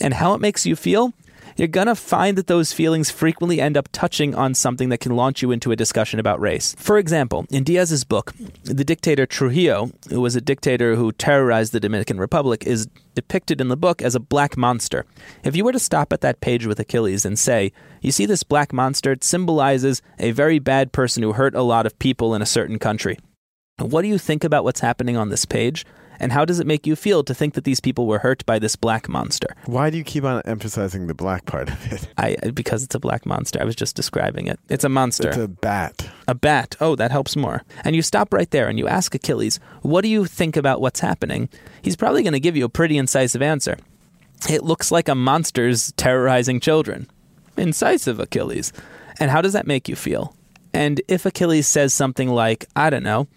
And 0.00 0.14
how 0.14 0.34
it 0.34 0.40
makes 0.40 0.66
you 0.66 0.76
feel 0.76 1.14
you're 1.56 1.68
going 1.68 1.86
to 1.86 1.94
find 1.94 2.36
that 2.36 2.46
those 2.46 2.72
feelings 2.72 3.10
frequently 3.10 3.60
end 3.60 3.76
up 3.76 3.88
touching 3.92 4.34
on 4.34 4.54
something 4.54 4.90
that 4.90 4.98
can 4.98 5.16
launch 5.16 5.42
you 5.42 5.50
into 5.50 5.72
a 5.72 5.76
discussion 5.76 6.20
about 6.20 6.40
race. 6.40 6.74
For 6.78 6.98
example, 6.98 7.46
in 7.50 7.64
Diaz's 7.64 8.04
book, 8.04 8.32
the 8.64 8.84
dictator 8.84 9.26
Trujillo, 9.26 9.90
who 10.10 10.20
was 10.20 10.36
a 10.36 10.40
dictator 10.40 10.96
who 10.96 11.12
terrorized 11.12 11.72
the 11.72 11.80
Dominican 11.80 12.18
Republic, 12.18 12.64
is 12.66 12.88
depicted 13.14 13.60
in 13.60 13.68
the 13.68 13.76
book 13.76 14.02
as 14.02 14.14
a 14.14 14.20
black 14.20 14.56
monster. 14.56 15.06
If 15.42 15.56
you 15.56 15.64
were 15.64 15.72
to 15.72 15.78
stop 15.78 16.12
at 16.12 16.20
that 16.20 16.40
page 16.40 16.66
with 16.66 16.78
Achilles 16.78 17.24
and 17.24 17.38
say, 17.38 17.72
You 18.02 18.12
see 18.12 18.26
this 18.26 18.42
black 18.42 18.72
monster, 18.72 19.12
it 19.12 19.24
symbolizes 19.24 20.02
a 20.18 20.32
very 20.32 20.58
bad 20.58 20.92
person 20.92 21.22
who 21.22 21.32
hurt 21.32 21.54
a 21.54 21.62
lot 21.62 21.86
of 21.86 21.98
people 21.98 22.34
in 22.34 22.42
a 22.42 22.46
certain 22.46 22.78
country. 22.78 23.18
What 23.78 24.02
do 24.02 24.08
you 24.08 24.18
think 24.18 24.42
about 24.42 24.64
what's 24.64 24.80
happening 24.80 25.16
on 25.18 25.28
this 25.28 25.44
page? 25.44 25.84
And 26.18 26.32
how 26.32 26.44
does 26.44 26.60
it 26.60 26.66
make 26.66 26.86
you 26.86 26.96
feel 26.96 27.22
to 27.24 27.34
think 27.34 27.54
that 27.54 27.64
these 27.64 27.80
people 27.80 28.06
were 28.06 28.20
hurt 28.20 28.44
by 28.46 28.58
this 28.58 28.76
black 28.76 29.08
monster? 29.08 29.48
Why 29.66 29.90
do 29.90 29.98
you 29.98 30.04
keep 30.04 30.24
on 30.24 30.42
emphasizing 30.44 31.06
the 31.06 31.14
black 31.14 31.46
part 31.46 31.68
of 31.68 31.92
it? 31.92 32.08
I 32.18 32.36
because 32.54 32.82
it's 32.82 32.94
a 32.94 33.00
black 33.00 33.26
monster. 33.26 33.60
I 33.60 33.64
was 33.64 33.76
just 33.76 33.96
describing 33.96 34.46
it. 34.46 34.58
It's 34.68 34.84
a 34.84 34.88
monster. 34.88 35.28
It's 35.28 35.36
a 35.38 35.48
bat. 35.48 36.08
A 36.28 36.34
bat. 36.34 36.76
Oh, 36.80 36.96
that 36.96 37.10
helps 37.10 37.36
more. 37.36 37.62
And 37.84 37.94
you 37.94 38.02
stop 38.02 38.32
right 38.32 38.50
there 38.50 38.68
and 38.68 38.78
you 38.78 38.88
ask 38.88 39.14
Achilles, 39.14 39.60
"What 39.82 40.02
do 40.02 40.08
you 40.08 40.24
think 40.26 40.56
about 40.56 40.80
what's 40.80 41.00
happening?" 41.00 41.48
He's 41.82 41.96
probably 41.96 42.22
going 42.22 42.32
to 42.32 42.40
give 42.40 42.56
you 42.56 42.64
a 42.64 42.70
pretty 42.70 42.96
incisive 42.98 43.42
answer. 43.42 43.76
It 44.48 44.64
looks 44.64 44.90
like 44.90 45.08
a 45.08 45.14
monster's 45.14 45.92
terrorizing 45.96 46.60
children. 46.60 47.06
Incisive, 47.56 48.20
Achilles. 48.20 48.72
And 49.18 49.30
how 49.30 49.40
does 49.40 49.54
that 49.54 49.66
make 49.66 49.88
you 49.88 49.96
feel? 49.96 50.34
And 50.74 51.00
if 51.08 51.24
Achilles 51.24 51.66
says 51.66 51.94
something 51.94 52.28
like, 52.28 52.66
"I 52.76 52.90
don't 52.90 53.02
know," 53.02 53.28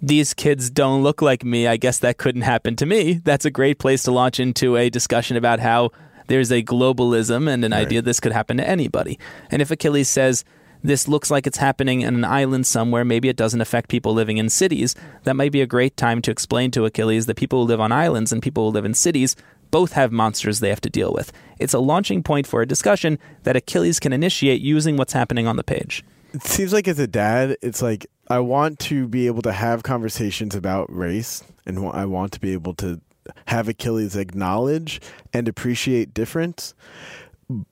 these 0.00 0.34
kids 0.34 0.70
don't 0.70 1.02
look 1.02 1.20
like 1.22 1.44
me. 1.44 1.66
I 1.66 1.76
guess 1.76 1.98
that 1.98 2.18
couldn't 2.18 2.42
happen 2.42 2.76
to 2.76 2.86
me. 2.86 3.14
That's 3.24 3.44
a 3.44 3.50
great 3.50 3.78
place 3.78 4.02
to 4.04 4.12
launch 4.12 4.38
into 4.38 4.76
a 4.76 4.90
discussion 4.90 5.36
about 5.36 5.60
how 5.60 5.90
there's 6.28 6.52
a 6.52 6.62
globalism 6.62 7.48
and 7.48 7.64
an 7.64 7.72
Right. 7.72 7.86
idea 7.86 8.02
this 8.02 8.20
could 8.20 8.32
happen 8.32 8.58
to 8.58 8.68
anybody. 8.68 9.18
And 9.50 9.60
if 9.62 9.70
Achilles 9.70 10.08
says, 10.08 10.44
this 10.84 11.08
looks 11.08 11.30
like 11.30 11.46
it's 11.46 11.58
happening 11.58 12.02
in 12.02 12.14
an 12.14 12.24
island 12.24 12.64
somewhere, 12.66 13.04
maybe 13.04 13.28
it 13.28 13.34
doesn't 13.36 13.60
affect 13.60 13.88
people 13.88 14.12
living 14.14 14.36
in 14.38 14.48
cities, 14.48 14.94
that 15.24 15.34
might 15.34 15.50
be 15.50 15.60
a 15.60 15.66
great 15.66 15.96
time 15.96 16.22
to 16.22 16.30
explain 16.30 16.70
to 16.72 16.84
Achilles 16.84 17.26
that 17.26 17.36
people 17.36 17.62
who 17.62 17.66
live 17.68 17.80
on 17.80 17.90
islands 17.90 18.30
and 18.30 18.40
people 18.40 18.66
who 18.66 18.74
live 18.74 18.84
in 18.84 18.94
cities 18.94 19.34
both 19.72 19.92
have 19.94 20.12
monsters 20.12 20.60
they 20.60 20.68
have 20.68 20.80
to 20.82 20.88
deal 20.90 21.12
with. 21.12 21.32
It's 21.58 21.74
a 21.74 21.78
launching 21.80 22.22
point 22.22 22.46
for 22.46 22.62
a 22.62 22.66
discussion 22.66 23.18
that 23.42 23.56
Achilles 23.56 23.98
can 23.98 24.12
initiate 24.12 24.60
using 24.60 24.96
what's 24.96 25.12
happening 25.12 25.46
on 25.48 25.56
the 25.56 25.64
page. 25.64 26.04
It 26.32 26.42
seems 26.42 26.72
like 26.72 26.86
as 26.86 26.98
a 26.98 27.06
dad, 27.06 27.56
it's 27.62 27.82
like 27.82 28.06
I 28.30 28.40
want 28.40 28.78
to 28.80 29.08
be 29.08 29.26
able 29.26 29.42
to 29.42 29.52
have 29.52 29.82
conversations 29.82 30.54
about 30.54 30.94
race, 30.94 31.42
and 31.64 31.78
I 31.88 32.04
want 32.04 32.32
to 32.32 32.40
be 32.40 32.52
able 32.52 32.74
to 32.74 33.00
have 33.46 33.68
Achilles 33.68 34.16
acknowledge 34.16 35.00
and 35.32 35.48
appreciate 35.48 36.14
difference. 36.14 36.74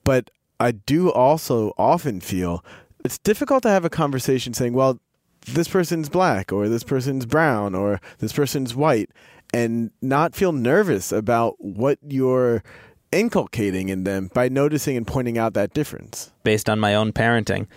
But 0.03 0.31
I 0.59 0.71
do 0.71 1.11
also 1.11 1.73
often 1.77 2.19
feel 2.21 2.63
it's 3.05 3.17
difficult 3.19 3.63
to 3.63 3.69
have 3.69 3.85
a 3.85 3.89
conversation 3.89 4.53
saying, 4.53 4.73
"Well, 4.73 4.99
this 5.45 5.67
person's 5.67 6.09
black, 6.09 6.51
or 6.51 6.67
this 6.67 6.83
person's 6.83 7.25
brown, 7.25 7.75
or 7.75 8.01
this 8.19 8.33
person's 8.33 8.75
white," 8.75 9.09
and 9.53 9.91
not 10.01 10.35
feel 10.35 10.51
nervous 10.51 11.11
about 11.11 11.55
what 11.59 11.99
you're 12.07 12.63
inculcating 13.11 13.89
in 13.89 14.03
them 14.03 14.29
by 14.33 14.49
noticing 14.49 14.97
and 14.97 15.07
pointing 15.07 15.37
out 15.37 15.53
that 15.53 15.73
difference. 15.73 16.31
based 16.43 16.69
on 16.69 16.79
my 16.79 16.95
own 16.95 17.13
parenting. 17.13 17.67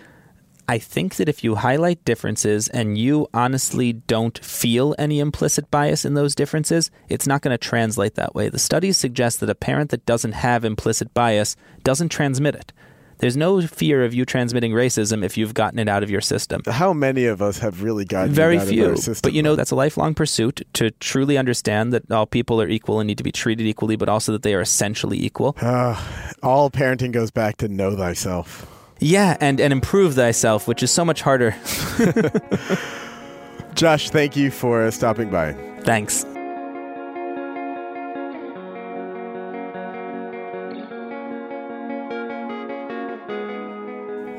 I 0.71 0.77
think 0.77 1.15
that 1.17 1.27
if 1.27 1.43
you 1.43 1.55
highlight 1.55 2.05
differences 2.05 2.69
and 2.69 2.97
you 2.97 3.27
honestly 3.33 3.91
don't 3.91 4.39
feel 4.41 4.95
any 4.97 5.19
implicit 5.19 5.69
bias 5.69 6.05
in 6.05 6.13
those 6.13 6.33
differences, 6.33 6.89
it's 7.09 7.27
not 7.27 7.41
going 7.41 7.51
to 7.51 7.57
translate 7.57 8.15
that 8.15 8.33
way. 8.35 8.47
The 8.47 8.57
studies 8.57 8.95
suggest 8.95 9.41
that 9.41 9.49
a 9.49 9.53
parent 9.53 9.89
that 9.89 10.05
doesn't 10.05 10.31
have 10.31 10.63
implicit 10.63 11.13
bias 11.13 11.57
doesn't 11.83 12.07
transmit 12.07 12.55
it. 12.55 12.71
There's 13.17 13.35
no 13.35 13.59
fear 13.59 14.05
of 14.05 14.13
you 14.13 14.23
transmitting 14.23 14.71
racism 14.71 15.25
if 15.25 15.35
you've 15.35 15.53
gotten 15.53 15.77
it 15.77 15.89
out 15.89 16.03
of 16.03 16.09
your 16.09 16.21
system. 16.21 16.61
How 16.65 16.93
many 16.93 17.25
of 17.25 17.41
us 17.41 17.59
have 17.59 17.83
really 17.83 18.05
gotten 18.05 18.31
it 18.31 18.35
Very 18.35 18.55
out 18.55 18.63
of 18.63 18.69
few. 18.69 18.85
our 18.91 18.95
system? 18.95 19.27
But 19.27 19.33
you 19.33 19.43
know, 19.43 19.57
that's 19.57 19.71
a 19.71 19.75
lifelong 19.75 20.13
pursuit 20.13 20.61
to 20.75 20.91
truly 21.01 21.37
understand 21.37 21.91
that 21.91 22.09
all 22.09 22.25
people 22.25 22.61
are 22.61 22.69
equal 22.69 23.01
and 23.01 23.07
need 23.07 23.17
to 23.17 23.25
be 23.25 23.33
treated 23.33 23.67
equally, 23.67 23.97
but 23.97 24.07
also 24.07 24.31
that 24.31 24.43
they 24.43 24.53
are 24.53 24.61
essentially 24.61 25.21
equal. 25.21 25.57
Ah, 25.61 26.31
all 26.41 26.71
parenting 26.71 27.11
goes 27.11 27.29
back 27.29 27.57
to 27.57 27.67
know 27.67 27.97
thyself. 27.97 28.65
Yeah, 29.03 29.35
and, 29.41 29.59
and 29.59 29.73
improve 29.73 30.13
thyself, 30.13 30.67
which 30.67 30.83
is 30.83 30.91
so 30.91 31.03
much 31.03 31.23
harder. 31.23 31.55
Josh, 33.73 34.11
thank 34.11 34.35
you 34.37 34.51
for 34.51 34.91
stopping 34.91 35.31
by. 35.31 35.53
Thanks. 35.81 36.23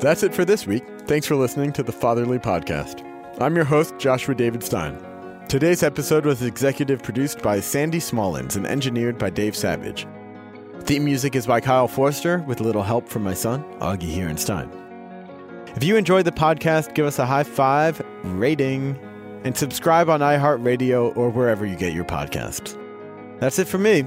That's 0.01 0.23
it 0.23 0.33
for 0.33 0.45
this 0.45 0.65
week. 0.65 0.83
Thanks 1.07 1.27
for 1.27 1.35
listening 1.35 1.73
to 1.73 1.83
the 1.83 1.91
Fatherly 1.91 2.39
Podcast. 2.39 3.05
I'm 3.41 3.57
your 3.57 3.65
host, 3.65 3.95
Joshua 3.97 4.33
David 4.33 4.63
Stein. 4.63 4.97
Today's 5.49 5.83
episode 5.83 6.25
was 6.25 6.41
executive 6.41 7.03
produced 7.03 7.41
by 7.41 7.59
Sandy 7.59 7.99
Smallins 7.99 8.55
and 8.55 8.65
engineered 8.65 9.17
by 9.17 9.29
Dave 9.29 9.57
Savage. 9.57 10.07
Theme 10.85 11.05
music 11.05 11.33
is 11.37 11.47
by 11.47 11.61
Kyle 11.61 11.87
Forster 11.87 12.39
with 12.39 12.59
a 12.59 12.63
little 12.63 12.83
help 12.83 13.07
from 13.07 13.23
my 13.23 13.33
son, 13.33 13.63
Augie 13.79 14.13
Hierenstein. 14.13 14.69
If 15.77 15.83
you 15.83 15.95
enjoyed 15.95 16.25
the 16.25 16.31
podcast, 16.33 16.93
give 16.93 17.05
us 17.05 17.19
a 17.19 17.25
high 17.25 17.43
five, 17.43 18.01
rating, 18.23 18.99
and 19.45 19.55
subscribe 19.55 20.09
on 20.09 20.19
iHeartRadio 20.19 21.15
or 21.15 21.29
wherever 21.29 21.65
you 21.65 21.77
get 21.77 21.93
your 21.93 22.03
podcasts. 22.03 22.77
That's 23.39 23.59
it 23.59 23.67
for 23.69 23.77
me. 23.77 24.03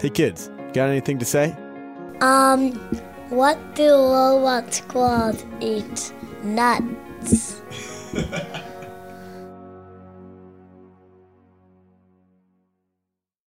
Hey 0.00 0.10
kids, 0.10 0.50
got 0.72 0.88
anything 0.88 1.20
to 1.20 1.24
say? 1.24 1.56
Um, 2.20 2.72
what 3.28 3.76
do 3.76 3.88
robot 3.92 4.74
squad 4.74 5.40
eat? 5.60 6.12
Nuts. 6.42 7.62